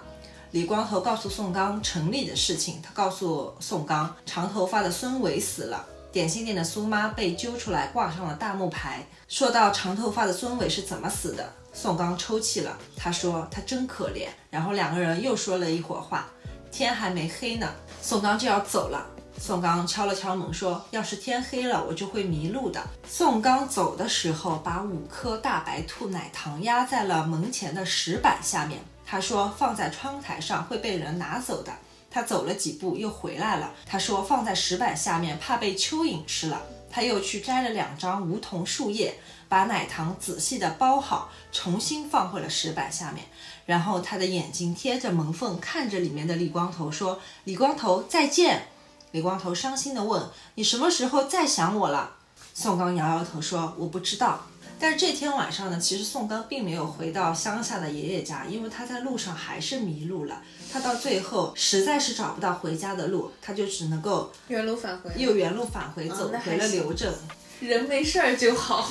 [0.50, 5.86] 李光头告诉宋刚城里的事情，他告诉宋刚长头发的孙伟死了。
[6.12, 9.04] 点心店的苏妈被揪出来挂上了大木牌。
[9.28, 14.28] 说到长头发的孙伟是怎么死的，宋刚抽泣了，他说他真可怜。
[14.50, 16.28] 然后两个人又说了一会儿话，
[16.70, 17.72] 天还没黑呢，
[18.02, 19.06] 宋刚就要走了。
[19.38, 28.80] 宋刚敲了敲门说：“要是天黑了，我就会迷路的。”宋刚走的时候，把五颗大白兔奶糖压在了门前的石板下面。
[29.06, 31.72] 他说：“放在窗台上会被人拿走的。”
[32.12, 33.72] 他走了几步又回来了。
[33.86, 36.60] 他说：“放在石板下面，怕被蚯蚓吃了。”
[36.94, 39.14] 他又去摘了两张梧桐树叶，
[39.48, 43.24] 把奶糖仔细的包好，重新放回了石板下面。
[43.64, 48.66] 然后他的眼睛贴着门缝，看着里面的李光头，说：“李光头，再见。”
[49.12, 50.22] 李光头伤心地问
[50.56, 52.16] ：“你什么时候再想我了？”
[52.52, 54.46] 宋刚摇摇头说：“我不知道。”
[54.82, 60.42] 但是这天晚上呢，其实宋刚并没有回到乡下的爷爷家，因为他在路上还是迷路了。
[60.72, 67.14] 他到最后实在是找不到回家的路，他就只能够原路返回，又原路返回，走回了刘镇。
[67.60, 68.90] 人没事儿就好。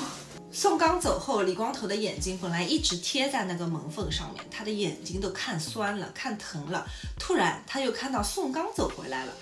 [0.50, 6.88] 宋刚走后，李光头的眼睛本来一直贴在那个门缝上面，他的眼睛都看酸了，看疼了。
[7.20, 9.34] 突然，他又看到宋刚走回来了。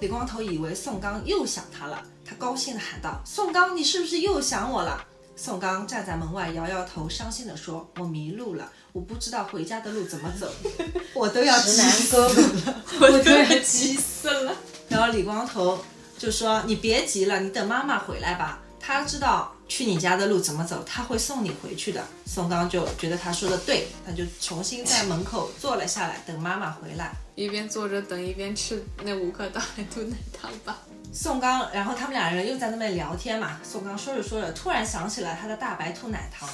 [0.00, 5.04] 李光头以为宋刚又想他了，他高兴地喊道：“宋刚，你是不是又想我了？”
[5.42, 10.46] 宋刚站在门外摇摇头，伤心地说：“我迷路了，我不知道回家的路怎么走，
[11.14, 14.54] 我都要急直男死哥哥了， 我都要急死了。
[14.90, 15.82] 然后李光头
[16.18, 18.60] 就说：“你别急了，你等妈妈回来吧。
[18.78, 27.14] 她知道去你家的路怎么走，她会送你回去的。”宋刚就觉得他说的对，他就重新在门口坐了下来，等妈妈回来。
[27.34, 30.78] 一边坐着等，一边吃那五颗大白兔奶糖吧。
[31.12, 33.58] 宋刚，然后他们两人又在那边聊天嘛。
[33.64, 36.48] 宋刚说着说着，突然想起了他的大白兔奶糖，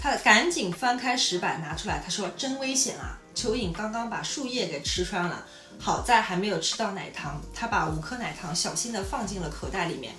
[0.00, 3.16] 他赶紧翻开石板拿出来，他说：“真危险啊！
[3.34, 5.46] 蚯蚓刚刚把树叶给吃穿了，
[5.78, 10.12] 好在还没有吃到奶糖。”他把五颗奶糖小心地放进了口袋里面，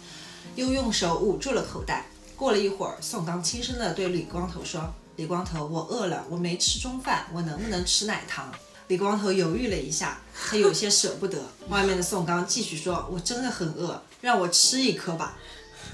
[0.56, 2.06] 又用手捂住了口袋。
[2.38, 8.50] 过了一会儿，宋刚轻声地对李光头说：“李光头，我饿了，我没吃中饭，我能不能吃奶糖？”
[8.88, 11.38] 李光头犹豫了一下，他有些舍不得。
[11.70, 15.38] 外面的宋刚继续说：“我真的很饿，让我吃一颗吧。”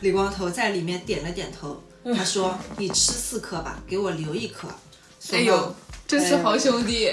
[0.02, 1.82] 李光头在里面点了点头，
[2.16, 4.68] 他说：“你吃四颗吧，给我留一颗。”
[5.32, 5.76] 哎呦，
[6.08, 7.12] 真是好兄弟。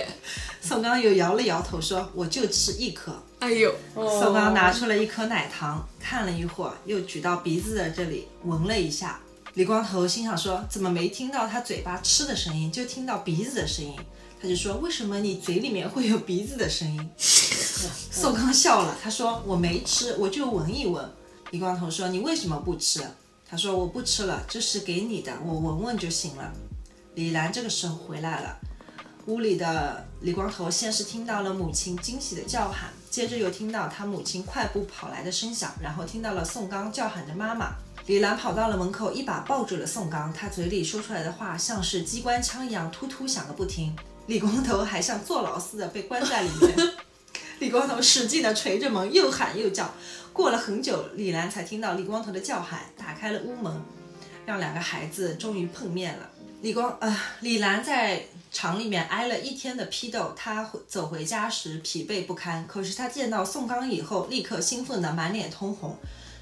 [0.61, 9.19] 宋刚又摇了摇头说：“我就吃一颗。”哎呦，宋刚拿出了一颗奶糖，看了一会儿，又举到鼻子的这里闻了一下。
[9.55, 13.95] 李光头心想说：“怎么没听到他嘴巴吃的声音，就听到鼻子的声音？”
[14.43, 21.07] 他就说：“为什么你嘴里面会有鼻子的声音？” 宋刚笑了，他说：“我没吃，我就闻一闻。”
[21.53, 23.03] 李光头说：“你为什么不吃？”
[23.47, 26.53] 他说：“我不吃了，这是给你的，我闻闻就行了。”
[27.17, 28.59] 李兰这个时候回来了，
[29.27, 37.75] 屋里的李光头先是听到了母亲惊喜的叫喊，接着又听到他母亲快步跑来的声响，然后听到了宋刚叫喊着妈妈。
[38.07, 43.95] 李兰跑到了门口，一把抱住了宋刚，他嘴里说出来的话像是机关枪一样突突响个不停。
[44.31, 46.73] 李光头还像坐牢似的被关在里面。
[47.59, 49.93] 李光头使劲地捶着门，又喊又叫。
[50.33, 53.83] 过了很久，李兰才听到李光头的叫喊，打开了屋门，
[54.47, 56.31] 让两个孩子终于碰面了。
[56.63, 62.65] 李光呃，李兰在厂里面挨了一天的批斗，她回走回家时疲惫不堪。
[62.69, 65.99] 可是她见到宋刚以后，立刻兴奋得满脸通红。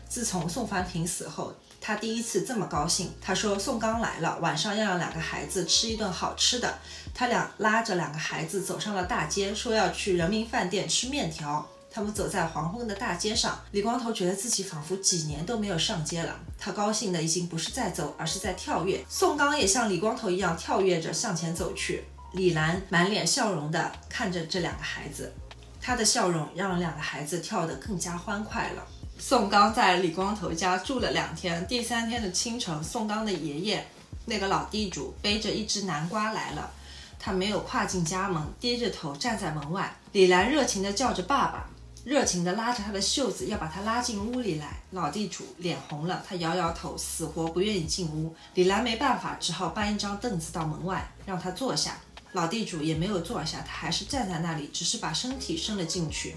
[0.06, 3.12] 自从宋凡平死后，他第一次这么高兴。
[3.20, 6.78] 他说宋刚来了，晚上要让两个孩子吃一顿好吃的。
[7.14, 11.66] 他俩拉着两个孩子走上了大街，说要去人民饭店吃面条。
[11.90, 16.38] 他们走在黄昏的大街上，李光头觉得自己仿佛几年都没有上街了。
[16.58, 19.02] 他高兴的已经不是在走，而是在跳跃。
[19.08, 22.04] 宋刚也像李光头一样跳跃着向前走去。
[22.32, 25.32] 李兰满脸笑容地看着这两个孩子，
[25.80, 28.86] 她的笑容让两个孩子跳得更加欢快了。
[29.20, 33.84] 宋刚在李光头家住了两天，第三天的清晨，宋刚的爷爷，
[34.26, 36.70] 那个老地主背着一只南瓜来了。
[37.18, 39.92] 他没有跨进家门，低着头站在门外。
[40.12, 41.66] 李兰热情地叫着爸爸，
[42.04, 44.78] 热情地拉着他的袖子，要把他拉进屋里来。
[44.92, 48.32] 老地主脸红了，他摇摇头，死活不愿意进屋。
[48.54, 51.98] 李兰没办法，只好搬一张凳子到门外，让他坐下。
[52.32, 56.36] 老地主也没有坐下，他还是站在那里，只是把身体伸了进去，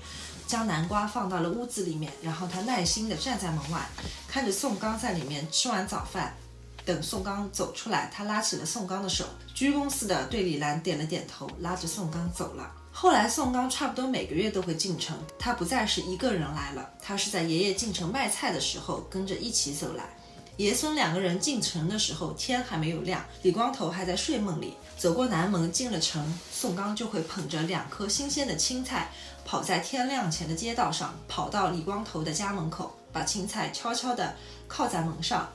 [0.51, 2.11] 将南瓜放到了屋子里面。
[2.21, 3.87] 然后他耐心地站在门外，
[4.27, 6.35] 看着宋刚在里面吃完早饭。
[6.83, 9.23] 等宋刚走出来，他拉起了宋刚的手，
[9.53, 12.69] 鞠躬似的对李兰点了点头，拉着宋刚走了。
[12.91, 20.03] 后来，宋刚差不多每个月都会进城，他不再是一个人来了，他是在爷爷进城卖菜的时候跟着一起走来。
[20.57, 24.73] 爷孙两个人进城的时候，天还没有亮，李光头还在睡梦里。
[24.97, 29.09] 走过南门进了城，宋刚就会捧着两颗新鲜的青菜，
[29.51, 34.33] 跑在天亮前的街道上，跑到李光头的家门口，把青菜悄悄地
[34.65, 35.45] 靠在门上。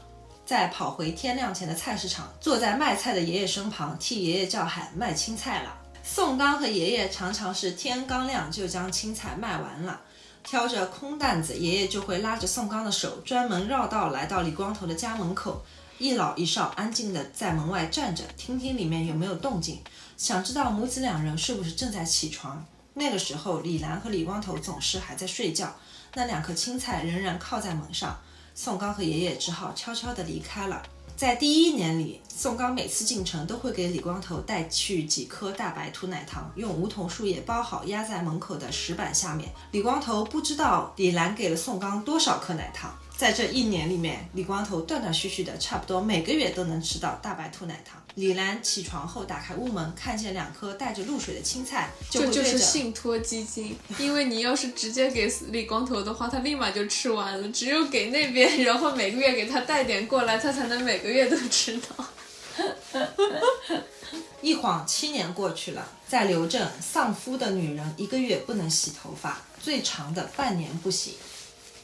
[0.45, 5.75] 再跑回天亮前的菜市场，坐在卖菜的爷爷身旁，替爷爷叫喊卖青菜了。
[6.05, 9.99] 宋刚和爷爷常常是天刚亮就将青菜卖完了，
[10.45, 15.65] 挑着空担子，爷爷就会拉着宋刚的手，专门绕道来到李光头的家门口，
[15.97, 19.81] 一老一少安静地在门外站着，听听里面有没有动静，
[20.19, 22.63] 想知道母子两人是不是正在起床。
[22.99, 25.71] 那个时候，李兰和李光头总是还在睡觉，
[26.15, 28.17] 那两颗青菜仍然靠在门上。
[28.55, 30.83] 宋刚和爷爷只好悄悄地离开了。
[31.15, 39.51] 在第一年里，宋刚每次进城都会给李光头带去几颗大白兔奶糖，用梧桐树叶包好，压在门口的石板下面。
[39.73, 42.95] 李光头不知道李兰给了宋刚多少颗奶糖。
[43.17, 48.03] 在这一年里面，李光头断断续续的，差不多每个月都能吃到大白兔奶糖。
[48.17, 53.75] 李兰起床后打开屋门，看见两颗带着露水的青菜，这就是信托基金。
[53.99, 57.49] 因为你要是直接给李光头的话，他立马就吃完了。
[57.49, 62.05] 只有给那边，然后每个月给他带点过来，他才能每个月都吃到。
[64.43, 71.17] 一晃七年过去了，在刘镇，丧夫的女人一个月不能洗头发，最长的半年不洗。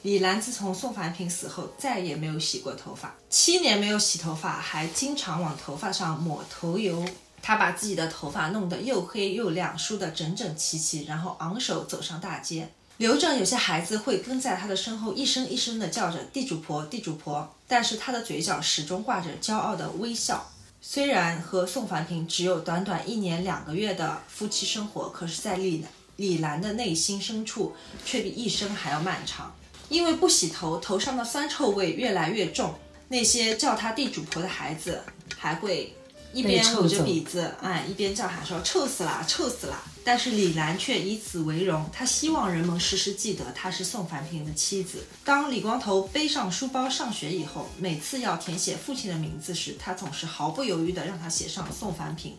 [0.02, 3.14] 李兰自从宋凡平死后，再也没有洗过头发。
[3.30, 7.04] 七年没有洗头发，还经常往头发上抹头油。
[7.40, 12.68] 她把自己的头发弄得又黑又亮，梳得整整齐齐，然后昂首走上大街。
[12.96, 20.50] 刘正有些孩子会跟在她的身后，一声一声地叫着“地主婆，地主婆”，但是她的嘴角始终挂着骄傲的微笑。
[20.80, 25.84] 虽然和宋凡平只有短短一年两个月的夫妻生活，可是，在李
[26.16, 27.74] 李兰的内心深处，
[28.04, 29.54] 却比一生还要漫长。
[29.92, 32.74] 因为不洗头，头上的酸臭味越来越重。
[33.08, 35.02] 那些叫她地主婆的孩子
[35.36, 35.94] 还会
[36.32, 45.04] 一边捂着鼻子，哎，一边叫喊说：“臭死了，臭死了！”但是李兰却以此为荣，她希望人们时时记得她是宋凡平的妻子。
[45.24, 52.34] 当李光头背上书包上学以后，每次要填写父亲的名字时，他总是毫不犹豫地让他写上宋凡平。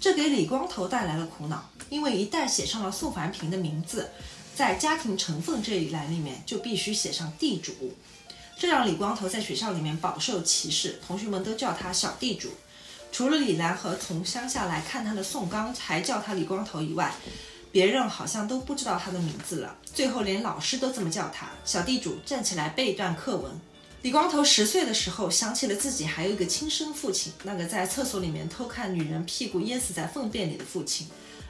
[0.00, 4.08] 这给李光头带来了苦恼，因为一旦写上了宋凡平的名字，
[4.56, 7.92] 在家庭成分这一栏里面就必须写上地主，
[8.58, 12.48] 这让李光头在学校里面饱受歧视，同学们都叫他小地主。
[13.12, 17.14] 除了李兰和从乡下来看他的宋刚还叫他李光头以外，
[17.70, 19.76] 别人好像都不知道他的名字了。
[19.92, 21.50] 最后连老师都这么叫他。
[21.62, 23.52] 小地主站起来背一段课文。
[24.00, 31.06] 李光头十岁的时候想起了自己还有一个亲生父亲，那个在厕所里面偷看女人屁股淹死在粪便里的父亲。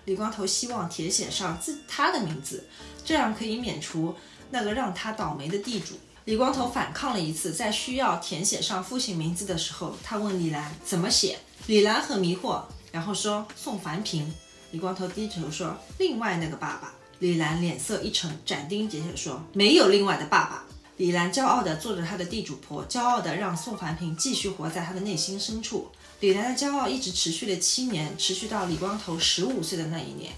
[0.06, 2.66] 李光头希望填写上自他的名字。
[3.04, 4.16] 这样可以免除
[4.50, 5.94] 那个让他倒霉的地主。
[6.24, 11.38] 李光头反抗了一次，在需要填写上父亲名字的时候，他问李兰怎么写。
[11.66, 14.34] 李兰很迷惑，然后说宋凡平。
[14.72, 16.92] 李光头低头说另外那个爸爸。
[17.20, 20.64] 李兰脸色一沉，斩钉截铁说没有另外的爸爸。
[20.96, 25.88] 李兰骄傲地做着她的地主婆，骄傲地让宋凡平继续活在她的内心深处。
[26.20, 30.32] 李兰的骄傲一直持续了七年，持续到李光头十五岁的那一年。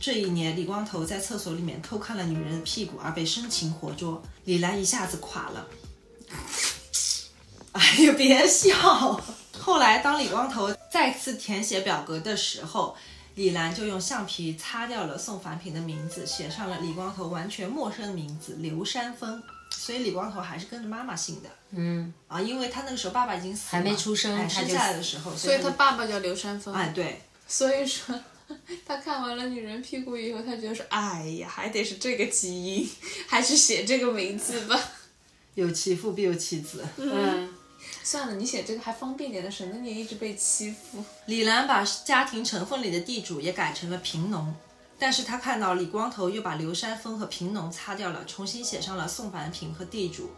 [0.00, 4.20] 这一年，李光头在厕所里面偷看了女人的屁股，而被生擒活捉。
[4.44, 5.68] 李兰一下子垮了。
[7.72, 9.20] 哎呦，别笑！
[9.58, 12.96] 后来，当李光头再次填写表格的时候，
[13.36, 19.40] 李兰就用橡皮擦掉了宋凡平的名字，写上了李光头完全陌生的名字刘山峰。
[19.70, 21.48] 所以李光头还是跟着妈妈姓的。
[21.70, 26.74] 嗯，啊，因为他那个时候爸爸已经死了，还没出生哎生下来的时候，所以他爸爸叫刘山峰。
[26.74, 28.18] 哎对，所以说，
[28.84, 32.90] 他看完了女人屁股以后，他觉得说，哎呀，还得是这个基因，
[33.28, 34.78] 还是写这个名字吧。
[35.54, 36.84] 有其父必有其子。
[36.96, 37.52] 嗯，
[38.02, 41.04] 算了，你写这个还方便点的，省得你一直被欺负。
[41.26, 44.54] 李兰把家庭成分里的地主也改成了贫农，
[45.00, 50.30] 但是他看到李光头又把刘山峰和贫农擦掉了，重新写上了宋凡平和地主。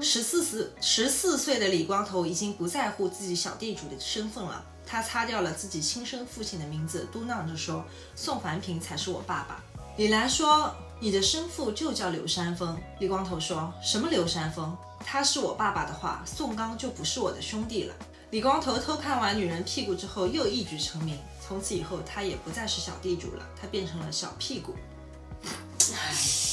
[0.00, 7.84] 十四岁十四岁的李光头已经不在乎自己小地主的身份了，他擦掉了自己亲生父亲的名字，嘟囔着说
[8.14, 9.60] ：“宋凡平才是我爸爸。”
[9.98, 14.76] 李兰说：“你的生父就叫刘山峰。”李光头说：“什么刘山峰？
[15.00, 17.94] 他是我爸爸的话，宋刚就不是我的兄弟了。”
[18.30, 21.18] 李光头偷看完女人屁股之后，又一举成名。
[21.46, 24.74] 从此以后，他也不再是小地主了，他变成了小屁股。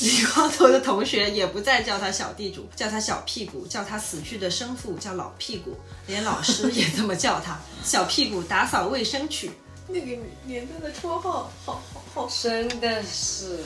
[0.02, 5.78] 李光头的同学也不再叫他小地主，叫他小屁股，叫他死去的生父叫老屁股，
[6.08, 9.52] 连老师也这么叫他，小屁股打扫卫生去。
[9.88, 13.64] 那个年代的绰号，好好好真的是。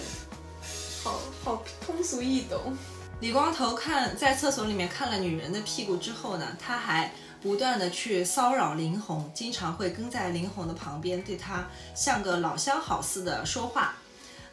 [1.04, 2.76] 好好通俗易懂。
[3.20, 7.12] 李光头看在厕所里面看了女人的屁股之后呢，他还
[7.46, 11.64] 不断的去骚扰林红，经常会跟在林红的旁边，对她
[11.94, 13.94] 像个老相好似的说话。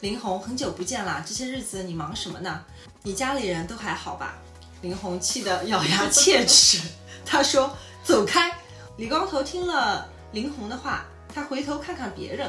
[0.01, 2.63] 林红，很久不见啦，这些日子你忙什么呢？
[3.01, 4.37] 你家里人都还好吧？
[4.83, 6.81] 林红气得咬牙 切齿，
[7.25, 7.75] 他说
[8.05, 8.55] ：“走开！”
[8.97, 11.03] 李光头听了林红的话，
[11.33, 12.47] 他回头看看别人，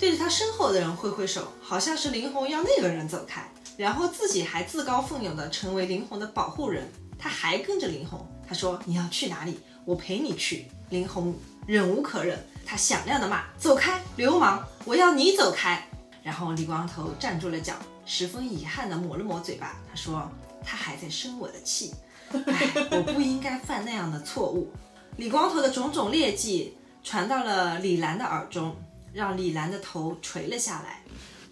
[0.00, 6.90] 对着他身后的人挥挥手，好像是林红要那个人走开，然后自己还自告奋勇地成为林红的保护人。
[7.16, 9.60] 他还跟着林红，他说：“你要去哪里？
[9.84, 11.34] 我陪你去。”林红
[11.66, 14.62] 忍无可忍，他响亮地骂：“走开，流氓！
[14.84, 15.86] 我要你走开！”
[16.22, 17.74] 然后李光头站住了脚，
[18.06, 20.30] 十分遗憾地抹了抹嘴巴，他说
[20.62, 21.92] ：“他还在生我的气，
[22.32, 24.70] 唉，我不应该犯那样的错误。”
[25.16, 28.76] 李光头的种种劣迹传到了李兰的耳中，
[29.12, 31.02] 让李兰的头垂了下来。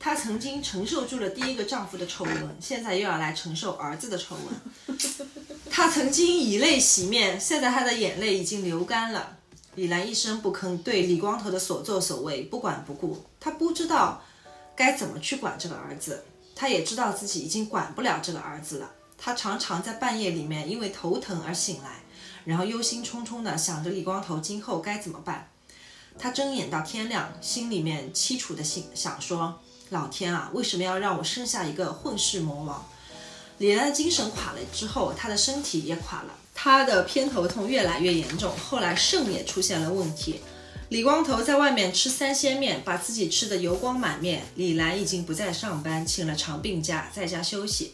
[0.02, 4.98] 她曾经承受住了第一个丈夫的丑闻，现在又要来承受儿子的丑闻。
[5.70, 9.38] 她曾经以泪洗面，现在她的眼泪已经流干了。
[9.76, 13.24] 李兰一声不吭，对李光头的所作所为不管不顾。
[13.38, 14.20] 她不知道
[14.74, 16.24] 该怎么去管这个儿子，
[16.56, 18.90] 她也知道自己已经管不了这个儿子了。
[19.16, 22.02] 她常常在半夜里面因为头疼而醒来，
[22.44, 25.48] 然后忧心忡忡地想着李光头今后该怎么办。
[26.18, 29.60] 她睁眼到天亮，心里面凄楚地想想说
[29.92, 32.84] ：“老天啊，为什么要让我生下一个混世魔王？”
[33.58, 40.40] 李兰的精神垮了之后，她的身体也垮了，她的偏头痛越来越严重，后来肾也出现了问题。
[40.88, 44.42] 李光头在外面吃三鲜面，把自己吃得油光满面。
[44.56, 47.92] 李兰已经不再上班，请了长病假，在家休息。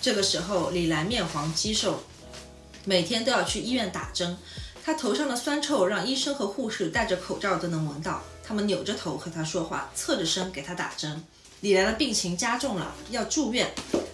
[0.00, 2.02] 这个时候，李兰面黄肌瘦，
[2.84, 4.36] 每天都要去医院打针。
[4.84, 8.22] 她头上的酸臭让医生和护士戴着口罩都能闻到。
[8.42, 11.22] 他们扭着头和她说话，侧着身给她打针。
[11.60, 13.68] 李兰的病情加重了，要住院。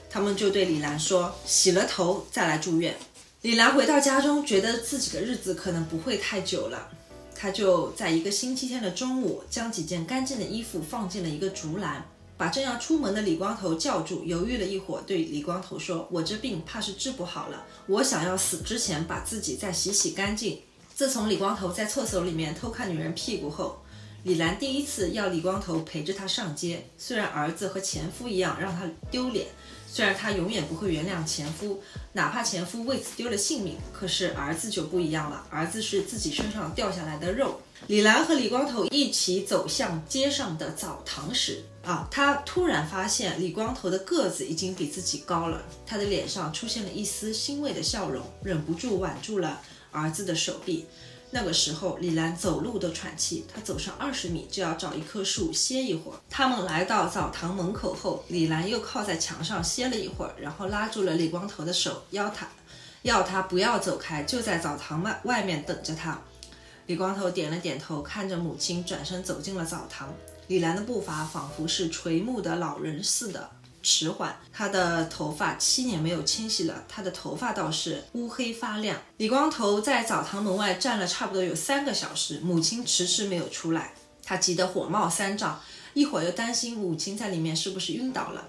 [0.08, 2.96] 他们就对李兰说：“洗了头再来住院。”
[3.42, 6.88] 李兰回到家中，觉得自己的日子可能不会太久了。
[7.34, 12.02] 她就在一个星期天的中午，将几件干净的衣服放进了一个竹篮，
[12.38, 20.60] 把正要出门的李光头叫住，犹豫了一会儿，对李光头说：“我这病怕是治不好了，我想要死之前把自己再洗洗干净。”
[20.94, 23.82] 自从李光头在厕所里面偷看女人屁股后，
[24.24, 26.82] 李兰第一次要李光头陪着她上街。
[26.96, 29.48] 虽然儿子和前夫一样让她丢脸，
[29.86, 31.82] 虽然她永远不会原谅前夫，
[32.14, 37.60] 哪怕前夫为此丢了性命，可是儿子就不一样了，儿子是自己身上掉下来的肉。
[37.86, 49.60] 李兰和李光头一起走向街上的澡堂时，啊，她突然发现李光头的个子已经比自己高了，他的脸上出现了一丝欣慰的笑容，忍不住挽住了
[49.92, 50.86] 儿子的手臂。
[51.36, 56.18] 那个时候，李兰走路都喘气，她走上二十米就要找一棵树歇一会儿。
[56.30, 62.46] 他们来到澡堂门口后，李兰又靠在墙上歇了一会儿，然后拉住了李光头的手，邀他，
[63.02, 66.16] 要他不要走开，就在澡堂外外面等着他。
[66.86, 70.14] 李光头点了点头，看着母亲转身走进了澡堂。
[70.46, 73.50] 李兰的步伐仿佛是垂暮的老人似的
[73.84, 78.98] 迟缓，他的头发七年没有清洗了，他的头发倒是乌黑发亮。
[79.18, 83.92] 李光头在澡堂门外站了差不多有三个小时，母亲迟迟没有出来，
[84.24, 85.60] 他急得火冒三丈，
[85.92, 88.42] 一会儿又担心母亲在里面是不是晕倒了。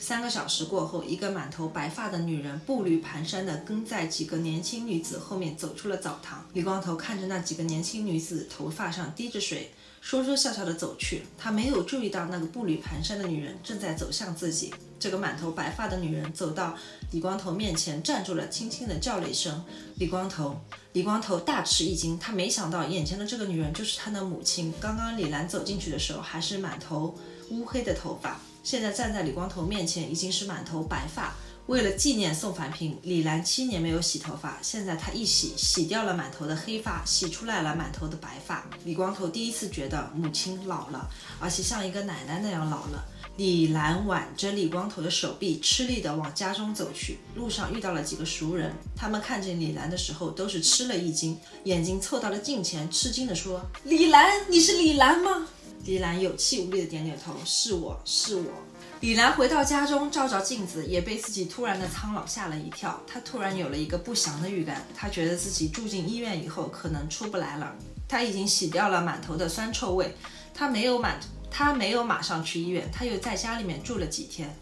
[0.00, 6.46] 三个小时过后，一个满头白发的女人步履蹒跚地跟在几个年轻女子后面走出了澡堂。
[6.52, 9.74] 李光头看着那几个年轻女子头发上滴着水，
[10.08, 11.26] 说说笑笑地走去。
[11.36, 14.72] 他没有注意到那个步履蹒跚的女人正在走向自己。
[14.98, 16.74] 这个满头白发的女人走到
[17.10, 19.62] 李光头面前，站住了，轻轻地叫了一声
[20.00, 20.58] ：“李光头。”
[20.94, 24.72] 李光头大吃一惊，他没想到眼前的这个女人就是他的母亲。
[24.80, 27.14] 刚刚李兰走进去的时候，还是满头
[27.50, 28.40] 乌黑的头发。
[28.64, 31.34] 现在站在李光头面前，已经是满头白发。
[31.68, 38.66] 为了纪念宋凡平，李兰七年没有洗头发，现在她一洗，洗掉了满头的黑发，洗出来了满头的白发。
[38.86, 41.06] 李光头第一次觉得母亲老了，
[41.38, 43.04] 而且像一个奶奶那样老了。
[43.36, 47.18] 李兰挽着李光头的手臂，吃力地往家中走去。
[47.34, 55.46] 路上遇到了几个熟人，他们看见李兰的时候，都是吃了一惊，眼睛凑到了镜前，吃惊地说：“李兰，你是李兰吗？”
[55.84, 58.50] 李兰有气无力的点点头：“是我是我。”
[59.00, 63.00] 李兰回到家中，照照镜子，也被自己突然的苍老吓了一跳。
[63.06, 67.72] 她突然有了一个不祥的预感，她觉得自己住进医院以后可能出不来了。
[68.08, 70.16] 她已经洗掉了满头的酸臭味，
[70.52, 74.52] 她没有满，她没有马上去医院，她又在家里面住了几天。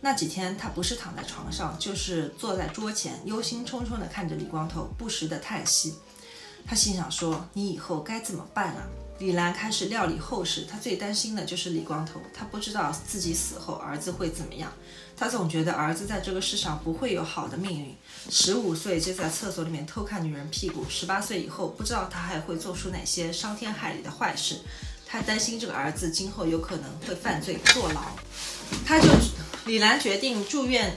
[0.00, 5.96] 那几天，她不是躺在床上，就是坐在桌前，忧心忡忡地看着李光头，不时地叹息。
[6.66, 8.88] 她心想说：“你以后该怎么办啊？”
[9.22, 12.20] 李兰开始料理后事，她最担心的就是李光头。
[12.34, 14.72] 她不知道自己死后儿子会怎么样，
[15.16, 17.96] 她总觉得儿子在这个世上不会有好的命运。
[18.28, 24.58] 十五岁就在厕所里面偷看女人屁股，十八岁以后不知道他还会做出哪些伤天害理的坏事。
[25.06, 28.02] 她担心这个儿子今后有可能会犯罪坐牢。
[28.84, 29.06] 她就
[29.66, 30.96] 李兰决定住院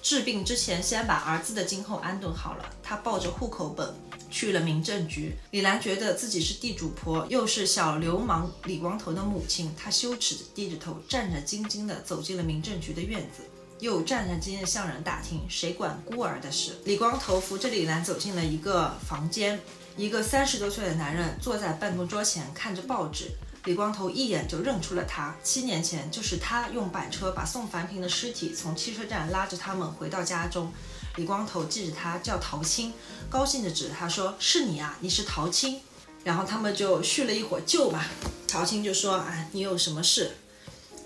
[0.00, 2.64] 治病之前，先把儿子的今后安顿好了。
[2.82, 4.07] 她抱着户口本。
[4.30, 13.42] 去了民政局，李兰觉得自己是地主婆，又是小流氓李光头的母亲，她羞耻地低着头，战战兢兢地走进了民政局的院子，
[13.80, 16.78] 又战战兢兢地向人打听谁管孤儿的事。
[16.84, 19.58] 李光头扶着李兰走进了一个房间，
[19.96, 23.30] 一个三十多岁的男人坐在办公桌前看着报纸。
[23.64, 30.72] 李光头一眼就认出了他，七年前就是他用板车把宋凡平的尸体从汽车站拉着他们回到家中。
[31.18, 32.92] 李光头记着他叫陶青，
[33.28, 35.80] 高兴地指着他说：“是你啊，你是陶青。”
[36.22, 38.06] 然后他们就叙了一会儿旧吧。
[38.46, 40.30] 陶青就说：“哎，你有什么事？”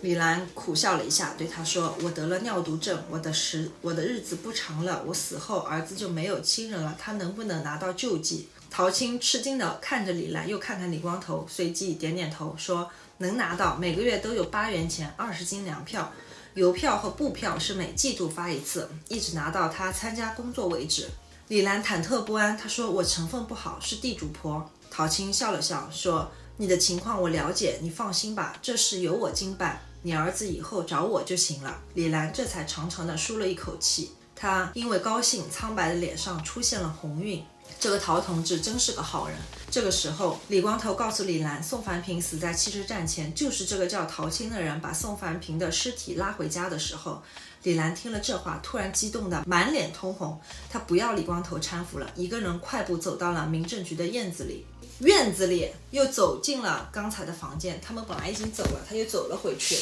[0.03, 16.13] 李兰苦笑了一下，对他说：“我得了尿毒症，我的时我的日子不长了，我死后儿子就没有亲人了，他能不能拿到救济？”陶青吃惊地看着李兰，又看看李光头，随即点点头说：“能拿到，每个月都有八元钱，二十斤粮票。”
[16.55, 21.09] 邮票和布票是每季度发一次，一直拿到他参加工作为止。
[21.49, 37.43] 李兰忐忑不安，她说：“我成分不好，是地主婆。”陶青笑了笑，说：“你的情况我了解，你放心吧，这事由我经办，你儿子以后找我就行了。”李兰这才长长的舒了一口气，她因为高兴，苍白的脸上出现了红晕。
[37.83, 39.37] 这个陶同志真是个好人。
[39.69, 47.21] 这个时候，李光头告诉李兰，宋凡平死在汽车站前，就是这个叫陶青的人把宋凡平的尸体拉回家的时候。
[47.65, 50.41] 李兰听了这话，突然激动的满脸通红。
[50.71, 54.65] 她不要李光头搀扶了，一个人快步走到了民政局的院子里，
[55.01, 57.81] 院子里又走进了刚才的房间。
[57.85, 59.77] 他们本来已经走了，他又走了回去。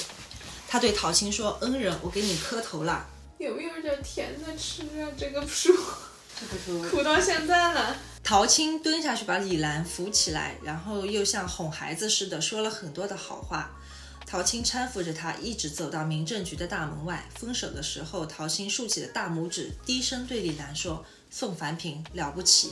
[0.67, 3.07] 他对陶青说：“恩人，我给你磕头了。”
[3.37, 5.05] 有没有点甜的吃啊？
[5.19, 5.75] 这个书。
[6.41, 7.97] 这个苦到现在了。
[8.23, 13.71] 陶青蹲下去把李兰扶起来，然后又像哄孩子似的说了很多的好话。
[14.27, 17.25] 陶青搀扶着他，一直走到民政局的大门外。
[17.35, 22.71] 分手的时候，陶青竖起了大拇指，低声对李兰说：“宋凡平了不起。”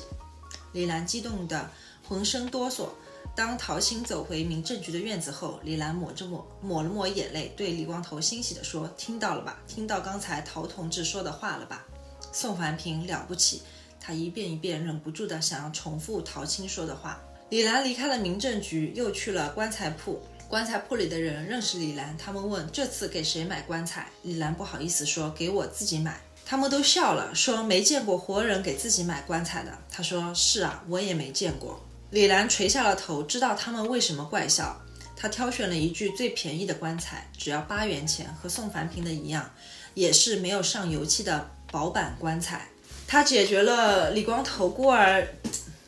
[0.72, 1.68] 李兰激动得
[2.06, 2.90] 浑身哆嗦。
[3.34, 9.58] 当陶青走回民政局的院子后，李兰抹着抹抹了抹眼泪，对李光头欣喜地说：“听到了吧？
[9.66, 11.84] 听到刚才陶同志说的话了吧？”
[12.32, 13.62] 宋凡平了不起，
[14.00, 17.20] 他一遍一遍忍不住的想要重复陶青说的话。
[17.50, 20.20] 李兰离开了民政局，又去了棺材铺。
[20.48, 24.08] 棺材铺里的人认识李兰，他们问这次给谁买棺材。
[24.22, 26.20] 李兰不好意思说给我自己买。
[26.46, 29.76] 他们都笑了，说没见过活人给自己买棺材的。
[29.90, 31.78] 他说是啊，我也没见过。
[32.10, 34.80] 李兰垂下了头，知道他们为什么怪笑。
[35.14, 39.50] 他挑选了一具最便宜的棺材，只要八元钱，和宋凡平的一样，
[39.92, 41.50] 也是没有上油漆的。
[41.70, 42.68] 薄板棺材，
[43.06, 45.26] 他解决了李光头孤儿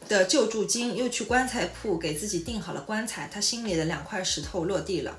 [0.09, 5.19] 的救助金，又去棺材铺给自己订好了棺材，他心里的两块石头落地了。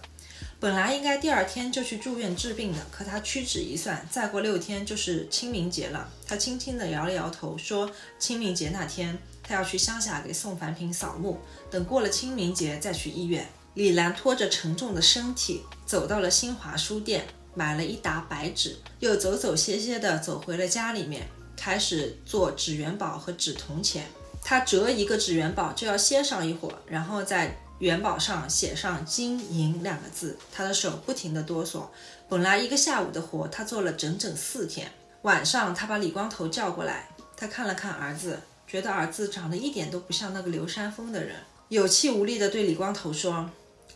[0.60, 6.08] 本来应该第二天就去住院治病的，可他屈指一算，再过六天就是清明节了。
[6.28, 7.90] 他轻轻地摇了摇头，说
[8.20, 11.40] ：“清明节那天，他要去乡下给宋凡平扫墓，
[11.72, 17.26] 等过了清明节再去医院。”李兰拖着沉重的身体走到了新华书店。
[17.53, 24.06] 买了一沓白纸，又走走歇歇地走回了家里面，开始做纸元宝和纸铜钱。
[24.44, 30.38] 他折一个纸元宝就要歇上一会儿，然后在元宝上写上“金银”两个字。
[30.52, 31.84] 他的手不停地哆嗦。
[32.28, 34.91] 本来一个下午的活，他做了整整四天。
[35.23, 41.36] 晚上，他把李光头叫过来，他看了看儿子，觉得儿子长得一点都不像那个刘山峰的人，
[41.69, 43.48] 有气无力地对李光头说：“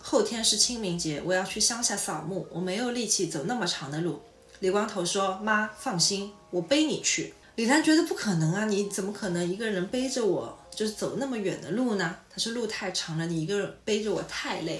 [0.07, 4.21] 后天是清明节，我要去乡下扫墓，我没有力气走那么长的路。”
[4.61, 12.15] 李光头说：“妈，放心，我背你去。”李兰觉得不可能啊，你怎么可能一个人背着我，就是走那么远的路呢？
[12.29, 14.79] 他说路太长了，你一个人背着我太累。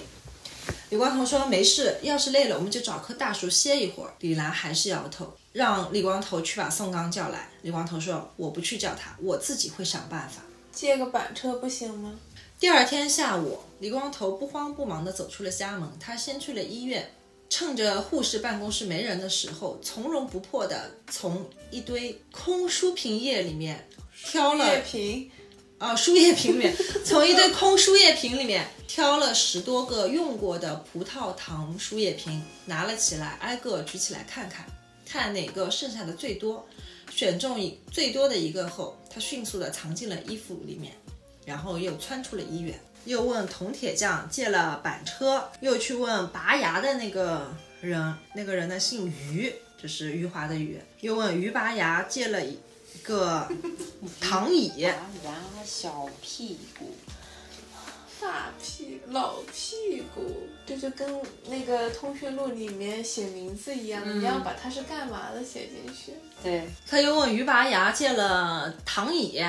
[0.90, 4.14] 李光头说没事，要是累了我们就找棵大树歇一会儿。
[4.20, 7.48] 李兰还是摇头，让李光头去把宋刚叫来。
[7.62, 10.42] 李光头说我不去叫他，我自己会想办法。
[10.72, 12.14] 借个板车不行吗？
[12.58, 17.10] 第二天下午，李光头不慌不忙地走出了家门，他先去了医院。
[17.50, 23.86] 趁着护士办公室没人的时候，从容不迫地从一堆空书瓶液里面
[24.24, 25.30] 挑了叶瓶，
[25.78, 34.66] 啊，输液瓶里面， 从一堆空输液瓶里面挑了十多个用过的葡萄糖输液瓶，拿了起来，挨个举起来看看，
[35.06, 36.66] 看哪个剩下的最多，
[37.14, 40.92] 选中一最多的一个后，他迅速地藏进了衣服里面，
[41.46, 42.78] 然后又窜出了医院。
[43.06, 47.46] 又问铜铁匠借了板车，又去问拔牙的那个
[47.80, 50.76] 人，那个人呢姓余，就是余华的余。
[51.02, 52.58] 又问余拔牙借了一
[53.04, 53.48] 个
[54.20, 54.82] 躺椅，
[55.22, 56.96] 拔牙小屁股，
[58.20, 66.12] 大屁老屁股，这就跟那个通讯录里面写名字一样的，你要把他是干嘛的写进去。
[66.42, 69.40] 对，他又问余拔牙借了躺椅，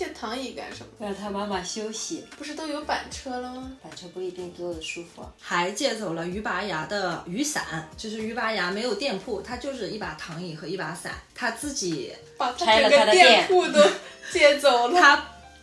[0.00, 0.88] 借躺椅干什么？
[0.98, 2.24] 让他妈妈休息。
[2.38, 3.70] 不是都有板车了吗？
[3.82, 5.22] 板车不一定坐的舒服。
[5.38, 7.86] 还借走了于拔牙的雨伞。
[7.98, 13.86] 就是于拔牙没有店铺，他就是一把躺椅和一把伞，他自己把他拆了整个店他的店铺都
[14.32, 14.98] 借走了。
[14.98, 15.16] 他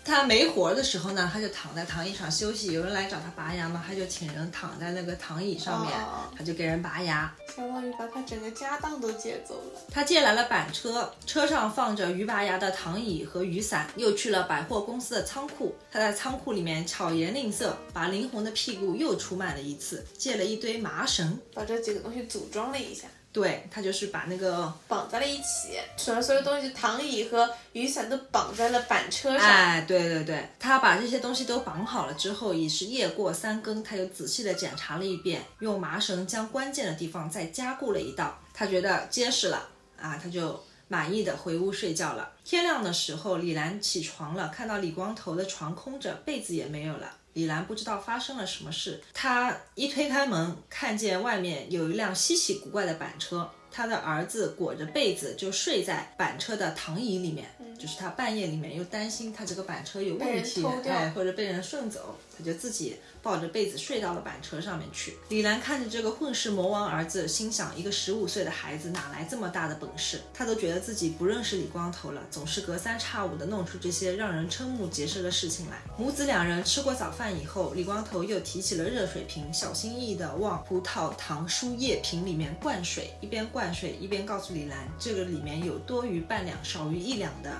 [0.07, 2.71] 他没活的时候呢，他就躺在躺椅上休息。
[2.71, 7.35] 有人来找他拔牙嘛，他就请人躺在那个躺椅上面，哦他就给人拔牙。
[7.53, 9.81] 相当于把他整个家当都借走了。
[9.91, 15.75] 他借来了板车，车上放着鱼拔牙的躺椅和雨伞，又去了百货公司的仓库。
[15.91, 21.37] 他在仓库里面巧言令色，把林红的屁股又出卖了一次，借了一堆麻绳。
[21.53, 29.47] 把这几个东西组装了一下，对他就是把那个绑在了一起，所有所有东西，躺椅和雨伞都绑在了板车上。
[29.47, 39.69] 哎，对对对，他把这些东西都绑好了之后，已是夜过三更，他又仔细的检查了一遍，用麻绳将关键的地方再加固了一道，他觉得结实了
[40.01, 42.31] 啊，他就满意的回屋睡觉了。
[42.43, 47.11] 天亮的时候，李兰起床了，看到李光头的床空着，被子也没有了。
[47.37, 57.47] 李兰不知道发生了什么事，她一推开门，看见外面有一辆稀奇古怪的板车，她的儿子裹着被子就睡在板车的躺椅里面，
[57.77, 65.17] 就是他半夜里面又担心他这个板车有问题，被人偷掉哎，或者被人顺走，他就自己抱着被子睡到了板车上面去。
[65.29, 70.21] 李兰看着这个混世魔王儿子，心想：一个十五岁的孩子哪来这么大的本事？
[70.33, 75.77] 他都觉得自己不认识李光头了，总是隔三差五的弄出这些让人瞠目结舌的事情来。
[75.97, 87.51] 母子两人吃过早饭以后，李光头又提起了热水瓶，小心翼翼地往葡萄糖输液瓶里面灌水，一边灌水一边告诉李兰，这个里面有多于半两、少于一两的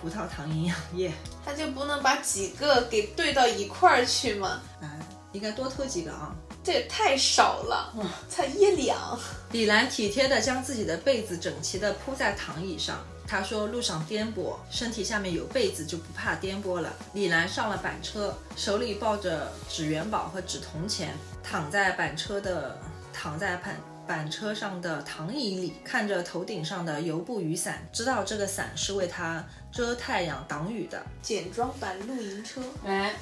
[0.00, 1.12] 葡萄糖营养液。
[1.44, 4.60] 他就不能把几个给兑到一块儿去吗？
[4.80, 4.90] 啊，
[5.32, 6.34] 应该多偷几个啊。
[6.64, 7.94] 这也太少了，
[8.28, 9.18] 才一两。
[9.52, 12.98] 李兰体贴地将自己的被子整齐地铺在躺椅上。
[13.28, 22.76] 她说：“路上颠簸，身体下面有被子就不怕颠簸了。”李兰上了板车，手里抱着纸元宝和纸铜钱，躺在板车的
[23.12, 31.02] 躺在板板车上的躺椅里，看着头顶上的油布雨伞，知道这个伞是为他遮太阳挡雨的。
[31.20, 33.14] 简装版露营车，哎，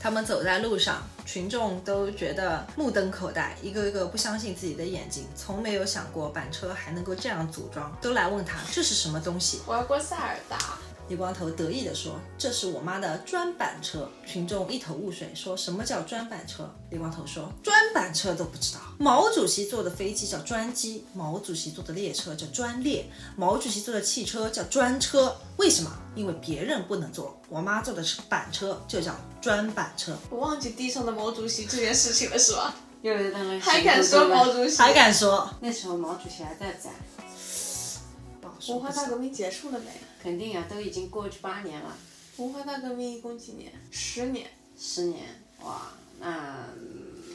[0.00, 9.60] 他们走在路上，群众都觉得目瞪口呆，一个一个不相信自己的眼睛，从没有想过板车还能够这样组装，都来问他这是什么东西。
[9.66, 10.78] 我要过塞尔达。
[11.06, 16.68] 李光头得意地说：“这是我妈的专板车。”群众一头雾水，说什么叫专板车？
[16.90, 18.80] 李光头说：“专板车都不知道。
[18.98, 23.04] 毛主席坐的飞机叫专机，毛主席坐的列车叫专列，
[23.36, 25.36] 毛主席坐的汽车叫专车。
[25.58, 25.90] 为什么？
[26.14, 27.38] 因为别人不能坐。
[27.50, 30.16] 我妈坐的是板车，就叫专板车。
[30.30, 32.74] 我忘记地上的毛主席这件事情了，是吧？
[33.02, 34.78] 又有那个还敢说毛主席？
[34.78, 35.50] 还敢说？
[35.60, 36.90] 那时候毛主席还在不在？
[38.68, 39.86] 文化大革命结束了没？
[40.24, 41.94] 肯定啊，都已经过去八年了，
[42.38, 43.70] 文化大革命一共几年？
[43.90, 45.22] 十年，十年，
[45.62, 46.66] 哇，那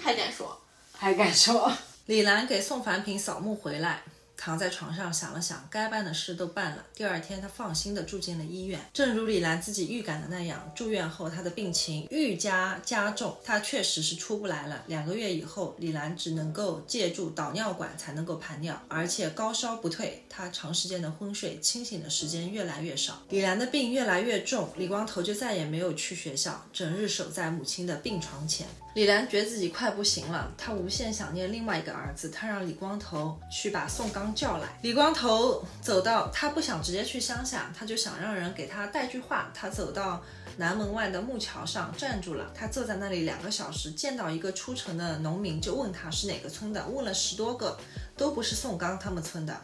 [0.02, 0.60] 还敢说？
[0.92, 1.72] 还敢说？
[2.08, 4.02] 李兰给宋凡平扫墓回来，
[4.40, 6.86] 躺在床上想了想，该办的事都办了。
[6.96, 8.80] 第二天，她放心的住进了医院。
[8.94, 14.82] 正如李兰自己预感的那样，住院后她的病情愈加加重，她确实是出不来了。
[14.88, 23.22] 两个月以后，李兰只能够借助导尿管才能够排尿，而且高烧不退，她长时间的昏睡，清醒的时间越来越少。
[23.28, 28.66] 李兰的病越来越重，李光头就再也没有去学校，整日守在母亲的病床前。
[28.96, 34.68] 李兰觉得自己快不行了，她无限想念另外一个儿子，她让李光头去把宋刚叫来。
[34.82, 39.52] 李光头走到，他不想直接去乡下，他就想让人给他带句话。
[39.54, 40.22] 他走到
[40.58, 47.78] 南门外的木桥上站住了，他坐在那里两个小时，见到一个出城的农民，就问他是哪个村的，问了十多个，
[48.18, 49.56] 都不是宋刚他们村的。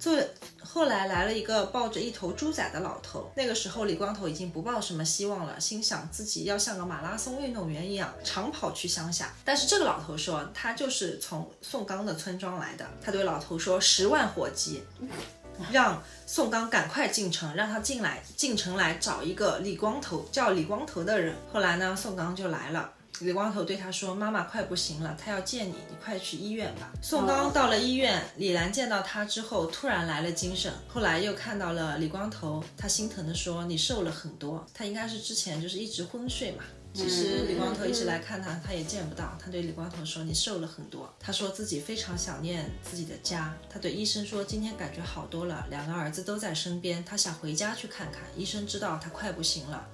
[0.00, 0.16] 做
[0.64, 9.34] 后来来了一个抱着一头猪仔的老头，那个时候李光头已经不抱什么希望了，心想自己要像个马拉松运动员一样长跑去乡下。
[9.44, 14.82] 但是这个老头说他就是从宋刚的村庄来的，他对老头说十万火急，
[15.70, 21.36] 让宋刚赶快进城，让他进来进城来找一个李光头叫李光头的人。
[21.52, 22.90] 后来呢，宋刚就来了。
[23.20, 30.72] 李光头对他说：“妈妈快不行了，他要见你，你快去医院吧。”宋刚到了医院，李兰见到他之后，突然来了精神。
[30.88, 36.64] 后来又看到了李光头，他心疼的说：“你瘦了很多。”他应该是之前就是一直昏睡嘛。
[36.92, 39.38] 其实李光头一直来看他，他也见不到。
[39.38, 43.54] 他对李光头说：“你瘦了很多。”他说自己非常想念自己的家。
[43.68, 49.86] 他对医生说：“今天感觉好多了，两个儿子都在身边，他想回家去看看。”医生知道他快不行了，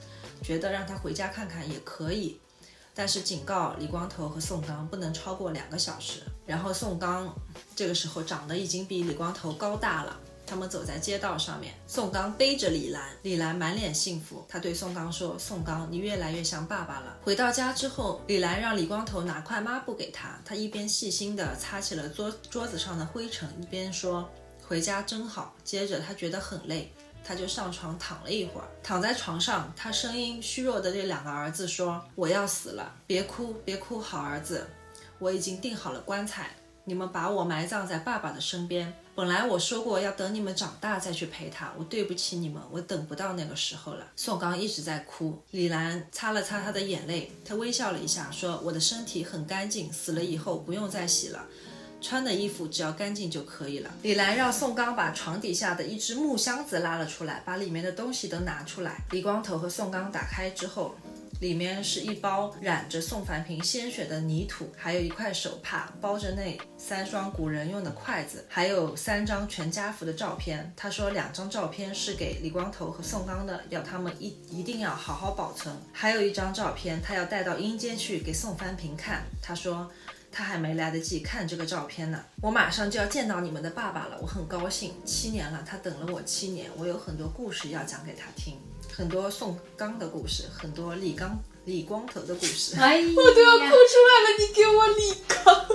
[0.43, 2.41] 觉得让他回家看看也可以。
[2.97, 6.23] 但是警告李光头和宋刚不能超过两个小时。
[6.47, 7.33] 然后宋刚
[7.77, 10.19] 这个时候长得已经比李光头高大了。
[10.49, 14.45] 他们走在街道上面，宋刚背着李兰，李兰满脸幸福。
[14.49, 24.31] 他对宋刚说：“宋刚，你越来越像爸爸了。”回到家之后，李兰让李光头拿块抹布给他，他一边细心地擦起了桌桌子上的灰尘，一边说
[24.65, 26.95] ：“回家真好。”接着他觉得很累。
[27.27, 34.65] 他就上床躺了一会儿，躺在床上，他声音虚弱的对两个儿子说：“我要死了，别哭，别哭，好儿子，
[35.19, 36.51] 我已经订好了棺材，
[36.85, 38.95] 你们把我埋葬在爸爸的身边。
[39.17, 51.45] 本来我说过要等你们长大再去陪他，我对不起你们，我等不到那个时候了。”宋刚一直在哭，李兰擦了擦他的眼泪，他微笑了一下，说：“我的身体很干净，死了以后不用再洗了。”
[52.01, 53.91] 穿的衣服只要干净就可以了。
[54.03, 59.03] 李兰让宋刚把床底下的一只木箱子拉了出来，把里面的东西都拿出来。
[59.11, 60.95] 李光头和宋刚打开之后，
[61.41, 70.73] 里面是一包染着宋凡平鲜血的泥土，还有一块手帕包着那三双古人用的筷子，还有三张全家福的照片。
[70.77, 75.75] 他说两张照片是给李光头和宋刚的，要他们一一定要好好保存。
[75.93, 79.23] 还有一张照片，他要带到阴间去给宋凡平看。
[79.43, 79.91] 他说。
[80.37, 84.93] 他还没来得及看这个照片呢，我马上就要见到你们的爸爸了，我很高兴。
[85.03, 88.59] 七年了，他等了我七年，我有很多故事要讲给他听，
[88.95, 92.77] 很多宋刚的故事，很多李刚、李光头的故事。
[92.79, 95.67] 哎，我都要哭出来了，你给我李刚，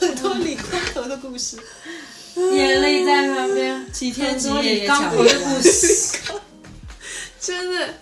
[0.00, 1.56] 很多李光头的故事，
[2.34, 3.92] 眼泪在旁边。
[3.92, 5.62] 几天几夜讲不完头的故。
[5.62, 6.18] 事。
[7.38, 7.94] 真的，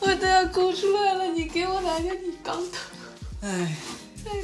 [0.00, 2.78] 我都要哭出来了，你给我来个李刚头。
[3.42, 3.76] 唉，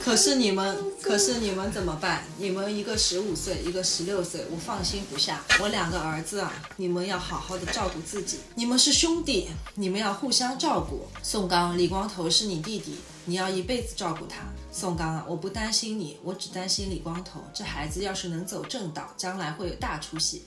[0.00, 2.24] 可是你们，可是你们怎么办？
[2.38, 5.42] 你们一个十五岁，一个十六岁，我放心不下。
[5.60, 8.38] 我两个儿子啊，你们要好好的照顾自己。
[8.56, 11.06] 你们是兄弟，你们要互相照顾。
[11.22, 12.96] 宋刚，李光头是你弟弟，
[13.26, 14.42] 你要一辈子照顾他。
[14.72, 17.40] 宋刚啊，我不担心你，我只担心李光头。
[17.54, 20.44] 这孩子要是能走正道，将来会有大出息。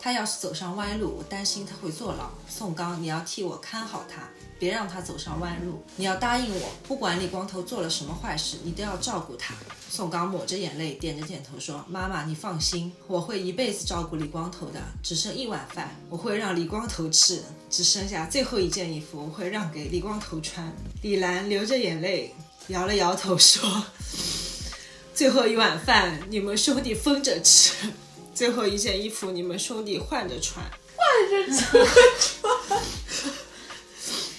[0.00, 2.30] 他要是走上歪路，我担心他会坐牢。
[2.48, 4.28] 宋刚，你要替我看好他，
[4.58, 5.82] 别让他走上弯路。
[5.96, 9.54] 你要答应我，不管李光头做了什么坏事，你都要照顾他。
[9.90, 14.80] 宋刚抹着眼泪，点着点头说：“妈妈，你放心，我会一辈子照顾李光头的。
[15.02, 17.38] 只剩一碗饭，我会让李光头吃；
[17.70, 20.70] 只剩下最后一件衣服，我会让给李光头穿。”
[21.02, 22.34] 李兰流着眼泪，
[22.68, 23.84] 摇了摇头说
[25.14, 27.74] ：“最后一碗饭，你们兄弟分着吃。”
[28.34, 30.64] 最后一件衣服，你们兄弟换着穿
[30.94, 31.84] 换着穿。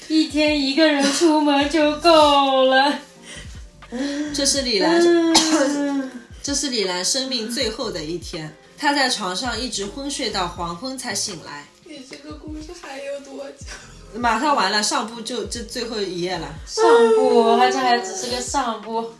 [0.09, 2.99] 一天一个人出门就够了。
[4.33, 4.99] 这是李兰，
[6.41, 8.51] 这是李兰生命最后的一天。
[8.75, 11.67] 她在床上一直昏睡到黄昏才醒来。
[11.85, 13.65] 你这个故事还有多久？
[14.15, 16.55] 马上完了，上部就这最后一页了。
[16.65, 16.83] 上
[17.15, 19.13] 部，好像还只是个上部。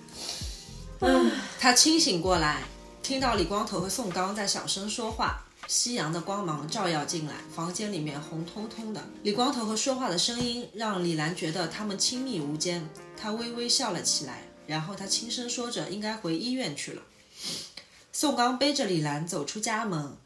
[1.02, 2.64] 嗯，他清醒过来，
[3.04, 5.44] 听到李光头和宋刚在小声说话。
[5.70, 9.08] 夕阳的光芒照耀进来，房间里面红彤彤的。
[9.22, 17.04] 李光头和说话的声音让李兰觉得他们亲密无间，她微微笑了起来，然后她轻声说着：“应该回医院去了。”
[18.12, 20.18] 宋刚背着李兰走出家门，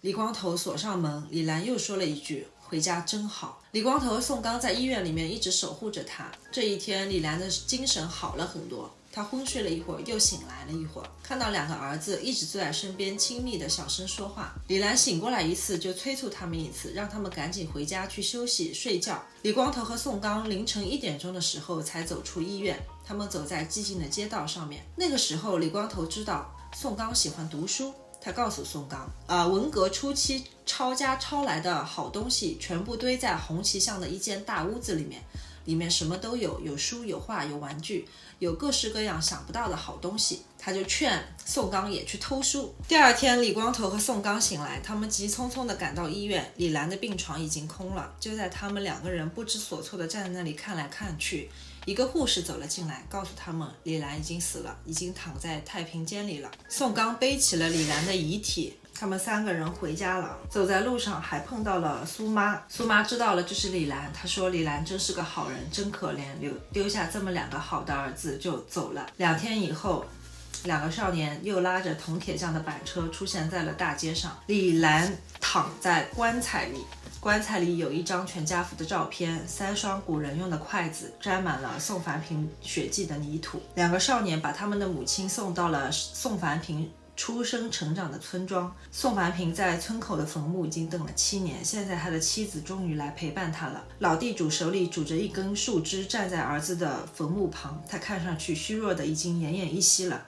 [0.00, 6.28] 李光头锁上门，李兰又说了一句：“回家真好。”李光头宋刚在医院里面一直守护着他。
[6.50, 8.92] 这一天，李兰的精神好了很多。
[9.18, 14.54] 他昏睡了一会儿，又醒来了一会儿，看到两个儿子一直坐在身边，亲密的小声说话。
[14.68, 19.20] 李兰醒过来一次，就催促他们一次，让他们赶紧回家去休息睡觉。
[19.42, 24.86] 李光头和宋刚凌晨一点钟的时候才走出医院，他们走在寂静的街道上面。
[24.94, 35.20] 那个时候，李光头知道宋刚喜欢读书，他告诉宋刚，呃，文革初期抄家抄来的好东西全部堆在红旗巷的一间大屋子里面，
[35.64, 38.08] 里面什么都有，有书，有画，有玩具。
[38.38, 42.74] 有各式各样想不到的好东西，他就劝宋刚也去偷书。
[42.86, 48.14] 第二天，李光头和宋刚醒来，他们急匆匆地赶到医院，李兰的病床已经空了。
[48.20, 51.50] 就在他们两个人不知所措地站在那里看来看去，
[51.84, 56.50] 一个护士走了进来，告诉他们李兰已经死了，已经躺在太平间里了。
[56.68, 58.78] 宋刚背起了李兰的遗体。
[59.00, 62.60] 他们三个人回家了，走在路上还碰到了苏妈。
[62.68, 69.06] 苏妈知道了这是李兰，她说李兰真是个好人，真可怜，留丢下这么两个好的儿子就走了。
[69.18, 70.04] 两天以后，
[70.64, 74.36] 两个少年又拉着铜铁匠的板车出现在了大街上。
[74.46, 76.84] 李兰躺在棺材里，
[77.20, 83.62] 棺材里有一张全家福的照片，三双古人用的筷子，沾满了宋凡平血迹的泥土。
[83.76, 86.90] 两个少年把他们的母亲送到了宋凡平。
[87.18, 93.84] 出生成长的村庄，宋凡平在村口的坟墓已经等了七年，现在他的妻子终于来陪伴他了。
[93.98, 100.24] 老地主手里拄着一根树枝，站在儿子的坟墓旁，他看上去虚弱的已经奄奄一息了。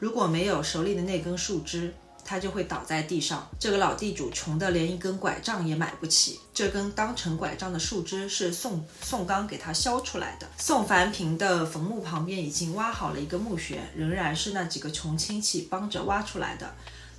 [0.00, 1.94] 如果没有手里的那根树枝，
[2.24, 3.48] 他就会倒在地上。
[3.58, 6.40] 这个老地主穷得连一根拐杖也买不起。
[6.52, 10.46] 这根当成拐杖的树枝是宋宋刚给他削出来的。
[10.56, 16.74] 宋凡平的坟墓旁边已经挖好了一个墓穴，仍然是那几个穷亲戚帮着挖出来的。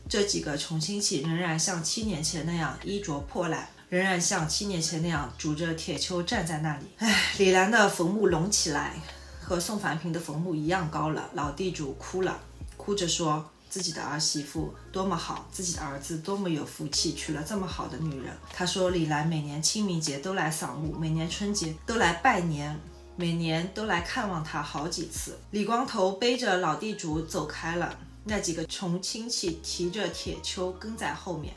[0.08, 6.86] 这几个穷亲戚仍然像七年前那样衣着破烂，仍然像七年前那样拄着铁锹站在那里。
[7.00, 8.94] 唉，李兰的坟墓隆起来，
[9.42, 11.30] 和宋凡平的坟墓一样高了。
[11.34, 12.40] 老地主哭了，
[12.78, 13.50] 哭着说。
[13.76, 18.34] 自己的儿媳妇多么好，自己的儿子多么有福气，娶了这么好的女人。
[18.54, 22.80] 他说李兰每年清明节都来扫墓，每年春节都来拜年，
[23.18, 25.38] 每年都来看望他好几次。
[25.52, 31.54] 李光头背着老地主走开了，那几个穷亲戚提着铁锹跟在后面。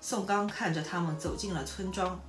[0.00, 2.20] 宋刚看着他们走进了村庄。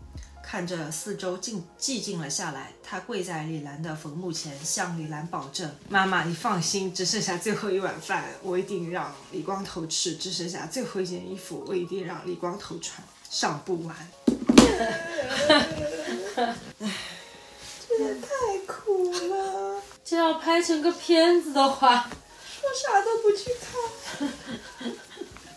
[0.43, 13.01] 看着四周静寂静了下来，他跪在李兰的坟墓前，向李兰保证：“妈妈，你放心，只剩下最后一碗饭，我一定让李光头吃；只剩下最后一件衣服，我一定让李光头穿。
[13.29, 13.95] 上不完。”
[16.35, 16.93] 唉，
[17.87, 18.27] 这也太
[18.67, 19.81] 苦了。
[20.03, 22.09] 这要拍成个片子的话，
[22.61, 24.29] 我啥都不去看。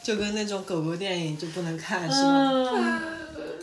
[0.06, 3.02] 就跟那种狗狗电影就不能看，是吗？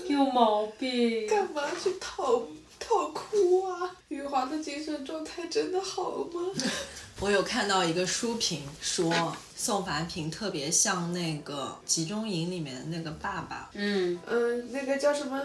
[0.10, 2.44] 有毛病，干嘛去讨
[2.78, 3.90] 讨哭啊？
[4.10, 6.42] 余华的精神状态真的好吗？
[7.22, 13.70] 我有看到一个书评说宋凡平特别像那个集中营里面的那个爸爸。
[13.76, 15.42] 嗯嗯，那个叫什么？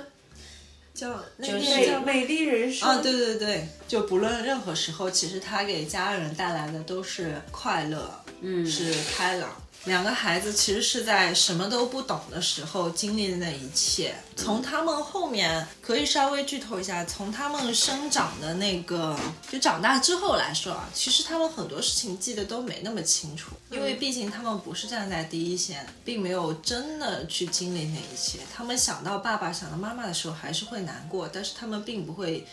[0.92, 9.48] 叫那就是叫美丽人生啊，对对对，就不论任何时候，其实他给家人带来的都是快乐，嗯，是开朗。
[9.88, 14.14] 两个孩子其实是在什么都不懂的时候经历的那一切。
[14.36, 19.18] 从他们后面可以稍微剧透一下，从他们生长的那个
[19.50, 28.38] 就长大之后来说啊，其实他们很多事情记得都没那么清楚，因为毕竟他们不是站在第一线，并没有真的去经历那一切。
[28.54, 32.46] 他们想到爸爸、想到妈妈的时候还是会难过，但是他们并不会。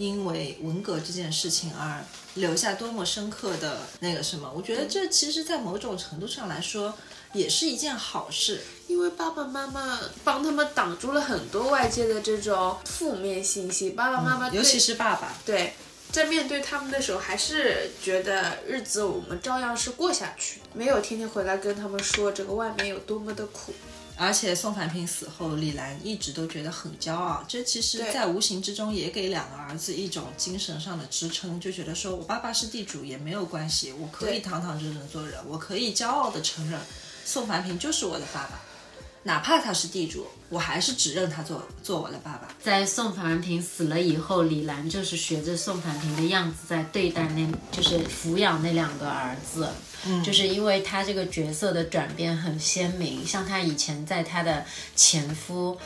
[0.00, 2.02] 因为文革这件事情而
[2.36, 4.50] 留下多么深刻的那个什么？
[4.56, 6.94] 我觉得这其实，在某种程度上来说，
[7.34, 8.62] 也是一件好事。
[8.88, 13.90] 因为爸爸妈妈帮他们挡住了很多外界的这种负面信息。
[13.90, 15.74] 爸爸妈妈，尤其是爸爸，对，
[16.10, 23.74] 在面对他们的时候，还是觉得日子我们照样是过下去，没有天天回来跟他们说这个外面有多么的苦。
[24.22, 36.78] 而且宋凡平死后，李兰一直都觉得很骄傲，这其实，在无形之中也给两个儿子一种精神上的支撑，就觉得说我爸爸是地主也没有关系，我可以堂堂正正做人，我可以骄傲的承认，
[37.24, 38.60] 宋凡平就是我的爸爸。
[39.22, 42.48] 哪怕他是地主，我还是只认他做做我的爸爸。
[42.62, 49.68] 在宋凡平死了以后，李兰就是学着宋凡平的样子在对待那，就是抚养那两个儿子。
[50.24, 54.64] 就是因为他这个角色的转变很鲜明，像他以前在他的
[54.96, 55.76] 前夫，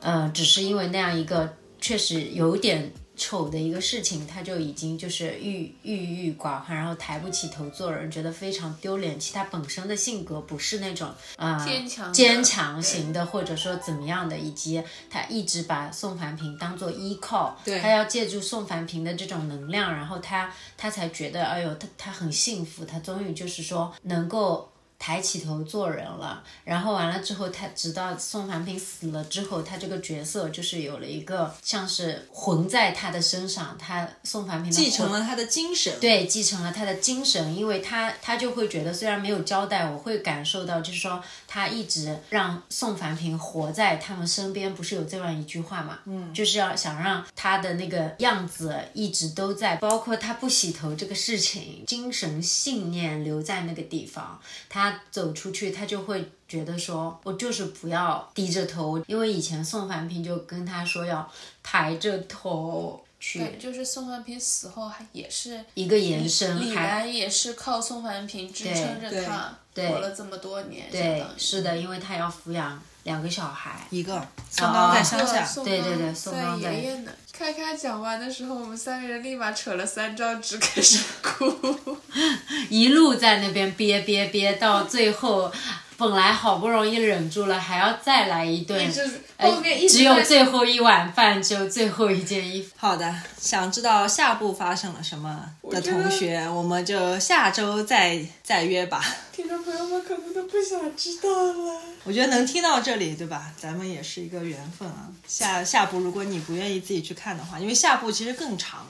[0.00, 9.18] 呃，只是因为那样一个确实有点丑的一个事情，他就已经就是郁郁郁寡欢，然后抬不起头做人，觉得非常丢脸。
[9.18, 24.70] 其实他本身的性格不是那种啊、呃坚强坚强型的，或者说怎么样的，以及他一直把宋凡平当做依靠，对他要借助宋凡平的这种能量，然后他他才觉得，哎呦，他他很幸福，他终于就是说能够。
[24.98, 35.92] 抬起头做人了，然后完了之后，他直到宋凡平死了之后，他这个角色就是有了一个像是魂在他的身上，他宋凡平继承了他的精神。
[36.00, 45.98] 对，继承了他的精神，因为他他就会觉得，虽然没有交代，我会感受到，就是说他一直让宋凡平活在他们身边，不是有这样一句话嘛？
[46.06, 56.30] 嗯，就是要想让他的那个样子一直都在，包括他不洗头这个事情，精神信念留在那个地方，他走出去，他就会。
[56.48, 61.28] 觉得说，我就是不要低着头，因为以前宋凡平就跟他说要
[61.60, 73.84] 抬着头去对，就是宋凡平死后还也是一个延伸，李还也是靠宋凡平支撑着他活了这么多年，相对是的，因为他要抚养两个小孩。
[73.90, 77.10] 一个宋刚在乡下，对对对宋刚在爷爷呢。
[77.38, 81.98] 开开讲完的时候，我们三个人立马扯了三张纸开始哭。
[82.70, 85.52] 一路在那边憋憋憋，到最后，
[85.98, 88.92] 本来好不容易忍住了，还要再来一顿
[89.38, 92.70] 后面一直只有最后一碗饭，只有最后一件衣服。
[92.76, 99.02] 好的，想知道下部发生了什么的同学，我们就下周再再约吧。
[99.32, 101.80] 听众朋友们可能都不想知道了。
[102.04, 103.52] 我觉得能听到这里，对吧？
[103.56, 105.08] 咱们也是一个缘分啊。
[105.26, 108.86] 下下部如果你不愿意自己去看的话，因为下部其实更长，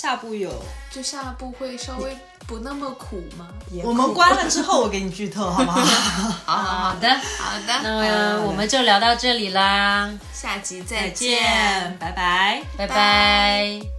[0.00, 0.48] 下部有
[0.92, 2.16] 就下部会稍微
[2.46, 3.48] 不那么苦吗？
[3.82, 5.70] 我们关了之后，我给你剧透好不？
[5.72, 5.82] 好
[6.62, 11.40] 好的，好的， 那我们就聊到这里啦，下集再再见。
[11.42, 12.62] 见，拜拜。
[12.76, 13.97] 拜拜